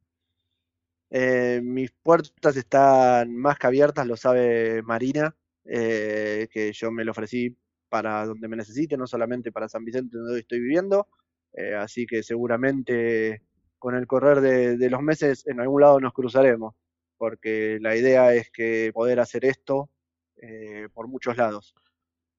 Eh, 1.12 1.60
mis 1.62 1.90
puertas 2.02 2.56
están 2.56 3.34
más 3.36 3.58
que 3.58 3.66
abiertas, 3.66 4.06
lo 4.06 4.16
sabe 4.16 4.82
Marina, 4.82 5.34
eh, 5.64 6.48
que 6.52 6.72
yo 6.72 6.90
me 6.92 7.04
lo 7.04 7.10
ofrecí 7.12 7.56
para 7.88 8.24
donde 8.26 8.46
me 8.48 8.56
necesite, 8.56 8.96
no 8.96 9.06
solamente 9.06 9.50
para 9.50 9.68
San 9.68 9.84
Vicente, 9.84 10.16
donde 10.16 10.34
hoy 10.34 10.40
estoy 10.40 10.60
viviendo. 10.60 11.08
eh, 11.52 11.74
así 11.74 12.06
que 12.06 12.22
seguramente 12.22 13.42
con 13.78 13.94
el 13.96 14.06
correr 14.06 14.40
de, 14.40 14.76
de 14.76 14.90
los 14.90 15.02
meses 15.02 15.44
en 15.48 15.58
algún 15.60 15.80
lado 15.80 15.98
nos 16.00 16.12
cruzaremos, 16.12 16.74
porque 17.18 17.78
la 17.80 17.96
idea 17.96 18.32
es 18.34 18.50
que 18.52 18.92
poder 18.94 19.18
hacer 19.20 19.44
esto 19.44 19.90
eh, 20.36 20.88
por 20.94 21.08
muchos 21.08 21.36
lados. 21.36 21.74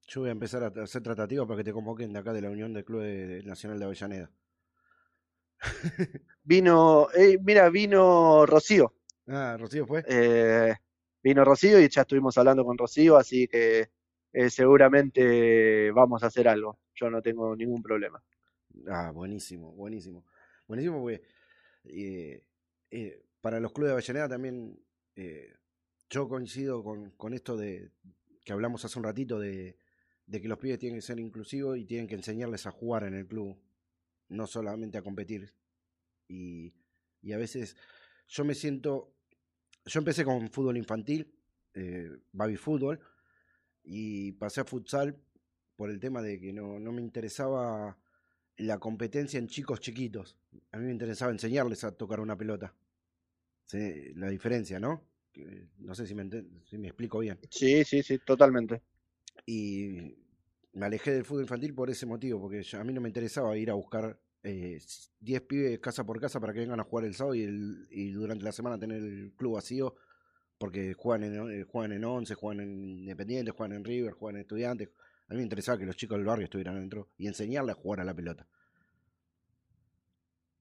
Yo 0.08 0.22
voy 0.22 0.30
a 0.30 0.34
empezar 0.34 0.64
a 0.64 0.84
hacer 0.84 1.02
tratativas 1.02 1.47
para 1.47 1.58
que 1.58 1.64
te 1.64 1.74
convoquen 1.74 2.14
de 2.14 2.20
acá 2.20 2.34
de 2.34 2.41
la 2.41 2.49
Unión 2.49 2.74
del 2.74 2.84
Club 2.84 3.04
Nacional 3.45 3.80
de 3.80 3.86
Avellaneda. 3.86 4.30
Vino, 6.43 7.08
eh, 7.14 7.38
mira, 7.41 7.70
vino 7.70 8.45
Rocío. 8.45 8.93
Ah, 9.28 9.56
Rocío 9.60 9.86
fue. 9.86 10.04
Eh, 10.08 10.74
vino 11.22 11.45
Rocío 11.45 11.80
y 11.80 11.88
ya 11.88 12.02
estuvimos 12.02 12.38
hablando 12.38 12.66
con 12.66 12.78
Rocío, 12.78 13.18
así 13.18 13.47
que 13.47 13.89
eh, 14.34 14.49
seguramente 14.49 15.91
vamos 15.91 16.24
a 16.24 16.28
hacer 16.28 16.47
algo. 16.47 16.80
Yo 16.95 17.10
no 17.10 17.22
tengo 17.22 17.56
ningún 17.56 17.82
problema. 17.82 18.22
Ah, 18.88 19.12
buenísimo, 19.12 19.72
buenísimo. 19.74 20.26
Buenísimo 20.68 21.02
porque 21.02 21.22
eh, 21.86 22.43
eh, 22.89 23.24
para 23.41 23.60
los 23.60 23.72
clubes 23.72 23.89
de 23.89 23.93
Avellaneda 23.93 24.30
también, 24.30 24.80
yo 26.10 26.28
coincido 26.28 26.84
con, 26.84 27.12
con 27.12 27.34
esto 27.34 27.56
de 27.56 27.91
que 28.43 28.54
hablamos 28.54 28.84
hace 28.84 28.97
un 28.97 29.06
ratito 29.06 29.39
de, 29.39 29.78
de 30.32 30.41
que 30.41 30.47
los 30.47 30.57
pibes 30.57 30.79
tienen 30.79 30.99
que 30.99 31.01
ser 31.05 31.19
inclusivos 31.19 31.77
y 31.77 31.86
tienen 31.86 32.07
que 32.07 32.15
enseñarles 32.15 32.65
a 32.65 32.71
jugar 32.71 33.03
en 33.03 33.15
el 33.15 33.27
club, 33.27 33.57
no 34.29 34.47
solamente 34.47 34.97
a 34.97 35.01
competir. 35.03 35.53
Y, 36.27 36.73
y 37.21 37.34
a 37.34 37.38
veces 37.38 37.77
yo 38.27 38.45
me 38.45 38.55
siento, 38.55 39.13
yo 39.86 39.99
empecé 39.99 40.25
con 40.25 40.49
fútbol 40.51 40.77
infantil, 40.77 41.34
eh, 41.75 42.09
baby 42.34 42.57
fútbol, 42.57 42.99
y 43.84 44.34
pasé 44.34 44.61
a 44.61 44.65
futsal 44.65 45.17
por 45.75 45.89
el 45.91 45.99
tema 45.99 46.21
de 46.21 46.39
que 46.39 46.53
no, 46.53 46.79
no 46.79 46.91
me 46.91 47.01
interesaba 47.01 47.97
la 48.57 48.79
competencia 48.79 49.39
en 49.39 49.47
chicos 49.47 49.79
chiquitos. 49.82 50.38
A 50.71 50.77
mí 50.77 50.86
me 50.86 50.91
interesaba 50.93 51.32
enseñarles 51.32 51.84
a 51.84 51.91
tocar 51.93 52.19
una 52.21 52.38
pelota. 52.38 52.75
Sí, 53.65 54.13
la 54.15 54.29
diferencia, 54.29 54.79
¿no? 54.79 55.03
No 55.79 55.95
sé 55.95 56.07
si 56.07 56.15
me, 56.15 56.29
si 56.65 56.77
me 56.77 56.89
explico 56.89 57.19
bien. 57.19 57.39
Sí, 57.49 57.84
sí, 57.84 58.03
sí, 58.03 58.19
totalmente. 58.19 58.82
Y 59.45 60.15
me 60.74 60.86
alejé 60.86 61.11
del 61.11 61.26
fútbol 61.26 61.43
infantil 61.43 61.74
por 61.74 61.89
ese 61.89 62.05
motivo, 62.05 62.39
porque 62.39 62.63
a 62.74 62.84
mí 62.84 62.93
no 62.93 63.01
me 63.01 63.09
interesaba 63.09 63.57
ir 63.57 63.69
a 63.69 63.74
buscar 63.74 64.19
eh, 64.43 64.80
10 65.19 65.41
pibes 65.41 65.80
casa 65.80 66.03
por 66.03 66.19
casa 66.19 66.39
para 66.39 66.53
que 66.53 66.59
vengan 66.59 66.80
a 66.80 66.84
jugar 66.84 67.05
el 67.05 67.13
sábado 67.13 67.36
y, 67.36 68.11
durante 68.11 68.43
la 68.43 68.51
semana 68.51 68.80
tener 68.80 68.97
el 68.97 69.34
club 69.36 69.55
vacío, 69.55 69.95
porque 70.57 70.93
juegan 70.93 71.24
en, 71.24 71.51
eh, 71.51 71.63
juegan 71.63 71.91
en 71.91 72.05
11, 72.05 72.36
juegan 72.36 72.61
en 72.61 72.99
Independiente, 72.99 73.51
juegan 73.51 73.78
en 73.78 73.84
River, 73.84 74.13
juegan 74.13 74.38
en 74.38 74.41
Estudiantes. 74.41 74.89
A 75.28 75.34
mí 75.34 75.38
me 75.38 75.43
interesaba 75.43 75.78
que 75.78 75.86
los 75.86 75.95
chicos 75.95 76.17
del 76.17 76.26
barrio 76.26 76.45
estuvieran 76.45 76.76
adentro 76.76 77.09
y 77.17 77.28
enseñarles 77.28 77.76
a 77.76 77.80
jugar 77.80 78.01
a 78.01 78.03
la 78.03 78.13
pelota. 78.13 78.47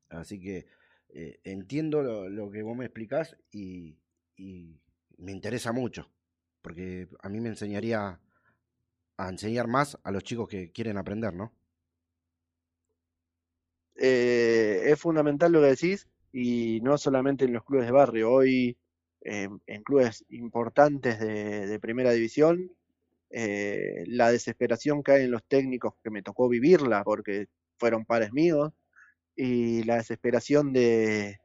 Así 0.08 0.40
que 0.40 0.66
eh, 1.08 1.40
entiendo 1.44 2.02
lo, 2.02 2.28
lo 2.28 2.50
que 2.50 2.62
vos 2.62 2.76
me 2.76 2.84
explicás 2.84 3.36
y, 3.50 3.96
y 4.36 4.80
me 5.18 5.32
interesa 5.32 5.72
mucho, 5.72 6.10
porque 6.62 7.08
a 7.20 7.28
mí 7.28 7.40
me 7.40 7.48
enseñaría 7.48 8.20
a 9.20 9.28
enseñar 9.28 9.66
más 9.68 9.98
a 10.02 10.10
los 10.10 10.24
chicos 10.24 10.48
que 10.48 10.70
quieren 10.72 10.96
aprender, 10.96 11.34
¿no? 11.34 11.52
Eh, 13.96 14.82
es 14.86 14.98
fundamental 14.98 15.52
lo 15.52 15.60
que 15.60 15.66
decís 15.66 16.08
y 16.32 16.80
no 16.80 16.96
solamente 16.96 17.44
en 17.44 17.52
los 17.52 17.64
clubes 17.64 17.86
de 17.86 17.92
barrio, 17.92 18.30
hoy 18.32 18.78
eh, 19.22 19.48
en 19.66 19.82
clubes 19.82 20.24
importantes 20.30 21.20
de, 21.20 21.78
primera 21.80 22.12
división, 22.12 22.72
eh, 23.28 24.04
la 24.06 24.32
desesperación 24.32 25.02
que 25.02 25.12
hay 25.12 25.24
en 25.24 25.32
los 25.32 25.44
técnicos 25.44 25.94
que 26.02 26.10
me 26.10 26.22
tocó 26.22 26.48
vivirla 26.48 27.04
porque 27.04 27.48
fueron 27.78 28.06
pares 28.06 28.32
míos 28.32 28.72
y 29.36 29.82
la 29.84 29.96
desesperación 29.96 30.72
de, 30.72 31.40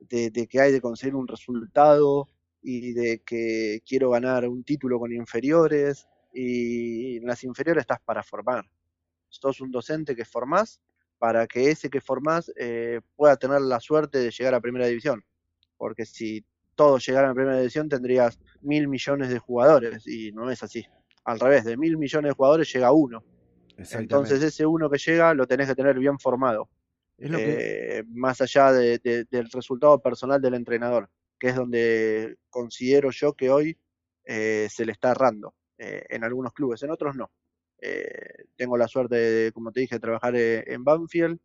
de, 0.00 0.30
de 0.30 0.46
que 0.46 0.60
hay 0.60 0.72
de 0.72 0.80
conseguir 0.80 1.14
un 1.14 1.28
resultado 1.28 2.26
y 2.62 2.92
de 2.94 3.20
que 3.20 3.82
quiero 3.86 4.10
ganar 4.10 4.48
un 4.48 4.64
título 4.64 4.98
con 4.98 5.12
inferiores 5.12 6.08
y 6.40 7.16
en 7.16 7.26
las 7.26 7.42
inferiores 7.42 7.82
estás 7.82 8.00
para 8.00 8.22
formar. 8.22 8.64
Sos 9.28 9.60
un 9.60 9.70
docente 9.72 10.14
que 10.14 10.24
formás 10.24 10.80
para 11.18 11.46
que 11.48 11.70
ese 11.70 11.90
que 11.90 12.00
formás 12.00 12.52
eh, 12.56 13.00
pueda 13.16 13.36
tener 13.36 13.60
la 13.60 13.80
suerte 13.80 14.18
de 14.18 14.30
llegar 14.30 14.54
a 14.54 14.60
primera 14.60 14.86
división. 14.86 15.24
Porque 15.76 16.06
si 16.06 16.44
todos 16.76 17.04
llegaran 17.04 17.30
a 17.30 17.34
primera 17.34 17.58
división 17.58 17.88
tendrías 17.88 18.38
mil 18.60 18.86
millones 18.86 19.30
de 19.30 19.38
jugadores 19.40 20.06
y 20.06 20.30
no 20.30 20.48
es 20.50 20.62
así. 20.62 20.86
Al 21.24 21.40
revés, 21.40 21.64
de 21.64 21.76
mil 21.76 21.98
millones 21.98 22.30
de 22.30 22.34
jugadores 22.34 22.72
llega 22.72 22.92
uno. 22.92 23.24
Entonces 24.02 24.40
ese 24.44 24.64
uno 24.64 24.88
que 24.88 24.98
llega 24.98 25.34
lo 25.34 25.46
tenés 25.46 25.66
que 25.66 25.74
tener 25.74 25.98
bien 25.98 26.18
formado. 26.20 26.68
Es 27.18 27.30
lo 27.30 27.38
que- 27.38 27.98
Eh, 27.98 28.04
más 28.10 28.40
allá 28.40 28.72
de- 28.72 28.98
de- 28.98 29.24
del 29.24 29.50
resultado 29.50 30.00
personal 30.00 30.40
del 30.40 30.54
entrenador, 30.54 31.10
que 31.38 31.48
es 31.48 31.56
donde 31.56 32.36
considero 32.48 33.10
yo 33.10 33.32
que 33.34 33.50
hoy 33.50 33.76
eh, 34.24 34.68
se 34.70 34.84
le 34.84 34.92
está 34.92 35.10
errando 35.10 35.54
eh, 35.78 36.04
en 36.08 36.24
algunos 36.24 36.52
clubes, 36.52 36.82
en 36.82 36.90
otros 36.90 37.16
no. 37.16 37.30
Eh, 37.80 38.44
tengo 38.56 38.76
la 38.76 38.88
suerte 38.88 39.16
de, 39.16 39.52
como 39.52 39.72
te 39.72 39.80
dije, 39.80 40.00
trabajar 40.00 40.34
eh, 40.36 40.64
en 40.66 40.84
Banfield 40.84 41.38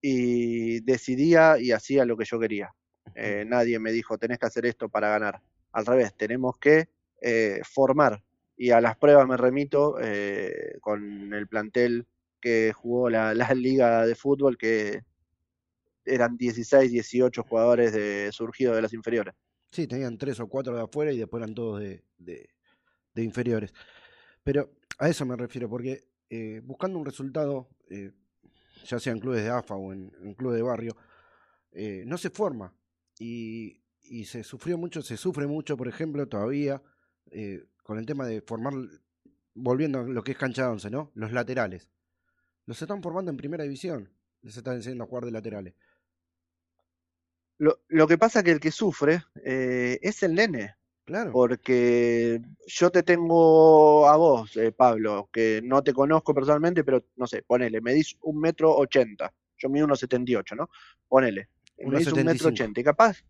y 0.00 0.80
decidía 0.80 1.58
y 1.58 1.72
hacía 1.72 2.04
lo 2.04 2.16
que 2.16 2.24
yo 2.24 2.38
quería. 2.38 2.74
Eh, 3.14 3.44
nadie 3.46 3.78
me 3.78 3.92
dijo, 3.92 4.18
tenés 4.18 4.38
que 4.38 4.46
hacer 4.46 4.66
esto 4.66 4.88
para 4.88 5.10
ganar. 5.10 5.40
Al 5.72 5.86
revés, 5.86 6.14
tenemos 6.16 6.56
que 6.58 6.88
formar. 7.64 8.22
Y 8.56 8.70
a 8.70 8.80
las 8.80 8.96
pruebas 8.96 9.26
me 9.26 9.36
remito 9.38 9.96
eh, 10.00 10.76
con 10.80 11.32
el 11.32 11.48
plantel 11.48 12.06
que 12.40 12.72
jugó 12.74 13.08
la, 13.10 13.32
la 13.34 13.54
liga 13.54 14.06
de 14.06 14.14
fútbol, 14.14 14.58
que 14.58 15.02
eran 16.04 16.36
16, 16.36 16.90
18 16.90 17.42
jugadores 17.42 17.92
de, 17.92 18.30
surgidos 18.32 18.76
de 18.76 18.82
las 18.82 18.92
inferiores. 18.92 19.34
Sí, 19.70 19.86
tenían 19.86 20.18
tres 20.18 20.40
o 20.40 20.48
cuatro 20.48 20.74
de 20.74 20.82
afuera 20.82 21.12
y 21.12 21.18
después 21.18 21.42
eran 21.42 21.54
todos 21.54 21.80
de, 21.80 22.02
de- 22.18 22.50
de 23.14 23.24
inferiores. 23.24 23.72
Pero 24.42 24.70
a 24.98 25.08
eso 25.08 25.24
me 25.26 25.36
refiero, 25.36 25.68
porque 25.68 26.04
eh, 26.28 26.60
buscando 26.64 26.98
un 26.98 27.04
resultado, 27.04 27.68
eh, 27.88 28.12
ya 28.84 29.00
sea 29.00 29.12
en 29.12 29.20
clubes 29.20 29.42
de 29.42 29.50
AFA 29.50 29.74
o 29.74 29.92
en, 29.92 30.34
clubes 30.34 30.56
de 30.56 30.62
barrio, 30.62 30.96
eh, 31.72 32.04
no 32.06 32.18
se 32.18 32.30
forma. 32.30 32.74
Y, 33.18 33.82
y 34.02 34.24
se 34.24 34.44
sufrió 34.44 34.78
mucho, 34.78 35.02
se 35.02 35.16
sufre 35.16 35.46
mucho, 35.46 35.76
por 35.76 35.88
ejemplo, 35.88 36.26
todavía, 36.28 36.82
con 37.82 37.98
el 37.98 38.06
tema 38.06 38.26
de 38.26 38.40
formar, 38.40 38.72
volviendo 39.54 40.00
a 40.00 40.02
lo 40.02 40.22
que 40.22 40.32
es 40.32 40.38
cancha 40.38 40.62
de 40.62 40.68
once, 40.68 40.90
¿no? 40.90 41.10
Los 41.14 41.32
laterales. 41.32 41.88
Los 42.66 42.80
están 42.80 43.02
formando 43.02 43.30
en 43.30 43.36
primera 43.36 43.64
división. 43.64 44.12
Les 44.42 44.56
están 44.56 44.76
enseñando 44.76 45.04
a 45.04 45.06
jugar 45.06 45.24
de 45.24 45.32
laterales. 45.32 45.74
Lo, 47.58 47.80
lo 47.88 48.08
que 48.08 48.18
pasa 48.18 48.42
que 48.42 48.52
el 48.52 48.60
que 48.60 48.70
sufre 48.70 49.22
es 49.44 50.22
el 50.22 50.34
nene. 50.34 50.76
Claro. 51.04 51.32
Porque 51.32 52.40
yo 52.66 52.90
te 52.90 53.02
tengo 53.02 54.06
a 54.08 54.16
vos, 54.16 54.56
eh, 54.56 54.72
Pablo, 54.72 55.28
que 55.32 55.60
no 55.64 55.82
te 55.82 55.92
conozco 55.92 56.34
personalmente, 56.34 56.84
pero 56.84 57.04
no 57.16 57.26
sé, 57.26 57.42
ponele, 57.42 57.80
medís 57.80 58.16
un 58.22 58.38
metro 58.40 58.74
ochenta. 58.76 59.32
Yo 59.58 59.68
mido 59.68 59.86
unos 59.86 60.00
setenta 60.00 60.30
y 60.30 60.36
ocho, 60.36 60.54
¿no? 60.54 60.70
Ponele. 61.08 61.48
Medís 61.78 62.08
un 62.12 62.24
metro 62.24 62.48
75. 62.48 62.48
ochenta. 62.48 62.80
Y 62.80 62.84
capaz, 62.84 63.24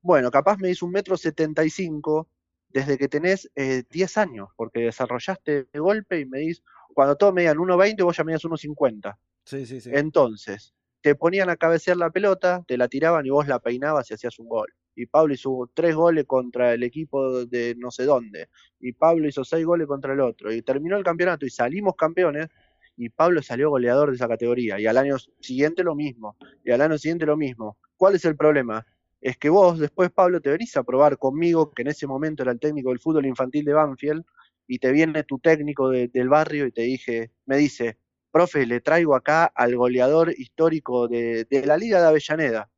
bueno, 0.00 0.30
capaz 0.30 0.58
medís 0.58 0.82
un 0.82 0.92
metro 0.92 1.16
setenta 1.16 1.64
y 1.64 1.70
cinco 1.70 2.28
desde 2.68 2.98
que 2.98 3.08
tenés 3.08 3.50
eh, 3.54 3.84
10 3.88 4.18
años, 4.18 4.48
porque 4.56 4.80
desarrollaste 4.80 5.68
de 5.72 5.78
golpe 5.78 6.20
y 6.20 6.26
medís, 6.26 6.62
cuando 6.92 7.16
todos 7.16 7.32
medían 7.32 7.56
1.20, 7.56 8.02
vos 8.04 8.16
ya 8.16 8.24
medías 8.24 8.44
1.50. 8.44 9.16
Sí, 9.44 9.64
sí, 9.64 9.80
sí. 9.80 9.90
Entonces, 9.92 10.74
te 11.00 11.14
ponían 11.14 11.50
a 11.50 11.56
cabecear 11.56 11.96
la 11.96 12.10
pelota, 12.10 12.64
te 12.66 12.76
la 12.76 12.88
tiraban 12.88 13.26
y 13.26 13.30
vos 13.30 13.46
la 13.46 13.60
peinabas 13.60 14.10
y 14.10 14.14
hacías 14.14 14.38
un 14.38 14.48
gol. 14.48 14.74
Y 14.94 15.06
Pablo 15.06 15.34
hizo 15.34 15.70
tres 15.74 15.94
goles 15.94 16.24
contra 16.24 16.72
el 16.74 16.82
equipo 16.82 17.44
de 17.46 17.74
no 17.76 17.90
sé 17.90 18.04
dónde. 18.04 18.48
Y 18.80 18.92
Pablo 18.92 19.28
hizo 19.28 19.44
seis 19.44 19.64
goles 19.66 19.86
contra 19.86 20.12
el 20.12 20.20
otro. 20.20 20.52
Y 20.52 20.62
terminó 20.62 20.96
el 20.96 21.04
campeonato 21.04 21.46
y 21.46 21.50
salimos 21.50 21.94
campeones. 21.96 22.48
Y 22.96 23.08
Pablo 23.08 23.42
salió 23.42 23.70
goleador 23.70 24.10
de 24.10 24.16
esa 24.16 24.28
categoría. 24.28 24.78
Y 24.78 24.86
al 24.86 24.96
año 24.98 25.16
siguiente 25.40 25.82
lo 25.82 25.94
mismo. 25.94 26.36
Y 26.64 26.70
al 26.70 26.80
año 26.80 26.96
siguiente 26.98 27.26
lo 27.26 27.36
mismo. 27.36 27.76
¿Cuál 27.96 28.14
es 28.14 28.24
el 28.24 28.36
problema? 28.36 28.86
Es 29.20 29.38
que 29.38 29.48
vos, 29.48 29.78
después, 29.78 30.10
Pablo, 30.10 30.40
te 30.40 30.50
venís 30.50 30.76
a 30.76 30.82
probar 30.84 31.16
conmigo, 31.18 31.72
que 31.72 31.82
en 31.82 31.88
ese 31.88 32.06
momento 32.06 32.42
era 32.42 32.52
el 32.52 32.60
técnico 32.60 32.90
del 32.90 33.00
fútbol 33.00 33.24
infantil 33.24 33.64
de 33.64 33.72
Banfield, 33.72 34.22
y 34.66 34.78
te 34.78 34.92
viene 34.92 35.24
tu 35.24 35.38
técnico 35.38 35.88
de- 35.88 36.08
del 36.08 36.28
barrio 36.28 36.66
y 36.66 36.72
te 36.72 36.82
dije, 36.82 37.30
me 37.46 37.56
dice, 37.56 37.98
profe, 38.30 38.66
le 38.66 38.80
traigo 38.80 39.14
acá 39.14 39.46
al 39.46 39.76
goleador 39.76 40.32
histórico 40.36 41.08
de 41.08 41.46
la 41.66 41.76
Liga 41.78 42.00
de 42.00 42.08
Avellaneda. 42.08 42.70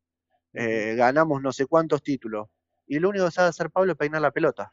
Eh, 0.56 0.94
ganamos 0.96 1.42
no 1.42 1.52
sé 1.52 1.66
cuántos 1.66 2.02
títulos. 2.02 2.48
Y 2.86 2.98
lo 2.98 3.08
único 3.10 3.24
que 3.26 3.30
sabe 3.32 3.48
hacer 3.48 3.70
Pablo 3.70 3.92
es 3.92 3.98
peinar 3.98 4.22
la 4.22 4.30
pelota. 4.30 4.70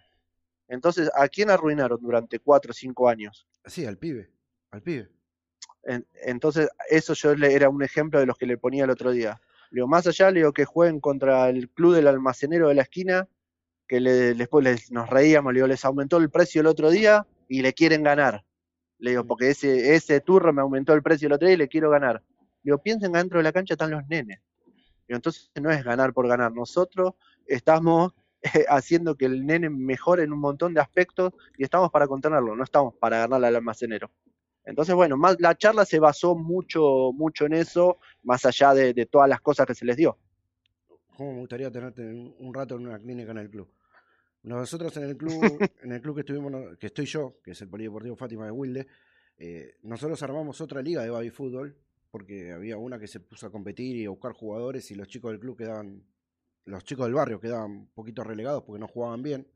Entonces, 0.67 1.11
¿a 1.15 1.27
quién 1.27 1.49
arruinaron 1.49 1.99
durante 2.01 2.39
cuatro 2.39 2.71
o 2.71 2.73
cinco 2.73 3.09
años? 3.09 3.47
Sí, 3.65 3.85
al 3.85 3.97
pibe. 3.97 4.29
Al 4.71 4.81
pibe. 4.81 5.09
En- 5.83 6.05
entonces, 6.25 6.69
eso 6.89 7.13
yo 7.13 7.35
le 7.35 7.53
era 7.53 7.69
un 7.69 7.83
ejemplo 7.83 8.19
de 8.19 8.25
los 8.25 8.37
que 8.37 8.45
le 8.45 8.57
ponía 8.57 8.85
el 8.85 8.89
otro 8.89 9.11
día. 9.11 9.41
Le 9.71 9.77
digo, 9.77 9.87
más 9.87 10.07
allá, 10.07 10.31
le 10.31 10.39
digo 10.39 10.53
que 10.53 10.65
jueguen 10.65 10.99
contra 10.99 11.49
el 11.49 11.69
club 11.69 11.95
del 11.95 12.07
almacenero 12.07 12.69
de 12.69 12.75
la 12.75 12.83
esquina, 12.83 13.27
que 13.87 13.99
le- 13.99 14.33
después 14.35 14.63
les- 14.63 14.91
nos 14.91 15.09
reíamos, 15.09 15.51
le 15.53 15.57
digo, 15.57 15.67
les 15.67 15.83
aumentó 15.83 16.17
el 16.17 16.29
precio 16.29 16.61
el 16.61 16.67
otro 16.67 16.89
día 16.89 17.25
y 17.49 17.61
le 17.61 17.73
quieren 17.73 18.03
ganar. 18.03 18.45
Le 18.99 19.09
digo, 19.11 19.25
porque 19.25 19.49
ese, 19.49 19.95
ese 19.95 20.21
turro 20.21 20.53
me 20.53 20.61
aumentó 20.61 20.93
el 20.93 21.03
precio 21.03 21.25
el 21.27 21.33
otro 21.33 21.47
día 21.47 21.55
y 21.55 21.57
le 21.57 21.67
quiero 21.67 21.89
ganar. 21.89 22.23
Le 22.63 22.69
digo, 22.71 22.77
piensen 22.77 23.11
que 23.11 23.17
dentro 23.17 23.39
de 23.39 23.43
la 23.43 23.51
cancha 23.51 23.73
están 23.73 23.91
los 23.91 24.07
nenes. 24.07 24.39
Entonces 25.15 25.51
no 25.61 25.71
es 25.71 25.83
ganar 25.83 26.13
por 26.13 26.27
ganar. 26.27 26.51
Nosotros 26.53 27.13
estamos 27.45 28.13
eh, 28.41 28.65
haciendo 28.67 29.15
que 29.15 29.25
el 29.25 29.45
nene 29.45 29.69
mejore 29.69 30.23
en 30.23 30.33
un 30.33 30.39
montón 30.39 30.73
de 30.73 30.81
aspectos 30.81 31.33
y 31.57 31.63
estamos 31.63 31.91
para 31.91 32.07
contenerlo, 32.07 32.55
no 32.55 32.63
estamos 32.63 32.93
para 32.95 33.19
ganarle 33.19 33.47
al 33.47 33.55
almacenero. 33.57 34.11
Entonces, 34.65 34.95
bueno, 34.95 35.17
más, 35.17 35.37
la 35.39 35.55
charla 35.55 35.85
se 35.85 35.99
basó 35.99 36.35
mucho, 36.35 37.11
mucho 37.13 37.45
en 37.45 37.53
eso, 37.53 37.99
más 38.23 38.45
allá 38.45 38.73
de, 38.73 38.93
de 38.93 39.05
todas 39.05 39.27
las 39.27 39.41
cosas 39.41 39.65
que 39.65 39.75
se 39.75 39.85
les 39.85 39.97
dio. 39.97 40.17
¿Cómo 41.17 41.33
me 41.33 41.39
gustaría 41.39 41.69
tenerte 41.69 42.01
un, 42.01 42.35
un 42.39 42.53
rato 42.53 42.75
en 42.75 42.87
una 42.87 42.97
clínica 42.97 43.31
en 43.31 43.39
el 43.39 43.49
club? 43.49 43.69
Nosotros 44.43 44.95
en 44.97 45.03
el 45.03 45.17
club, 45.17 45.31
en 45.83 45.91
el 45.91 46.01
club 46.01 46.15
que 46.15 46.21
estuvimos, 46.21 46.77
que 46.77 46.87
estoy 46.87 47.05
yo, 47.05 47.39
que 47.43 47.51
es 47.51 47.61
el 47.61 47.69
Polideportivo 47.69 48.15
Fátima 48.15 48.45
de 48.45 48.51
Wilde, 48.51 48.87
eh, 49.37 49.77
nosotros 49.83 50.21
armamos 50.21 50.59
otra 50.61 50.81
liga 50.81 51.01
de 51.01 51.09
baby 51.09 51.29
fútbol, 51.29 51.75
porque 52.13 52.51
había 52.51 52.77
una 52.77 52.99
que 52.99 53.07
se 53.07 53.19
puso 53.19 53.47
a 53.47 53.51
competir 53.51 53.95
y 53.95 54.05
a 54.05 54.11
buscar 54.11 54.33
jugadores 54.33 54.91
y 54.91 54.93
los 54.95 55.07
chicos 55.07 55.31
del 55.31 55.39
club 55.39 55.57
quedaban 55.57 56.05
los 56.65 56.83
chicos 56.83 57.07
del 57.07 57.15
barrio 57.15 57.39
quedaban 57.39 57.71
un 57.71 57.87
poquito 57.87 58.23
relegados 58.23 58.61
porque 58.63 58.79
no 58.79 58.87
jugaban 58.87 59.23
bien. 59.23 59.47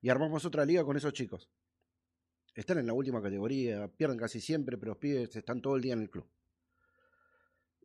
Y 0.00 0.08
armamos 0.08 0.44
otra 0.44 0.64
liga 0.64 0.84
con 0.84 0.96
esos 0.96 1.12
chicos. 1.12 1.50
Están 2.54 2.78
en 2.78 2.86
la 2.86 2.92
última 2.92 3.20
categoría, 3.20 3.88
pierden 3.88 4.16
casi 4.18 4.40
siempre, 4.40 4.78
pero 4.78 4.90
los 4.92 4.98
pibes 4.98 5.34
están 5.34 5.60
todo 5.60 5.74
el 5.74 5.82
día 5.82 5.94
en 5.94 6.02
el 6.02 6.10
club. 6.10 6.24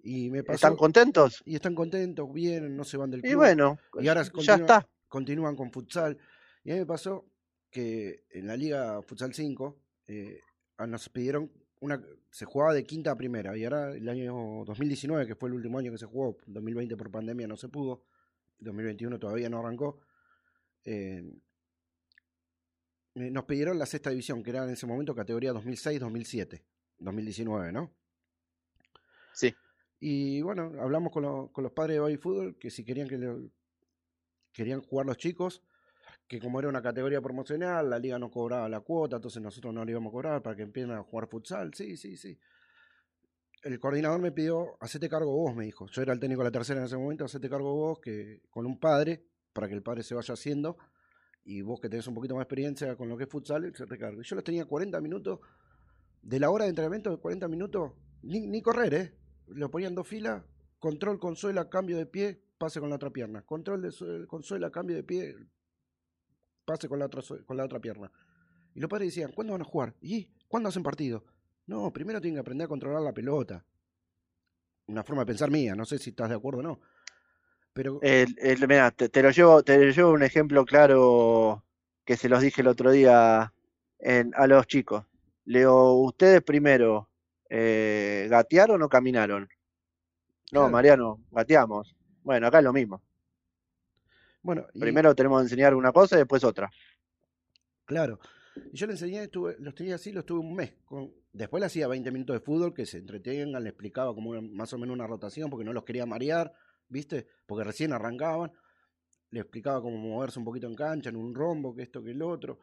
Y 0.04 0.30
me 0.30 0.44
pasó- 0.44 0.56
¿Están 0.56 0.76
contentos? 0.76 1.42
Y 1.46 1.56
están 1.56 1.74
contentos, 1.74 2.32
vienen, 2.32 2.78
no 2.78 2.84
se 2.84 2.98
van 2.98 3.10
del 3.10 3.22
Y 3.22 3.24
club. 3.24 3.38
bueno, 3.38 3.80
y 4.00 4.08
ahora 4.08 4.22
ya 4.24 4.30
continúan, 4.32 4.62
está. 4.62 4.88
continúan 5.08 5.56
con 5.56 5.72
futsal. 5.72 6.16
Y 6.64 6.70
a 6.72 6.74
mí 6.76 6.80
me 6.82 6.86
pasó 6.86 7.26
que 7.72 8.24
en 8.30 8.46
la 8.48 8.56
Liga 8.56 9.02
Futsal 9.02 9.34
5 9.34 9.76
eh, 10.08 10.40
nos 10.88 11.10
pidieron 11.10 11.52
una. 11.80 12.02
Se 12.32 12.46
jugaba 12.46 12.74
de 12.74 12.84
quinta 12.86 13.12
a 13.12 13.18
primera. 13.18 13.58
Y 13.58 13.64
ahora 13.64 13.92
el 13.92 14.08
año 14.10 14.64
2019, 14.66 15.26
que 15.28 15.36
fue 15.36 15.50
el 15.50 15.56
último 15.56 15.80
año 15.80 15.92
que 15.92 15.98
se 15.98 16.06
jugó, 16.06 16.38
2020 16.48 16.98
por 16.98 17.12
pandemia 17.12 17.48
no 17.48 17.56
se 17.58 17.70
pudo, 17.70 18.04
2021 18.60 19.20
todavía 19.20 19.50
no 19.50 19.60
arrancó. 19.60 20.00
eh, 20.84 21.24
eh, 23.16 23.32
nos 23.32 23.46
pidieron 23.46 23.80
la 23.80 23.86
sexta 23.86 24.10
división, 24.10 24.44
que 24.44 24.50
era 24.52 24.64
en 24.66 24.72
ese 24.72 24.86
momento 24.86 25.16
categoría 25.16 25.54
2006-2007, 25.54 26.64
2019, 27.00 27.72
¿no? 27.72 27.94
Sí. 29.34 29.56
Y 30.00 30.42
bueno, 30.42 30.72
hablamos 30.82 31.12
con, 31.12 31.24
lo- 31.24 31.50
con 31.52 31.64
los 31.64 31.72
padres 31.74 31.96
de 31.96 32.00
Baby 32.02 32.18
Fútbol 32.18 32.58
que 32.60 32.70
si 32.70 32.84
querían 32.84 33.08
que 33.08 33.18
le- 33.18 33.50
querían 34.52 34.82
jugar 34.82 35.06
los 35.06 35.18
chicos, 35.18 35.64
que 36.28 36.40
como 36.40 36.60
era 36.60 36.70
una 36.70 36.82
categoría 36.82 37.22
promocional, 37.22 37.90
la 37.90 38.00
liga 38.00 38.20
no 38.20 38.32
cobraba 38.32 38.68
la 38.70 38.80
cuota, 38.82 39.18
entonces 39.18 39.42
nosotros 39.42 39.74
no 39.74 39.86
le 39.86 39.92
íbamos 39.92 40.12
a 40.12 40.14
cobrar 40.14 40.42
para 40.42 40.56
que 40.56 40.64
empiecen 40.64 40.92
a 40.92 41.04
jugar 41.04 41.28
futsal. 41.28 41.74
Sí, 41.74 41.98
sí, 41.98 42.18
sí. 42.18 42.38
El 43.64 43.80
coordinador 43.80 44.22
me 44.22 44.32
pidió, 44.32 44.78
hacete 44.80 45.10
cargo 45.10 45.32
vos, 45.36 45.56
me 45.56 45.66
dijo. 45.66 45.88
Yo 45.88 46.02
era 46.02 46.14
el 46.14 46.20
técnico 46.20 46.42
de 46.42 46.50
la 46.50 46.52
tercera 46.52 46.80
en 46.80 46.86
ese 46.86 46.98
momento, 46.98 47.26
hacete 47.26 47.50
cargo 47.50 47.74
vos 47.74 48.00
que 48.00 48.42
con 48.50 48.66
un 48.66 48.80
padre, 48.80 49.26
para 49.54 49.68
que 49.68 49.74
el 49.74 49.82
padre 49.82 50.04
se 50.04 50.14
vaya 50.14 50.34
haciendo, 50.34 50.78
y 51.44 51.62
vos 51.62 51.80
que 51.82 51.90
tenés 51.90 52.08
un 52.08 52.14
poquito 52.16 52.36
más 52.36 52.42
de 52.42 52.44
experiencia 52.46 52.96
con 52.96 53.10
lo 53.10 53.18
que 53.18 53.24
es 53.26 53.30
futsal, 53.30 53.74
se. 53.76 53.86
Y 53.86 54.24
yo 54.24 54.36
los 54.36 54.44
tenía 54.44 54.66
40 54.66 55.02
minutos, 55.02 55.40
de 56.22 56.40
la 56.40 56.50
hora 56.52 56.66
de 56.66 56.70
entrenamiento, 56.72 57.20
40 57.22 57.48
minutos, 57.48 57.94
ni, 58.24 58.48
ni 58.48 58.62
correr, 58.62 58.94
¿eh? 58.94 59.16
Lo 59.48 59.72
ponían 59.72 59.96
dos 59.96 60.08
filas, 60.08 60.44
control, 60.80 61.20
consuela, 61.20 61.70
cambio 61.70 61.98
de 61.98 62.06
pie, 62.08 62.42
pase 62.58 62.80
con 62.80 62.90
la 62.90 62.96
otra 62.98 63.12
pierna. 63.12 63.44
Control 63.44 63.82
de 63.82 63.92
sue- 63.92 64.28
consuela, 64.28 64.72
cambio 64.72 64.96
de 64.96 65.04
pie, 65.04 65.36
pase 66.66 66.90
con 66.90 67.00
la 67.00 67.06
otra, 67.06 67.22
con 67.46 67.58
la 67.58 67.64
otra 67.66 67.80
pierna. 67.80 68.12
Y 68.74 68.80
los 68.80 68.90
padres 68.90 69.10
decían, 69.10 69.32
¿cuándo 69.32 69.54
van 69.54 69.62
a 69.62 69.66
jugar? 69.66 69.94
¿Y 70.02 70.28
cuándo 70.48 70.70
hacen 70.70 70.84
partido? 70.84 71.24
No, 71.68 71.92
primero 71.94 72.20
tienen 72.20 72.36
que 72.36 72.42
aprender 72.42 72.66
a 72.66 72.70
controlar 72.70 73.02
la 73.02 73.14
pelota. 73.14 73.64
Una 74.88 75.04
forma 75.04 75.22
de 75.24 75.28
pensar 75.28 75.50
mía, 75.50 75.76
no 75.76 75.86
sé 75.86 75.98
si 75.98 76.12
estás 76.12 76.30
de 76.30 76.36
acuerdo 76.36 76.60
o 76.60 76.64
no. 76.64 76.80
Pero 77.74 78.00
El, 78.02 78.36
el- 78.40 78.68
mirá, 78.68 78.92
te, 78.92 79.10
te 79.10 79.22
lo 79.24 79.32
llevo, 79.32 79.64
te 79.64 79.78
lo 79.84 79.92
llevo 79.92 80.12
un 80.12 80.24
ejemplo 80.24 80.66
claro 80.66 81.64
que 82.06 82.18
se 82.18 82.30
los 82.30 82.42
dije 82.42 82.62
el 82.62 82.68
otro 82.68 82.92
día 82.92 83.54
en- 84.00 84.34
a 84.36 84.48
los 84.48 84.68
chicos. 84.68 85.06
Leo, 85.46 85.94
ustedes 85.94 86.42
primero, 86.44 87.10
eh, 87.50 88.28
¿gatearon 88.30 88.82
o 88.84 88.90
caminaron? 88.90 89.50
No, 90.52 90.62
Claro. 90.62 90.70
Mariano, 90.70 91.20
gateamos. 91.32 91.96
Bueno, 92.24 92.48
acá 92.48 92.60
es 92.60 92.64
lo 92.64 92.74
mismo. 92.74 93.02
Bueno, 94.46 94.68
y- 94.74 94.80
Primero 94.80 95.16
tenemos 95.16 95.40
que 95.42 95.46
enseñar 95.46 95.74
una 95.76 95.92
cosa 95.92 96.16
y 96.16 96.20
después 96.20 96.44
otra. 96.44 96.70
Claro. 97.86 98.20
Y 98.72 98.78
yo 98.78 98.88
le 98.88 98.94
enseñé, 98.94 99.24
estuve, 99.24 99.56
los 99.60 99.74
tenía 99.76 99.96
así, 99.96 100.12
los 100.12 100.26
tuve 100.26 100.40
un 100.40 100.54
mes. 100.56 100.74
Con, 100.86 101.12
después 101.34 101.60
le 101.60 101.66
hacía 101.68 101.88
20 101.88 102.12
minutos 102.12 102.36
de 102.36 102.40
fútbol, 102.40 102.74
que 102.74 102.86
se 102.86 103.00
entretengan, 103.00 103.64
le 103.64 103.70
explicaba 103.70 104.14
como 104.14 104.30
una- 104.30 104.42
más 104.42 104.72
o 104.74 104.78
menos 104.78 104.94
una 104.94 105.08
rotación, 105.08 105.50
porque 105.50 105.66
no 105.66 105.74
los 105.74 105.84
quería 105.84 106.06
marear, 106.06 106.54
¿viste? 106.88 107.28
Porque 107.46 107.64
recién 107.64 107.92
arrancaban. 107.92 108.52
Le 109.32 109.40
explicaba 109.42 109.82
cómo 109.82 109.98
moverse 109.98 110.40
un 110.40 110.46
poquito 110.46 110.68
en 110.68 110.76
cancha, 110.76 111.10
en 111.10 111.16
un 111.18 111.34
rombo, 111.36 111.76
que 111.76 111.82
esto, 111.84 112.02
que 112.04 112.12
el 112.12 112.22
otro. 112.22 112.60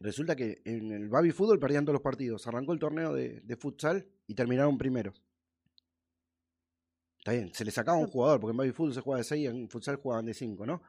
Resulta 0.00 0.34
que 0.34 0.60
en 0.64 0.90
el 0.92 1.08
Baby 1.08 1.30
Fútbol 1.30 1.58
perdían 1.58 1.84
todos 1.84 1.94
los 1.94 2.02
partidos. 2.02 2.46
Arrancó 2.46 2.72
el 2.72 2.78
torneo 2.78 3.14
de, 3.14 3.40
de 3.42 3.56
futsal 3.56 4.06
y 4.26 4.34
terminaron 4.34 4.76
primeros. 4.76 5.22
Está 7.26 7.34
bien, 7.34 7.52
se 7.52 7.64
le 7.64 7.72
sacaba 7.72 7.98
un 7.98 8.06
jugador, 8.06 8.38
porque 8.38 8.52
en 8.52 8.56
Baby 8.56 8.70
Fútbol 8.70 8.94
se 8.94 9.00
juega 9.00 9.18
de 9.18 9.24
6 9.24 9.42
y 9.42 9.46
en 9.48 9.68
futsal 9.68 9.96
jugaban 9.96 10.26
de 10.26 10.32
5, 10.32 10.64
¿no? 10.64 10.80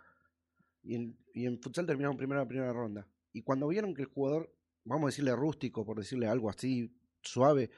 Y 0.84 0.94
en, 0.94 1.18
y 1.34 1.48
en 1.48 1.60
futsal 1.60 1.88
terminaron 1.88 2.16
primero 2.16 2.40
la 2.40 2.48
primera 2.48 2.72
ronda. 2.72 3.08
Y 3.34 3.42
cuando 3.42 3.68
vieron 3.68 3.96
que 3.96 4.04
el 4.04 4.08
jugador, 4.08 4.54
vamos 4.84 5.06
a 5.06 5.08
decirle 5.08 5.36
rústico, 5.36 5.84
por 5.84 5.98
decirle 5.98 6.28
algo 6.28 6.48
así 6.52 6.96
suave, 7.24 7.72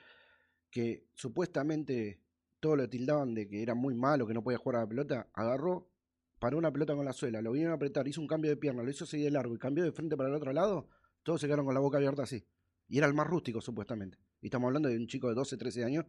que 0.70 1.08
supuestamente 1.14 2.20
todos 2.60 2.76
lo 2.76 2.90
tildaban 2.90 3.34
de 3.34 3.48
que 3.48 3.64
era 3.64 3.76
muy 3.76 3.96
malo, 3.96 4.28
que 4.28 4.34
no 4.34 4.44
podía 4.44 4.58
jugar 4.58 4.76
a 4.76 4.82
la 4.82 4.90
pelota, 4.90 5.30
agarró, 5.36 5.90
paró 6.38 6.58
una 6.58 6.74
pelota 6.74 6.94
con 6.98 7.06
la 7.06 7.14
suela, 7.14 7.42
lo 7.42 7.54
vinieron 7.54 7.72
a 7.72 7.76
apretar, 7.78 8.10
hizo 8.10 8.20
un 8.20 8.28
cambio 8.28 8.52
de 8.52 8.58
pierna, 8.58 8.84
lo 8.84 8.90
hizo 8.90 9.06
seguir 9.06 9.28
de 9.28 9.32
largo 9.32 9.56
y 9.56 9.58
cambió 9.58 9.86
de 9.86 9.94
frente 9.94 10.18
para 10.18 10.28
el 10.28 10.36
otro 10.36 10.52
lado, 10.52 10.90
todos 11.24 11.40
se 11.40 11.48
quedaron 11.48 11.64
con 11.64 11.76
la 11.76 11.80
boca 11.80 11.96
abierta 11.96 12.24
así. 12.24 12.46
Y 12.90 12.98
era 12.98 13.08
el 13.08 13.14
más 13.14 13.28
rústico, 13.28 13.62
supuestamente. 13.62 14.18
Y 14.42 14.48
estamos 14.48 14.68
hablando 14.68 14.90
de 14.90 14.98
un 14.98 15.08
chico 15.08 15.30
de 15.30 15.36
12, 15.36 15.56
13 15.56 15.86
años, 15.86 16.06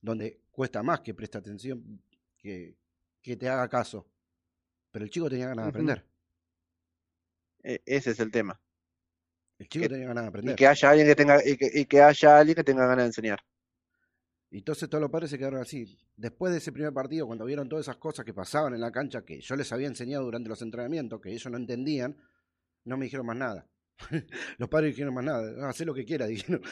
donde 0.00 0.40
cuesta 0.50 0.82
más 0.82 1.00
que 1.00 1.14
preste 1.14 1.38
atención, 1.38 2.02
que, 2.38 2.76
que 3.22 3.36
te 3.36 3.48
haga 3.48 3.68
caso. 3.68 4.06
Pero 4.90 5.04
el 5.04 5.10
chico 5.10 5.28
tenía 5.30 5.48
ganas 5.48 5.66
de 5.66 5.68
aprender. 5.70 6.04
E- 7.62 7.82
ese 7.86 8.10
es 8.10 8.20
el 8.20 8.30
tema. 8.30 8.60
El 9.58 9.68
chico 9.68 9.82
Que- 9.84 9.88
tenía 9.90 10.06
ganas 10.08 10.24
de 10.24 10.26
Y 10.26 10.30
aprender. 10.30 10.56
que 10.56 10.66
haya 10.66 10.90
alguien 10.90 11.06
que 11.08 11.14
tenga, 11.16 11.46
y 11.46 11.56
que, 11.56 11.70
y 11.72 11.84
que 11.86 12.00
haya 12.02 12.38
alguien 12.38 12.54
que 12.56 12.64
tenga 12.64 12.86
ganas 12.86 13.04
de 13.04 13.06
enseñar. 13.08 13.40
Y 14.50 14.58
entonces 14.58 14.88
todos 14.88 15.00
los 15.02 15.10
padres 15.10 15.30
se 15.30 15.38
quedaron 15.38 15.60
así. 15.60 15.96
Después 16.16 16.50
de 16.52 16.58
ese 16.58 16.72
primer 16.72 16.92
partido, 16.92 17.26
cuando 17.26 17.44
vieron 17.44 17.68
todas 17.68 17.84
esas 17.84 17.96
cosas 17.98 18.24
que 18.24 18.34
pasaban 18.34 18.74
en 18.74 18.80
la 18.80 18.90
cancha, 18.90 19.22
que 19.24 19.40
yo 19.40 19.54
les 19.54 19.70
había 19.72 19.86
enseñado 19.86 20.24
durante 20.24 20.48
los 20.48 20.60
entrenamientos, 20.62 21.20
que 21.20 21.30
ellos 21.30 21.46
no 21.52 21.56
entendían, 21.56 22.16
no 22.84 22.96
me 22.96 23.04
dijeron 23.04 23.26
más 23.26 23.36
nada. 23.36 23.68
los 24.58 24.68
padres 24.68 24.92
dijeron 24.92 25.14
más 25.14 25.24
nada. 25.24 25.66
"Ah, 25.66 25.68
hacé 25.68 25.84
lo 25.84 25.94
que 25.94 26.04
quieras, 26.04 26.28
dijeron. 26.58 26.62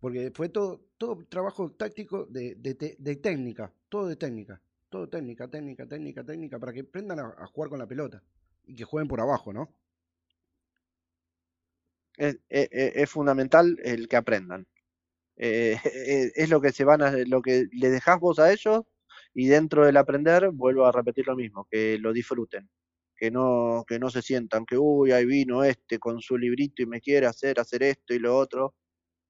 Porque 0.00 0.30
fue 0.34 0.48
todo, 0.48 0.80
todo 0.98 1.24
trabajo 1.28 1.70
táctico 1.72 2.26
de, 2.26 2.54
de, 2.56 2.96
de 2.98 3.16
técnica, 3.16 3.72
todo 3.88 4.06
de 4.08 4.16
técnica. 4.16 4.60
Todo 4.88 5.08
técnica, 5.08 5.48
técnica, 5.48 5.86
técnica, 5.86 6.24
técnica, 6.24 6.58
para 6.58 6.72
que 6.72 6.80
aprendan 6.80 7.18
a, 7.20 7.46
jugar 7.46 7.68
con 7.70 7.78
la 7.78 7.86
pelota. 7.86 8.22
Y 8.66 8.74
que 8.76 8.84
jueguen 8.84 9.08
por 9.08 9.20
abajo, 9.20 9.52
¿no? 9.52 9.68
Es, 12.16 12.38
es- 12.48 12.68
es 12.72 13.10
fundamental 13.10 13.76
el 13.82 14.08
que 14.08 14.16
aprendan. 14.16 14.66
Eh, 15.36 15.78
es, 15.84 16.32
es 16.36 16.50
lo 16.50 16.60
que 16.62 16.72
se 16.72 16.84
van 16.84 17.02
a, 17.02 17.12
lo 17.26 17.42
que 17.42 17.66
le 17.72 17.90
dejás 17.90 18.20
vos 18.20 18.38
a 18.40 18.52
ellos 18.52 18.82
y 19.34 19.48
dentro 19.48 19.86
del 19.86 19.96
aprender 19.98 20.50
vuelvo 20.52 20.86
a 20.86 20.92
repetir 20.92 21.26
lo 21.28 21.36
mismo, 21.36 21.66
que 21.70 21.98
lo 21.98 22.12
disfruten, 22.12 22.70
que 23.16 23.30
no, 23.30 23.84
que 23.88 23.98
no 24.00 24.10
se 24.10 24.22
sientan 24.22 24.66
que 24.66 24.78
uy, 24.78 25.12
ahí 25.12 25.26
vino 25.26 25.64
este 25.64 25.98
con 26.00 26.20
su 26.22 26.38
librito 26.38 26.82
y 26.82 26.86
me 26.86 27.00
quiere 27.02 27.26
hacer 27.26 27.60
hacer 27.60 27.82
esto 27.84 28.14
y 28.14 28.20
lo 28.20 28.36
otro, 28.38 28.74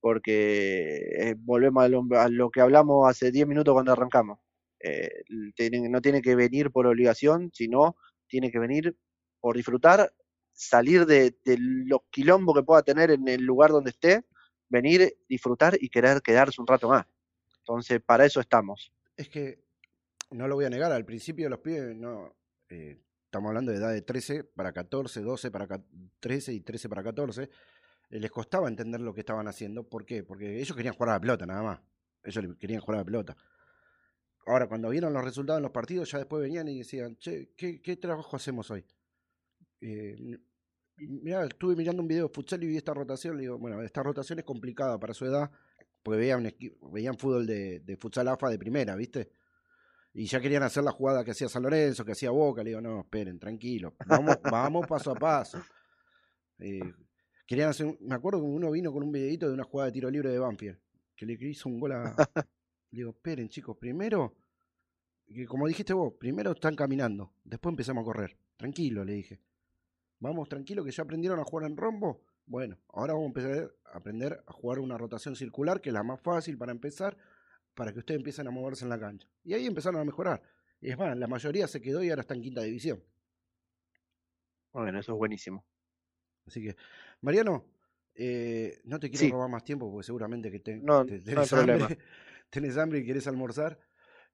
porque 0.00 0.96
eh, 1.18 1.34
volvemos 1.38 1.84
a 1.84 1.88
lo, 1.88 2.04
a 2.18 2.28
lo 2.28 2.50
que 2.50 2.60
hablamos 2.60 3.08
hace 3.08 3.30
10 3.30 3.46
minutos 3.46 3.72
cuando 3.74 3.92
arrancamos. 3.92 4.38
Eh, 4.80 5.08
no 5.88 6.00
tiene 6.00 6.22
que 6.22 6.36
venir 6.36 6.70
por 6.70 6.86
obligación, 6.86 7.50
sino 7.52 7.96
tiene 8.28 8.50
que 8.50 8.58
venir 8.58 8.96
por 9.40 9.56
disfrutar, 9.56 10.12
salir 10.52 11.06
de, 11.06 11.36
de 11.44 11.56
los 11.58 12.00
quilombos 12.10 12.56
que 12.56 12.62
pueda 12.62 12.82
tener 12.82 13.10
en 13.10 13.26
el 13.28 13.42
lugar 13.42 13.70
donde 13.70 13.90
esté, 13.90 14.24
venir, 14.68 15.16
disfrutar 15.28 15.76
y 15.80 15.88
querer 15.88 16.20
quedarse 16.22 16.60
un 16.60 16.66
rato 16.66 16.88
más. 16.88 17.06
Entonces, 17.60 18.00
para 18.00 18.24
eso 18.24 18.40
estamos. 18.40 18.92
Es 19.16 19.28
que, 19.28 19.64
no 20.30 20.46
lo 20.46 20.54
voy 20.56 20.64
a 20.66 20.70
negar, 20.70 20.92
al 20.92 21.04
principio 21.04 21.48
los 21.48 21.60
pibes 21.60 21.96
no. 21.96 22.36
eh, 22.68 23.00
estamos 23.24 23.48
hablando 23.48 23.72
de 23.72 23.78
edad 23.78 23.92
de 23.92 24.02
13 24.02 24.44
para 24.44 24.72
14, 24.72 25.20
12 25.22 25.50
para 25.50 25.66
ca- 25.66 25.84
13 26.20 26.52
y 26.52 26.60
13 26.60 26.88
para 26.88 27.02
14. 27.02 27.50
Eh, 28.10 28.20
les 28.20 28.30
costaba 28.30 28.68
entender 28.68 29.00
lo 29.00 29.12
que 29.12 29.20
estaban 29.20 29.48
haciendo. 29.48 29.88
¿Por 29.88 30.04
qué? 30.04 30.22
Porque 30.22 30.60
ellos 30.60 30.76
querían 30.76 30.94
jugar 30.94 31.10
a 31.10 31.12
la 31.14 31.20
pelota, 31.20 31.46
nada 31.46 31.62
más. 31.62 31.80
Ellos 32.22 32.56
querían 32.58 32.80
jugar 32.80 32.96
a 32.96 33.00
la 33.00 33.04
pelota. 33.04 33.36
Ahora, 34.46 34.66
cuando 34.66 34.88
vieron 34.88 35.12
los 35.12 35.22
resultados 35.22 35.58
en 35.58 35.64
los 35.64 35.72
partidos, 35.72 36.10
ya 36.10 36.18
después 36.18 36.42
venían 36.42 36.68
y 36.68 36.78
decían, 36.78 37.16
che, 37.18 37.52
¿qué, 37.56 37.96
trabajo 37.96 38.36
hacemos 38.36 38.70
hoy? 38.70 38.84
Eh, 39.80 40.38
Mira, 41.00 41.44
estuve 41.44 41.76
mirando 41.76 42.02
un 42.02 42.08
video 42.08 42.26
de 42.26 42.34
futsal 42.34 42.62
y 42.64 42.66
vi 42.66 42.76
esta 42.76 42.92
rotación. 42.92 43.36
Le 43.36 43.42
digo, 43.42 43.58
bueno, 43.58 43.80
esta 43.82 44.02
rotación 44.02 44.40
es 44.40 44.44
complicada 44.44 44.98
para 44.98 45.14
su 45.14 45.24
edad, 45.26 45.50
porque 46.02 46.18
veían, 46.18 46.52
veían 46.92 47.16
fútbol 47.16 47.46
de, 47.46 47.80
de 47.80 47.96
futsal 47.96 48.26
AFA 48.28 48.48
de 48.48 48.58
primera, 48.58 48.96
¿viste? 48.96 49.30
Y 50.12 50.26
ya 50.26 50.40
querían 50.40 50.64
hacer 50.64 50.82
la 50.82 50.90
jugada 50.90 51.24
que 51.24 51.30
hacía 51.30 51.48
San 51.48 51.62
Lorenzo, 51.62 52.04
que 52.04 52.12
hacía 52.12 52.30
Boca. 52.30 52.64
Le 52.64 52.70
digo, 52.70 52.80
no, 52.80 53.00
esperen, 53.00 53.38
tranquilo. 53.38 53.94
Vamos, 54.06 54.38
vamos 54.50 54.86
paso 54.88 55.12
a 55.12 55.14
paso. 55.14 55.62
Eh, 56.58 56.92
querían 57.48 57.70
hacer, 57.70 57.86
un- 57.86 57.96
me 58.02 58.14
acuerdo 58.14 58.40
que 58.40 58.46
uno 58.46 58.70
vino 58.70 58.92
con 58.92 59.02
un 59.02 59.10
videito 59.10 59.48
de 59.48 59.54
una 59.54 59.64
jugada 59.64 59.86
de 59.86 59.92
tiro 59.92 60.10
libre 60.10 60.30
de 60.30 60.38
Banfield, 60.38 60.78
que 61.16 61.24
le 61.26 61.32
hizo 61.32 61.68
un 61.68 61.80
gol 61.80 61.92
a... 61.92 62.14
Le 62.90 62.98
digo, 63.00 63.10
esperen, 63.10 63.48
chicos, 63.48 63.76
primero, 63.76 64.34
que 65.26 65.44
como 65.46 65.66
dijiste 65.66 65.92
vos, 65.92 66.14
primero 66.18 66.52
están 66.52 66.74
caminando, 66.74 67.32
después 67.44 67.72
empezamos 67.72 68.02
a 68.02 68.04
correr. 68.04 68.36
Tranquilo, 68.56 69.04
le 69.04 69.12
dije. 69.14 69.40
Vamos, 70.20 70.48
tranquilo, 70.48 70.82
que 70.84 70.90
ya 70.90 71.02
aprendieron 71.02 71.38
a 71.38 71.44
jugar 71.44 71.70
en 71.70 71.76
rombo. 71.76 72.22
Bueno, 72.46 72.78
ahora 72.88 73.12
vamos 73.12 73.26
a 73.26 73.28
empezar 73.28 73.74
a 73.92 73.96
aprender 73.98 74.42
a 74.46 74.52
jugar 74.52 74.78
una 74.78 74.96
rotación 74.96 75.36
circular, 75.36 75.80
que 75.82 75.90
es 75.90 75.92
la 75.92 76.02
más 76.02 76.20
fácil 76.20 76.56
para 76.56 76.72
empezar, 76.72 77.16
para 77.74 77.92
que 77.92 77.98
ustedes 77.98 78.18
empiecen 78.18 78.46
a 78.48 78.50
moverse 78.50 78.84
en 78.84 78.88
la 78.90 78.98
cancha. 78.98 79.28
Y 79.44 79.52
ahí 79.52 79.66
empezaron 79.66 80.00
a 80.00 80.04
mejorar. 80.04 80.42
Y 80.80 80.90
es 80.90 80.98
más, 80.98 81.16
la 81.16 81.26
mayoría 81.26 81.68
se 81.68 81.80
quedó 81.82 82.02
y 82.02 82.08
ahora 82.08 82.22
está 82.22 82.34
en 82.34 82.40
quinta 82.42 82.62
división. 82.62 83.02
Bueno, 84.72 84.98
eso 84.98 85.12
es 85.12 85.18
buenísimo. 85.18 85.62
Así 86.48 86.62
que, 86.62 86.76
Mariano, 87.22 87.66
eh, 88.14 88.80
no 88.84 88.98
te 89.00 89.10
quiero 89.10 89.26
Sí. 89.26 89.32
robar 89.32 89.48
más 89.50 89.64
tiempo 89.64 89.90
porque 89.90 90.06
seguramente 90.06 90.50
que 90.50 90.60
te, 90.60 90.80
No, 90.82 91.04
te- 91.04 91.20
tenés, 91.20 91.52
hambre, 91.52 91.98
tenés 92.50 92.76
hambre 92.76 93.00
y 93.00 93.06
querés 93.06 93.26
almorzar. 93.26 93.78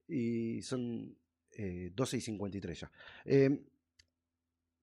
Y 0.08 0.62
son 0.62 1.16
eh, 1.52 1.90
12 1.94 2.18
y 2.18 2.20
53 2.20 2.80
ya. 2.80 2.92
Eh, 3.24 3.60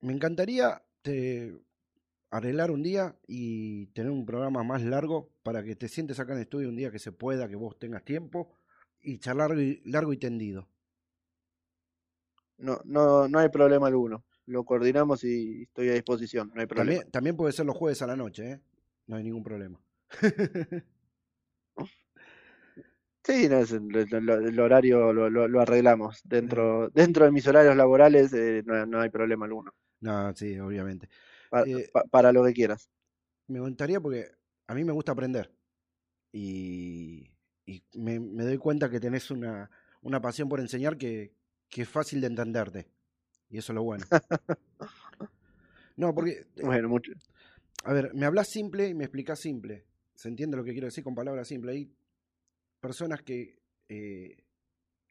me 0.01 0.13
encantaría 0.13 0.81
te- 1.01 1.57
arreglar 2.31 2.71
un 2.71 2.83
día 2.83 3.17
y 3.27 3.87
tener 3.87 4.11
un 4.11 4.25
programa 4.25 4.63
más 4.63 4.83
largo 4.83 5.31
para 5.43 5.63
que 5.63 5.75
te 5.75 5.89
sientes 5.89 6.19
acá 6.19 6.33
en 6.33 6.39
el 6.39 6.43
estudio 6.43 6.69
un 6.69 6.75
día 6.77 6.91
que 6.91 6.99
se 6.99 7.11
pueda, 7.13 7.49
que 7.49 7.55
vos 7.57 7.77
tengas 7.79 8.05
tiempo 8.05 8.57
y 9.01 9.19
charlar 9.19 9.51
largo 9.51 9.61
y, 9.63 9.81
largo 9.85 10.13
y 10.13 10.17
tendido. 10.17 10.69
No, 12.59 12.79
no, 12.85 13.27
no 13.27 13.39
hay 13.39 13.49
problema 13.49 13.87
alguno. 13.87 14.23
Lo 14.45 14.63
coordinamos 14.65 15.23
y 15.23 15.63
estoy 15.63 15.89
a 15.89 15.93
disposición, 15.93 16.51
no 16.53 16.61
hay 16.61 16.67
problema. 16.67 16.91
También, 16.91 17.11
también 17.11 17.37
puede 17.37 17.53
ser 17.53 17.65
los 17.65 17.75
jueves 17.77 18.01
a 18.01 18.07
la 18.07 18.15
noche, 18.15 18.51
¿eh? 18.51 18.61
No 19.07 19.15
hay 19.17 19.23
ningún 19.23 19.43
problema. 19.43 19.79
Sí, 23.23 23.47
no, 23.49 23.59
es 23.59 23.71
el, 23.71 23.87
lo- 23.87 24.19
lo- 24.19 24.47
el 24.47 24.59
horario 24.59 25.13
lo, 25.13 25.29
lo- 25.29 25.47
lo 25.47 25.61
arreglamos. 25.61 26.21
Dentro, 26.23 26.89
dentro 26.89 27.25
de 27.25 27.31
mis 27.31 27.47
horarios 27.47 27.75
laborales 27.75 28.33
eh, 28.33 28.63
no, 28.65 28.85
no 28.85 28.99
hay 29.01 29.09
problema 29.09 29.45
alguno. 29.45 29.71
No, 29.99 30.33
sí, 30.35 30.59
obviamente. 30.59 31.09
Pa- 31.49 31.63
Eh, 31.65 31.87
pa- 31.93 32.03
para 32.05 32.31
lo 32.31 32.43
que 32.43 32.53
quieras. 32.53 32.89
Me 33.47 33.59
gustaría 33.59 33.99
porque 34.01 34.31
a 34.67 34.73
mí 34.73 34.83
me 34.83 34.91
gusta 34.93 35.11
aprender. 35.11 35.51
Y, 36.31 37.31
y 37.65 37.83
me, 37.95 38.19
me 38.19 38.43
doy 38.45 38.57
cuenta 38.57 38.89
que 38.89 38.99
tenés 38.99 39.31
una, 39.31 39.69
una 40.01 40.21
pasión 40.21 40.49
por 40.49 40.59
enseñar 40.59 40.97
que, 40.97 41.33
que 41.69 41.83
es 41.83 41.89
fácil 41.89 42.21
de 42.21 42.27
entenderte. 42.27 42.87
Y 43.51 43.57
eso 43.57 43.71
es 43.73 43.75
lo 43.75 43.83
bueno. 43.83 44.05
No, 45.97 46.15
porque, 46.15 46.31
eh, 46.55 46.63
Bueno, 46.63 46.89
mucho. 46.89 47.11
a 47.83 47.93
ver, 47.93 48.13
me 48.15 48.25
hablas 48.25 48.47
simple 48.47 48.87
y 48.87 48.93
me 48.93 49.03
explicás 49.03 49.39
simple. 49.39 49.85
¿Se 50.15 50.29
entiende 50.29 50.57
lo 50.57 50.63
que 50.63 50.71
quiero 50.71 50.87
decir 50.87 51.03
con 51.03 51.13
palabras 51.13 51.47
simples? 51.49 51.75
Hay 51.75 51.93
personas 52.79 53.21
que 53.21 53.59
eh, 53.89 54.37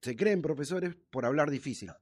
se 0.01 0.17
creen 0.17 0.43
profesores 0.43 0.97
por 1.11 1.27
hablar 1.27 1.51
difícil. 1.51 1.93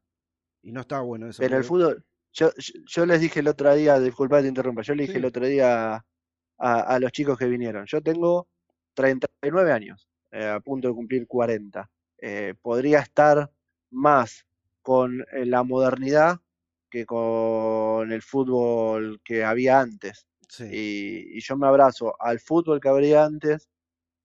Y 0.62 0.72
no 0.72 0.80
está 0.82 1.00
bueno 1.00 1.28
eso. 1.28 1.42
Pero 1.42 1.56
el 1.58 1.64
fútbol, 1.64 2.04
yo, 2.32 2.50
yo, 2.56 3.04
les 3.04 3.20
dije 3.20 3.40
el 3.40 3.48
otro 3.48 3.74
día, 3.74 3.98
disculpa 3.98 4.36
que 4.38 4.42
te 4.42 4.48
interrumpa, 4.48 4.82
yo 4.82 4.94
le 4.94 5.02
dije 5.02 5.14
Sí. 5.14 5.18
el 5.18 5.24
otro 5.24 5.46
día 5.46 5.94
a, 5.96 6.80
a 6.80 6.98
los 7.00 7.12
chicos 7.12 7.36
que 7.38 7.46
vinieron, 7.46 7.84
yo 7.86 8.00
tengo 8.00 8.48
39 8.94 9.72
años, 9.72 10.08
eh, 10.30 10.46
a 10.46 10.60
punto 10.60 10.88
de 10.88 10.94
cumplir 10.94 11.26
40. 11.26 11.90
Eh, 12.20 12.54
podría 12.62 13.00
estar 13.00 13.50
más 13.90 14.46
con 14.88 15.20
eh, 15.32 15.44
la 15.44 15.64
modernidad 15.64 16.40
que 16.88 17.04
con 17.04 18.10
el 18.10 18.22
fútbol 18.22 19.20
que 19.22 19.44
había 19.44 19.80
antes. 19.80 20.26
Sí. 20.48 20.64
Y, 20.64 21.36
y 21.36 21.40
yo 21.42 21.58
me 21.58 21.66
abrazo 21.66 22.14
al 22.18 22.40
fútbol 22.40 22.80
que 22.80 22.88
habría 22.88 23.26
antes, 23.26 23.68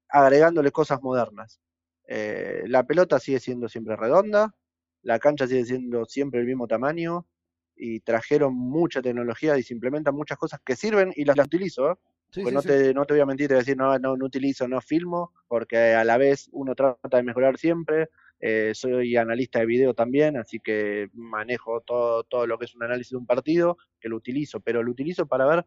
agregándole 0.07 0.71
cosas 0.71 1.01
modernas. 1.01 1.59
Eh, 2.07 2.63
la 2.67 2.85
pelota 2.85 3.19
sigue 3.19 3.41
siendo 3.41 3.67
siempre 3.67 3.97
redonda, 3.97 4.55
la 5.01 5.19
cancha 5.19 5.47
sigue 5.47 5.65
siendo 5.65 6.05
siempre 6.05 6.39
el 6.39 6.45
mismo 6.45 6.65
tamaño 6.65 7.27
y 7.75 7.99
trajeron 7.99 8.55
mucha 8.55 9.01
tecnología 9.01 9.57
y 9.57 9.63
se 9.63 9.73
implementan 9.73 10.15
muchas 10.15 10.37
cosas 10.37 10.61
que 10.63 10.77
sirven 10.77 11.11
y 11.13 11.25
las, 11.25 11.35
las 11.35 11.47
utilizo. 11.47 11.91
¿eh? 11.91 11.95
Sí, 12.29 12.45
sí, 12.45 12.51
no, 12.53 12.61
te, 12.61 12.93
no 12.93 13.03
te 13.03 13.15
voy 13.15 13.21
a 13.21 13.25
mentir, 13.25 13.49
te 13.49 13.55
voy 13.55 13.59
a 13.59 13.63
decir, 13.63 13.75
no, 13.75 13.99
no, 13.99 14.15
no 14.15 14.25
utilizo, 14.25 14.65
no 14.69 14.79
filmo, 14.79 15.33
porque 15.49 15.93
a 15.93 16.05
la 16.05 16.17
vez 16.17 16.47
uno 16.53 16.73
trata 16.73 17.17
de 17.17 17.23
mejorar 17.23 17.57
siempre. 17.57 18.07
Eh, 18.39 18.71
soy 18.75 19.15
analista 19.17 19.59
de 19.59 19.65
video 19.65 19.93
también, 19.93 20.37
así 20.37 20.59
que 20.59 21.09
manejo 21.13 21.81
todo, 21.81 22.23
todo 22.25 22.45
lo 22.47 22.57
que 22.59 22.65
es 22.65 22.75
un 22.75 22.83
análisis 22.83 23.11
de 23.11 23.17
un 23.17 23.25
partido, 23.25 23.77
que 24.01 24.09
lo 24.09 24.17
utilizo, 24.17 24.59
pero 24.59 24.83
lo 24.83 24.91
utilizo 24.91 25.25
para 25.27 25.45
ver 25.45 25.65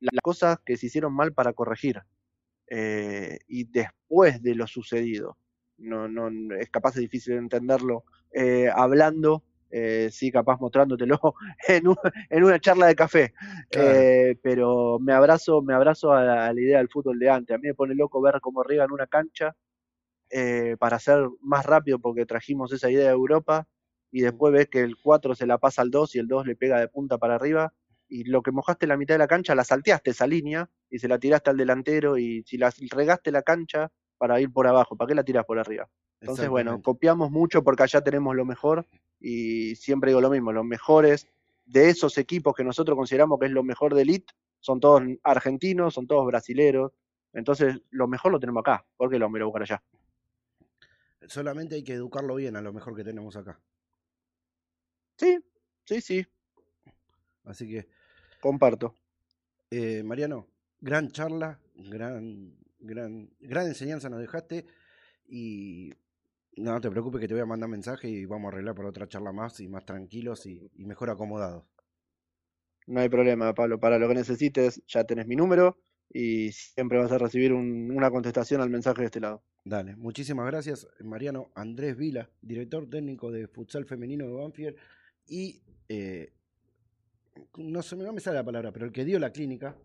la- 0.00 0.10
las 0.12 0.22
cosas 0.22 0.58
que 0.64 0.76
se 0.76 0.86
hicieron 0.86 1.14
mal 1.14 1.32
para 1.34 1.52
corregir. 1.54 2.02
Eh, 2.70 3.38
y 3.48 3.64
después 3.64 4.42
de 4.42 4.54
lo 4.54 4.66
sucedido, 4.66 5.38
no, 5.78 6.08
no, 6.08 6.28
es 6.56 6.68
capaz 6.70 6.94
de 6.94 7.02
difícil 7.02 7.34
de 7.34 7.38
entenderlo 7.40 8.04
eh, 8.32 8.68
hablando, 8.74 9.42
eh, 9.70 10.08
sí, 10.12 10.30
capaz 10.30 10.60
mostrándotelo 10.60 11.18
en, 11.68 11.88
un- 11.88 11.96
en 12.30 12.44
una 12.44 12.60
charla 12.60 12.86
de 12.88 12.94
café. 12.96 13.32
Claro. 13.70 13.90
Eh, 13.94 14.36
pero 14.42 14.98
me 14.98 15.12
abrazo, 15.14 15.62
me 15.62 15.74
abrazo 15.74 16.12
a 16.12 16.22
la, 16.24 16.46
a 16.46 16.52
la 16.52 16.60
idea 16.60 16.78
del 16.78 16.88
fútbol 16.90 17.18
de 17.18 17.30
antes. 17.30 17.54
A 17.54 17.58
mí 17.58 17.68
me 17.68 17.74
pone 17.74 17.94
loco 17.94 18.20
ver 18.20 18.38
cómo 18.40 18.62
riegan 18.62 18.92
una 18.92 19.06
cancha 19.06 19.56
eh, 20.30 20.76
para 20.78 20.98
ser 20.98 21.28
más 21.40 21.64
rápido 21.64 21.98
porque 21.98 22.26
trajimos 22.26 22.72
esa 22.72 22.90
idea 22.90 23.06
de 23.06 23.12
Europa 23.12 23.66
y 24.10 24.20
después 24.20 24.52
ves 24.52 24.68
que 24.68 24.80
el 24.80 24.96
4 24.96 25.34
se 25.34 25.46
la 25.46 25.58
pasa 25.58 25.82
al 25.82 25.90
2 25.90 26.14
y 26.16 26.18
el 26.18 26.28
2 26.28 26.46
le 26.46 26.56
pega 26.56 26.80
de 26.80 26.88
punta 26.88 27.18
para 27.18 27.34
arriba 27.34 27.72
y 28.08 28.24
lo 28.24 28.42
que 28.42 28.52
mojaste 28.52 28.86
la 28.86 28.96
mitad 28.96 29.14
de 29.14 29.18
la 29.18 29.26
cancha 29.26 29.54
la 29.54 29.64
salteaste 29.64 30.10
esa 30.10 30.26
línea 30.26 30.68
y 30.88 30.98
se 30.98 31.08
la 31.08 31.18
tiraste 31.18 31.50
al 31.50 31.56
delantero 31.56 32.16
y 32.16 32.42
si 32.44 32.56
la 32.56 32.72
regaste 32.90 33.30
la 33.30 33.42
cancha 33.42 33.90
para 34.16 34.40
ir 34.40 34.52
por 34.52 34.66
abajo, 34.66 34.96
¿para 34.96 35.08
qué 35.08 35.14
la 35.14 35.24
tiras 35.24 35.44
por 35.44 35.58
arriba? 35.58 35.88
Entonces, 36.20 36.48
bueno, 36.48 36.82
copiamos 36.82 37.30
mucho 37.30 37.62
porque 37.62 37.84
allá 37.84 38.00
tenemos 38.00 38.34
lo 38.34 38.44
mejor 38.44 38.86
y 39.20 39.76
siempre 39.76 40.10
digo 40.10 40.20
lo 40.20 40.30
mismo, 40.30 40.52
los 40.52 40.64
mejores 40.64 41.28
de 41.64 41.90
esos 41.90 42.18
equipos 42.18 42.54
que 42.54 42.64
nosotros 42.64 42.96
consideramos 42.96 43.38
que 43.38 43.46
es 43.46 43.52
lo 43.52 43.62
mejor 43.62 43.94
de 43.94 44.02
elite 44.02 44.34
son 44.60 44.80
todos 44.80 45.02
argentinos, 45.22 45.94
son 45.94 46.06
todos 46.06 46.26
brasileros. 46.26 46.92
Entonces, 47.32 47.80
lo 47.90 48.08
mejor 48.08 48.32
lo 48.32 48.40
tenemos 48.40 48.62
acá. 48.62 48.84
¿Por 48.96 49.10
qué 49.10 49.18
lo 49.18 49.26
vamos 49.26 49.40
a 49.40 49.44
buscar 49.44 49.62
allá? 49.62 49.82
Solamente 51.26 51.76
hay 51.76 51.84
que 51.84 51.94
educarlo 51.94 52.34
bien 52.34 52.56
a 52.56 52.60
lo 52.62 52.72
mejor 52.72 52.96
que 52.96 53.04
tenemos 53.04 53.36
acá. 53.36 53.60
Sí, 55.18 55.38
sí, 55.84 56.00
sí, 56.00 56.26
Así 57.44 57.68
que, 57.68 57.88
comparto. 58.40 58.94
eh, 59.70 60.02
Mariano, 60.04 60.48
gran 60.80 61.10
charla, 61.10 61.60
gran, 61.74 62.56
gran, 62.80 63.30
gran 63.40 63.66
enseñanza 63.66 64.08
nos 64.08 64.20
dejaste 64.20 64.66
y 65.28 65.92
no 66.56 66.80
te 66.80 66.90
preocupes 66.90 67.20
que 67.20 67.28
te 67.28 67.34
voy 67.34 67.42
a 67.42 67.46
mandar 67.46 67.68
mensaje 67.70 68.08
y 68.08 68.26
vamos 68.26 68.50
a 68.50 68.54
arreglar 68.56 68.74
para 68.74 68.88
otra 68.90 69.08
charla 69.08 69.32
más 69.32 69.60
y 69.60 69.68
más 69.68 69.84
tranquilos 69.86 70.46
y, 70.46 70.70
y 70.74 70.86
mejor 70.86 71.10
acomodados. 71.10 71.64
No 72.88 72.98
hay 73.00 73.08
problema, 73.08 73.54
Pablo. 73.54 73.78
Para 73.78 73.98
lo 74.00 74.08
que 74.08 74.14
necesites, 74.14 74.82
ya 74.88 75.04
tenés 75.04 75.28
mi 75.28 75.36
número 75.36 75.78
y 76.10 76.52
siempre 76.52 76.98
vas 76.98 77.12
a 77.12 77.18
recibir 77.18 77.52
un- 77.52 77.90
una 77.94 78.10
contestación 78.10 78.60
al 78.60 78.70
mensaje 78.70 79.02
de 79.02 79.06
este 79.06 79.20
lado. 79.20 79.42
Dale, 79.64 79.96
muchísimas 79.96 80.46
gracias, 80.46 80.88
Mariano 81.00 81.50
Andrés 81.54 81.96
Vila, 81.96 82.30
director 82.40 82.88
técnico 82.88 83.30
de 83.30 83.48
futsal 83.48 83.84
femenino 83.84 84.26
de 84.26 84.32
Banfield 84.32 84.76
y 85.26 85.62
eh, 85.88 86.32
no, 87.56 87.82
se 87.82 87.96
me, 87.96 88.04
no 88.04 88.12
me 88.12 88.20
sale 88.20 88.36
la 88.36 88.44
palabra, 88.44 88.72
pero 88.72 88.86
el 88.86 88.92
que 88.92 89.04
dio 89.04 89.18
la 89.18 89.30
clínica, 89.32 89.76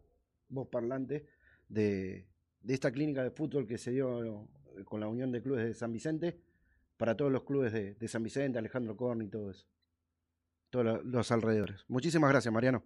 voz 0.50 0.68
parlante, 0.70 1.26
de, 1.68 2.28
de 2.62 2.74
esta 2.74 2.92
clínica 2.92 3.24
de 3.24 3.32
fútbol 3.32 3.68
que 3.68 3.78
se 3.78 3.92
dio 3.92 4.48
eh, 4.78 4.84
con 4.86 5.00
la 5.02 5.08
Unión 5.08 5.32
de 5.32 5.42
Clubes 5.42 5.66
de 5.66 5.74
San 5.74 5.92
Vicente, 5.92 6.40
para 6.98 7.18
todos 7.18 7.32
los 7.32 7.44
clubes 7.44 7.74
de, 7.74 7.96
de 7.96 8.08
San 8.08 8.24
Vicente, 8.24 8.60
Alejandro 8.60 8.96
Corni 8.96 9.26
y 9.26 9.30
todo 9.30 9.50
eso. 9.52 9.66
Todos 10.70 10.86
lo- 10.86 11.04
los 11.04 11.32
alrededores. 11.32 11.84
Muchísimas 11.88 12.30
gracias, 12.30 12.54
Mariano. 12.54 12.84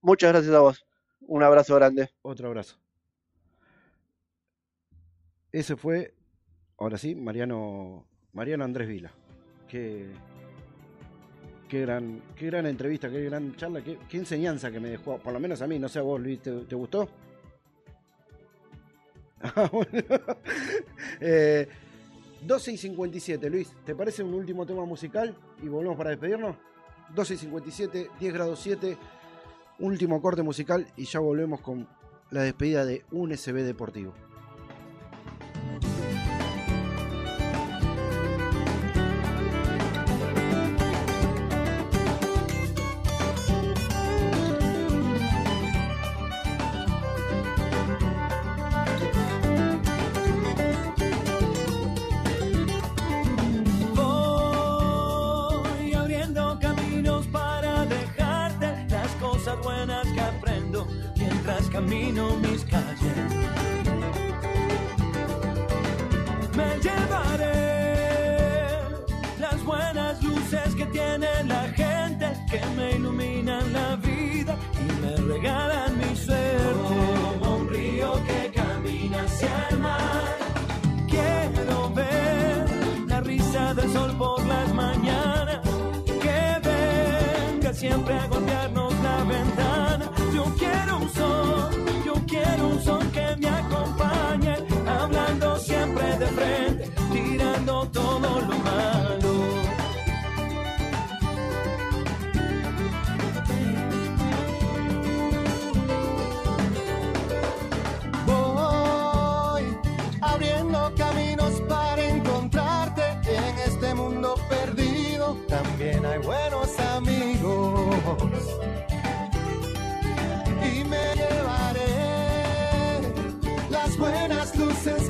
Muchas 0.00 0.32
gracias 0.32 0.54
a 0.54 0.60
vos. 0.60 0.84
Un 1.32 1.42
abrazo 1.42 1.74
grande. 1.76 2.10
Otro 2.20 2.48
abrazo. 2.48 2.76
Ese 5.50 5.76
fue, 5.76 6.12
ahora 6.76 6.98
sí, 6.98 7.14
Mariano, 7.14 8.04
Mariano 8.34 8.64
Andrés 8.64 8.86
Vila. 8.86 9.10
Qué, 9.66 10.10
qué, 11.70 11.80
gran, 11.80 12.20
qué 12.36 12.46
gran 12.48 12.66
entrevista, 12.66 13.08
qué 13.08 13.24
gran 13.24 13.56
charla, 13.56 13.80
qué, 13.82 13.96
enseñanza 14.18 14.70
que 14.70 14.78
me 14.78 14.90
dejó, 14.90 15.16
por 15.20 15.32
lo 15.32 15.40
menos 15.40 15.62
a 15.62 15.66
mí, 15.66 15.78
no 15.78 15.88
sé 15.88 16.00
a 16.00 16.02
vos, 16.02 16.20
Luis, 16.20 16.42
¿te, 16.42 16.50
te 16.50 16.74
gustó? 16.74 17.08
Ah, 19.42 19.70
bueno. 19.72 19.88
Eh, 21.20 21.66
12 22.42 22.72
y 22.72 22.76
57, 22.76 23.48
Luis, 23.48 23.72
¿te 23.86 23.94
parece 23.94 24.22
un 24.22 24.34
último 24.34 24.66
tema 24.66 24.84
musical? 24.84 25.34
Y 25.62 25.68
volvemos 25.68 25.96
para 25.96 26.10
despedirnos. 26.10 26.56
12 27.14 27.34
y 27.34 27.36
57, 27.38 28.10
10 28.20 28.34
grados 28.34 28.60
7, 28.60 28.98
último 29.78 30.20
corte 30.20 30.42
musical 30.42 30.86
y 30.96 31.04
ya 31.04 31.20
volvemos 31.20 31.60
con 31.60 31.88
la 32.30 32.42
despedida 32.42 32.84
de 32.84 33.04
un 33.10 33.36
SB 33.36 33.62
Deportivo. 33.62 34.14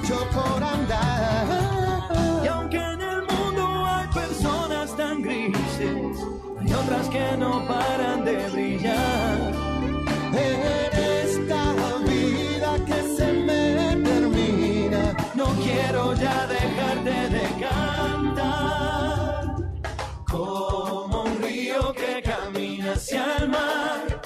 mucho 0.00 0.26
por 0.30 0.62
andar. 0.62 1.46
Y 2.42 2.46
aunque 2.46 2.76
en 2.76 3.00
el 3.00 3.22
mundo 3.22 3.86
hay 3.86 4.06
personas 4.08 4.96
tan 4.96 5.22
grises, 5.22 6.16
hay 6.60 6.72
otras 6.72 7.08
que 7.08 7.36
no 7.36 7.66
paran 7.66 8.24
de 8.24 8.48
brillar. 8.50 9.38
En 10.32 10.92
esta 11.22 11.74
vida 12.06 12.76
que 12.86 13.16
se 13.16 13.32
me 13.32 13.96
termina. 14.02 15.16
No 15.34 15.46
quiero 15.64 16.14
ya 16.14 16.46
dejarte 16.46 17.28
de 17.36 17.66
cantar. 17.66 19.54
Como 20.30 21.24
un 21.24 21.42
río 21.42 21.92
que 21.92 22.22
camina 22.22 22.92
hacia 22.92 23.36
el 23.38 23.48
mar, 23.48 24.20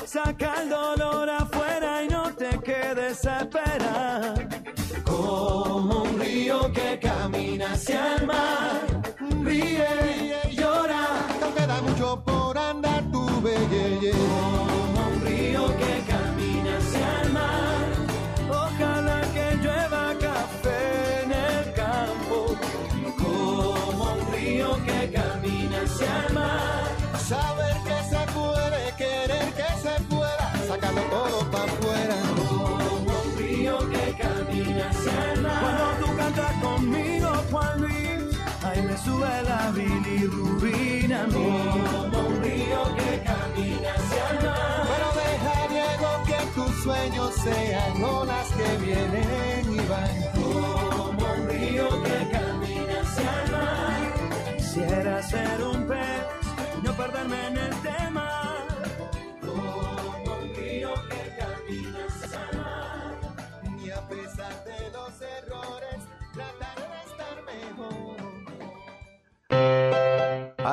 la 39.64 39.70
bilirrubina. 39.70 41.26
Como 41.32 42.18
un 42.28 42.42
río 42.42 42.80
que 42.96 43.10
camina 43.30 43.90
hacia 43.98 44.24
el 44.30 44.46
mar. 44.46 44.82
Pero 44.90 45.08
deja, 45.22 45.56
Diego, 45.74 46.10
que 46.28 46.40
tus 46.54 46.82
sueños 46.82 47.34
sean 47.44 48.04
olas 48.04 48.48
que 48.58 48.68
vienen 48.84 49.62
y 49.72 49.80
van. 49.90 50.16
Como 50.34 51.32
un 51.32 51.48
río 51.48 51.88
que 52.02 52.18
camina 52.36 52.96
hacia 53.04 53.30
el 53.42 53.52
mar. 53.52 54.56
Quisiera 54.56 55.22
ser 55.22 55.62
un 55.62 55.86
pez 55.86 56.24
y 56.78 56.86
no 56.86 56.92
perderme 56.96 57.46
en 57.48 57.56
el 57.58 57.74
tema. 57.82 58.03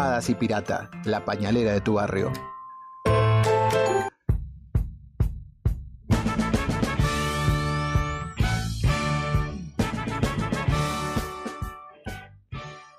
Hadas 0.00 0.30
y 0.30 0.36
Pirata, 0.36 0.88
la 1.06 1.24
pañalera 1.24 1.72
de 1.72 1.80
tu 1.80 1.94
barrio. 1.94 2.30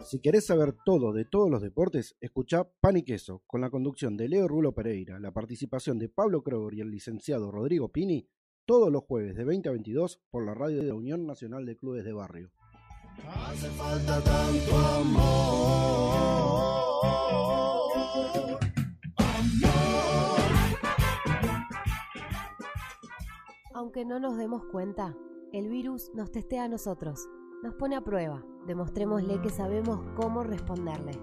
Si 0.04 0.20
querés 0.20 0.48
saber 0.48 0.76
todo 0.84 1.14
de 1.14 1.24
todos 1.24 1.50
los 1.50 1.62
deportes, 1.62 2.18
escuchá 2.20 2.70
Pan 2.82 2.98
y 2.98 3.04
Queso, 3.04 3.44
con 3.48 3.62
la 3.62 3.70
conducción 3.70 4.18
de 4.18 4.28
Leo 4.28 4.50
Rulo 4.50 4.74
Pereira, 4.74 5.20
la 5.20 5.32
participación 5.32 6.00
de 6.00 6.10
Pablo 6.10 6.44
Kroger 6.44 6.74
y 6.74 6.82
el 6.82 6.92
licenciado 6.92 7.50
Rodrigo 7.50 7.94
Pini, 7.94 8.28
todos 8.66 8.92
los 8.92 9.06
jueves 9.06 9.38
de 9.38 9.46
20 9.46 9.70
a 9.70 9.72
22 9.72 10.20
por 10.30 10.46
la 10.46 10.54
radio 10.54 10.82
de 10.82 10.90
la 10.90 10.96
Unión 10.96 11.26
Nacional 11.26 11.66
de 11.66 11.78
Clubes 11.78 12.04
de 12.04 12.12
Barrio. 12.12 12.52
Hace 13.26 13.70
falta 13.70 14.22
tanto 14.22 14.76
amor. 14.76 16.89
Aunque 23.74 24.04
no 24.06 24.20
nos 24.20 24.38
demos 24.38 24.66
cuenta, 24.66 25.16
el 25.54 25.70
virus 25.70 26.12
nos 26.14 26.32
testea 26.32 26.66
a 26.66 26.68
nosotros, 26.68 27.28
nos 27.64 27.74
pone 27.76 27.96
a 27.96 28.02
prueba. 28.02 28.44
Demostrémosle 28.68 29.42
que 29.42 29.50
sabemos 29.50 30.02
cómo 30.16 30.44
responderle. 30.44 31.14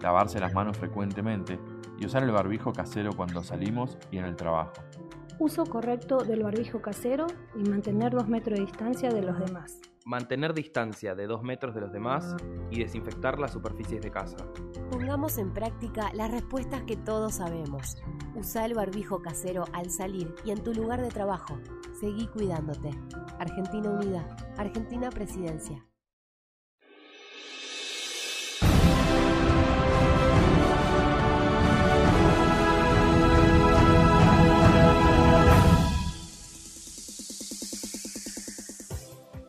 Lavarse 0.00 0.40
las 0.40 0.54
manos 0.54 0.78
frecuentemente 0.78 1.58
y 1.98 2.06
usar 2.06 2.22
el 2.22 2.30
barbijo 2.30 2.72
casero 2.72 3.10
cuando 3.16 3.42
salimos 3.42 3.98
y 4.10 4.18
en 4.18 4.24
el 4.24 4.36
trabajo. 4.36 4.72
Uso 5.38 5.64
correcto 5.64 6.18
del 6.18 6.42
barbijo 6.42 6.80
casero 6.80 7.26
y 7.56 7.68
mantener 7.68 8.12
dos 8.12 8.28
metros 8.28 8.58
de 8.58 8.66
distancia 8.66 9.10
de 9.10 9.22
los 9.22 9.38
demás. 9.38 9.80
Mantener 10.06 10.52
distancia 10.52 11.14
de 11.14 11.26
2 11.26 11.42
metros 11.42 11.74
de 11.74 11.80
los 11.80 11.90
demás 11.90 12.36
y 12.70 12.80
desinfectar 12.80 13.38
las 13.38 13.52
superficies 13.52 14.02
de 14.02 14.10
casa. 14.10 14.36
Pongamos 14.90 15.38
en 15.38 15.54
práctica 15.54 16.10
las 16.12 16.30
respuestas 16.30 16.82
que 16.82 16.96
todos 16.96 17.36
sabemos. 17.36 17.96
Usa 18.34 18.66
el 18.66 18.74
barbijo 18.74 19.22
casero 19.22 19.64
al 19.72 19.90
salir 19.90 20.34
y 20.44 20.50
en 20.50 20.62
tu 20.62 20.74
lugar 20.74 21.00
de 21.00 21.08
trabajo. 21.08 21.58
Seguí 21.98 22.26
cuidándote. 22.26 22.90
Argentina 23.38 23.90
Unida. 23.90 24.36
Argentina 24.58 25.08
Presidencia. 25.08 25.82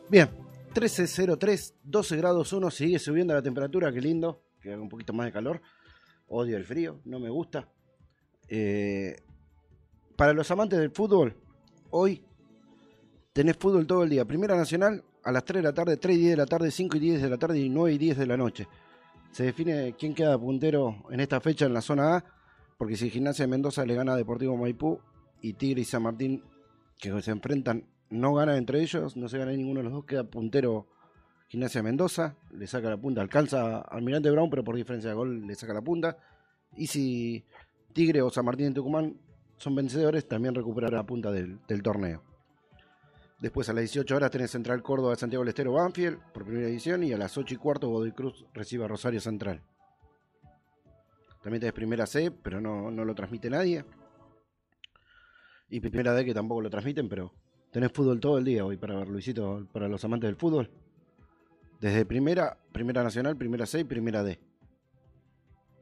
Bien, 0.08 0.28
13.03, 0.72 1.74
12 1.82 2.16
grados 2.16 2.52
1, 2.52 2.70
sigue 2.70 3.00
subiendo 3.00 3.34
la 3.34 3.42
temperatura, 3.42 3.90
qué 3.90 4.00
lindo, 4.00 4.40
que 4.60 4.72
haga 4.72 4.80
un 4.80 4.88
poquito 4.88 5.12
más 5.12 5.26
de 5.26 5.32
calor. 5.32 5.60
Odio 6.28 6.56
el 6.56 6.64
frío, 6.64 7.00
no 7.04 7.18
me 7.18 7.28
gusta. 7.28 7.68
Eh, 8.48 9.16
para 10.16 10.32
los 10.32 10.48
amantes 10.52 10.78
del 10.78 10.92
fútbol, 10.92 11.36
hoy 11.90 12.22
tenés 13.32 13.56
fútbol 13.56 13.84
todo 13.84 14.04
el 14.04 14.10
día. 14.10 14.24
Primera 14.24 14.56
Nacional 14.56 15.02
a 15.24 15.32
las 15.32 15.44
3 15.44 15.60
de 15.60 15.68
la 15.68 15.74
tarde, 15.74 15.96
3 15.96 16.16
y 16.16 16.20
10 16.20 16.30
de 16.30 16.36
la 16.36 16.46
tarde, 16.46 16.70
5 16.70 16.96
y 16.96 17.00
10 17.00 17.22
de 17.22 17.30
la 17.30 17.36
tarde 17.36 17.58
y 17.58 17.68
9 17.68 17.92
y 17.92 17.98
10 17.98 18.18
de 18.18 18.26
la 18.26 18.36
noche. 18.36 18.68
Se 19.32 19.42
define 19.42 19.96
quién 19.98 20.14
queda 20.14 20.38
puntero 20.38 21.04
en 21.10 21.18
esta 21.18 21.40
fecha 21.40 21.66
en 21.66 21.74
la 21.74 21.82
zona 21.82 22.16
A, 22.16 22.24
porque 22.78 22.96
si 22.96 23.10
Gimnasia 23.10 23.42
de 23.44 23.50
Mendoza 23.50 23.84
le 23.84 23.96
gana 23.96 24.12
a 24.12 24.16
Deportivo 24.16 24.56
Maipú 24.56 25.00
y 25.42 25.54
Tigre 25.54 25.80
y 25.80 25.84
San 25.84 26.04
Martín, 26.04 26.44
que 26.96 27.20
se 27.22 27.32
enfrentan, 27.32 27.84
no 28.10 28.34
ganan 28.34 28.56
entre 28.56 28.82
ellos, 28.82 29.16
no 29.16 29.28
se 29.28 29.38
gana 29.38 29.52
ninguno 29.52 29.80
de 29.80 29.84
los 29.84 29.92
dos, 29.92 30.04
queda 30.04 30.24
puntero 30.24 30.86
Gimnasia 31.48 31.82
Mendoza, 31.82 32.36
le 32.52 32.66
saca 32.66 32.90
la 32.90 32.96
punta, 32.96 33.20
alcanza 33.20 33.80
Almirante 33.80 34.30
Brown, 34.30 34.50
pero 34.50 34.64
por 34.64 34.76
diferencia 34.76 35.10
de 35.10 35.16
gol 35.16 35.46
le 35.46 35.54
saca 35.54 35.72
la 35.72 35.82
punta. 35.82 36.18
Y 36.76 36.88
si 36.88 37.44
Tigre 37.92 38.22
o 38.22 38.30
San 38.30 38.44
Martín 38.44 38.68
de 38.68 38.74
Tucumán 38.74 39.16
son 39.56 39.74
vencedores, 39.74 40.26
también 40.26 40.54
recuperará 40.54 40.96
la 40.98 41.06
punta 41.06 41.30
del, 41.30 41.60
del 41.66 41.82
torneo. 41.82 42.22
Después 43.38 43.68
a 43.68 43.74
las 43.74 43.82
18 43.82 44.16
horas 44.16 44.30
tenés 44.30 44.50
Central 44.50 44.82
Córdoba 44.82 45.10
de 45.10 45.16
Santiago 45.16 45.44
del 45.44 45.50
Estero 45.50 45.72
Banfield 45.72 46.18
por 46.32 46.44
primera 46.44 46.68
edición 46.68 47.04
y 47.04 47.12
a 47.12 47.18
las 47.18 47.36
8 47.36 47.54
y 47.54 47.56
cuarto 47.58 47.88
Godoy 47.88 48.12
Cruz 48.12 48.46
recibe 48.54 48.84
a 48.84 48.88
Rosario 48.88 49.20
Central. 49.20 49.62
También 51.42 51.60
tenés 51.60 51.74
primera 51.74 52.06
C, 52.06 52.30
pero 52.30 52.60
no, 52.60 52.90
no 52.90 53.04
lo 53.04 53.14
transmite 53.14 53.50
nadie. 53.50 53.84
Y 55.68 55.80
primera 55.80 56.12
D 56.14 56.24
que 56.24 56.34
tampoco 56.34 56.62
lo 56.62 56.70
transmiten, 56.70 57.08
pero 57.08 57.32
tenés 57.76 57.92
fútbol 57.92 58.18
todo 58.20 58.38
el 58.38 58.44
día 58.46 58.64
hoy 58.64 58.78
para 58.78 58.96
ver, 58.96 59.08
Luisito, 59.08 59.66
para 59.70 59.86
los 59.86 60.02
amantes 60.02 60.28
del 60.28 60.36
fútbol. 60.36 60.70
Desde 61.78 62.06
primera, 62.06 62.56
primera 62.72 63.02
nacional, 63.02 63.36
primera 63.36 63.66
C 63.66 63.80
y 63.80 63.84
primera 63.84 64.22
D. 64.22 64.40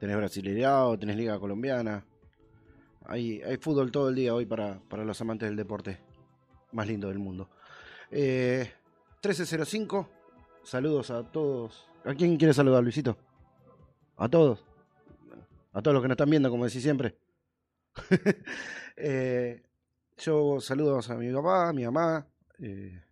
Tenés 0.01 0.17
Brasileirao, 0.17 0.99
tenés 0.99 1.17
Liga 1.17 1.39
Colombiana. 1.39 2.05
Hay, 3.05 3.41
hay 3.43 3.59
fútbol 3.59 3.93
todo 3.93 4.09
el 4.09 4.17
día 4.17 4.35
hoy 4.35 4.45
para, 4.45 4.81
para 4.89 5.05
los 5.05 5.21
amantes 5.21 5.49
del 5.49 5.55
deporte 5.55 6.01
más 6.73 6.89
lindo 6.89 7.07
del 7.07 7.21
mundo. 7.21 7.49
Eh, 8.11 8.69
1305, 9.23 10.09
saludos 10.65 11.13
a 11.13 11.23
todos. 11.23 11.87
¿A 12.05 12.13
quién 12.15 12.37
quiere 12.37 12.53
saludar, 12.53 12.83
Luisito? 12.83 13.17
A 14.17 14.29
todos. 14.29 14.65
A 15.73 15.81
todos 15.81 15.95
los 15.95 16.03
que 16.03 16.09
nos 16.09 16.17
están 16.17 16.31
viendo, 16.31 16.51
como 16.51 16.65
decís 16.65 16.83
siempre. 16.83 17.15
Eh, 18.97 19.61
yo 20.19 20.61
saludo 20.61 20.99
a 20.99 21.15
mi 21.15 21.33
papá, 21.33 21.69
a 21.69 21.73
mi 21.73 21.85
mamá, 21.85 22.27
eh, 22.59 23.03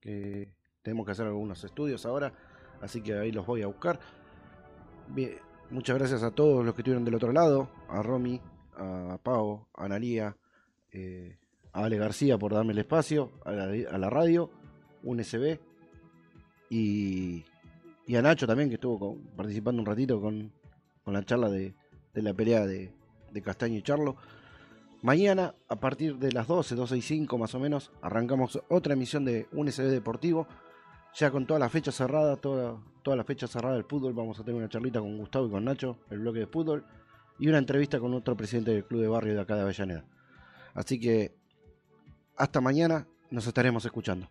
que 0.00 0.52
tenemos 0.82 1.06
que 1.06 1.12
hacer 1.12 1.26
algunos 1.26 1.62
estudios 1.64 2.04
ahora, 2.06 2.32
así 2.80 3.02
que 3.02 3.14
ahí 3.14 3.32
los 3.32 3.46
voy 3.46 3.62
a 3.62 3.66
buscar. 3.66 3.98
Bien, 5.08 5.36
muchas 5.70 5.98
gracias 5.98 6.22
a 6.22 6.30
todos 6.30 6.64
los 6.64 6.74
que 6.74 6.82
estuvieron 6.82 7.04
del 7.04 7.14
otro 7.14 7.32
lado, 7.32 7.70
a 7.88 8.02
Romy, 8.02 8.40
a 8.76 9.18
Pau, 9.22 9.68
a 9.74 9.84
Analía, 9.84 10.36
eh, 10.90 11.38
a 11.72 11.84
Ale 11.84 11.98
García 11.98 12.38
por 12.38 12.52
darme 12.52 12.72
el 12.72 12.78
espacio, 12.78 13.32
a 13.44 13.52
la, 13.52 14.10
radio, 14.10 14.50
un 15.02 15.22
SB, 15.22 15.58
y, 16.70 17.44
y 18.06 18.16
a 18.16 18.22
Nacho 18.22 18.46
también, 18.46 18.68
que 18.68 18.76
estuvo 18.76 19.16
participando 19.36 19.80
un 19.80 19.86
ratito 19.86 20.20
con, 20.20 20.52
con 21.04 21.14
la 21.14 21.24
charla 21.24 21.48
de, 21.48 21.74
de 22.12 22.22
la 22.22 22.34
pelea 22.34 22.66
de, 22.66 22.92
de 23.30 23.42
Castaño 23.42 23.78
y 23.78 23.82
Charlo. 23.82 24.16
Mañana, 25.02 25.56
a 25.68 25.74
partir 25.80 26.16
de 26.18 26.30
las 26.30 26.46
12, 26.46 26.76
12 26.76 26.96
y 26.96 27.02
5 27.02 27.36
más 27.36 27.52
o 27.56 27.58
menos, 27.58 27.90
arrancamos 28.02 28.62
otra 28.68 28.92
emisión 28.92 29.24
de 29.24 29.48
un 29.50 29.70
SB 29.70 29.88
Deportivo. 29.88 30.46
Ya 31.14 31.32
con 31.32 31.44
toda 31.44 31.58
la 31.58 31.68
fecha 31.68 31.90
cerrada, 31.90 32.36
toda, 32.36 32.80
toda 33.02 33.16
la 33.16 33.24
fecha 33.24 33.48
cerrada 33.48 33.74
del 33.74 33.84
fútbol, 33.84 34.12
vamos 34.12 34.38
a 34.38 34.44
tener 34.44 34.60
una 34.60 34.68
charlita 34.68 35.00
con 35.00 35.18
Gustavo 35.18 35.48
y 35.48 35.50
con 35.50 35.64
Nacho, 35.64 35.98
el 36.08 36.20
bloque 36.20 36.38
de 36.38 36.46
fútbol, 36.46 36.86
y 37.40 37.48
una 37.48 37.58
entrevista 37.58 37.98
con 37.98 38.14
otro 38.14 38.36
presidente 38.36 38.70
del 38.70 38.84
club 38.84 39.00
de 39.00 39.08
barrio 39.08 39.34
de 39.34 39.40
acá 39.40 39.56
de 39.56 39.62
Avellaneda. 39.62 40.04
Así 40.72 41.00
que 41.00 41.34
hasta 42.36 42.60
mañana 42.60 43.08
nos 43.28 43.46
estaremos 43.48 43.84
escuchando. 43.84 44.30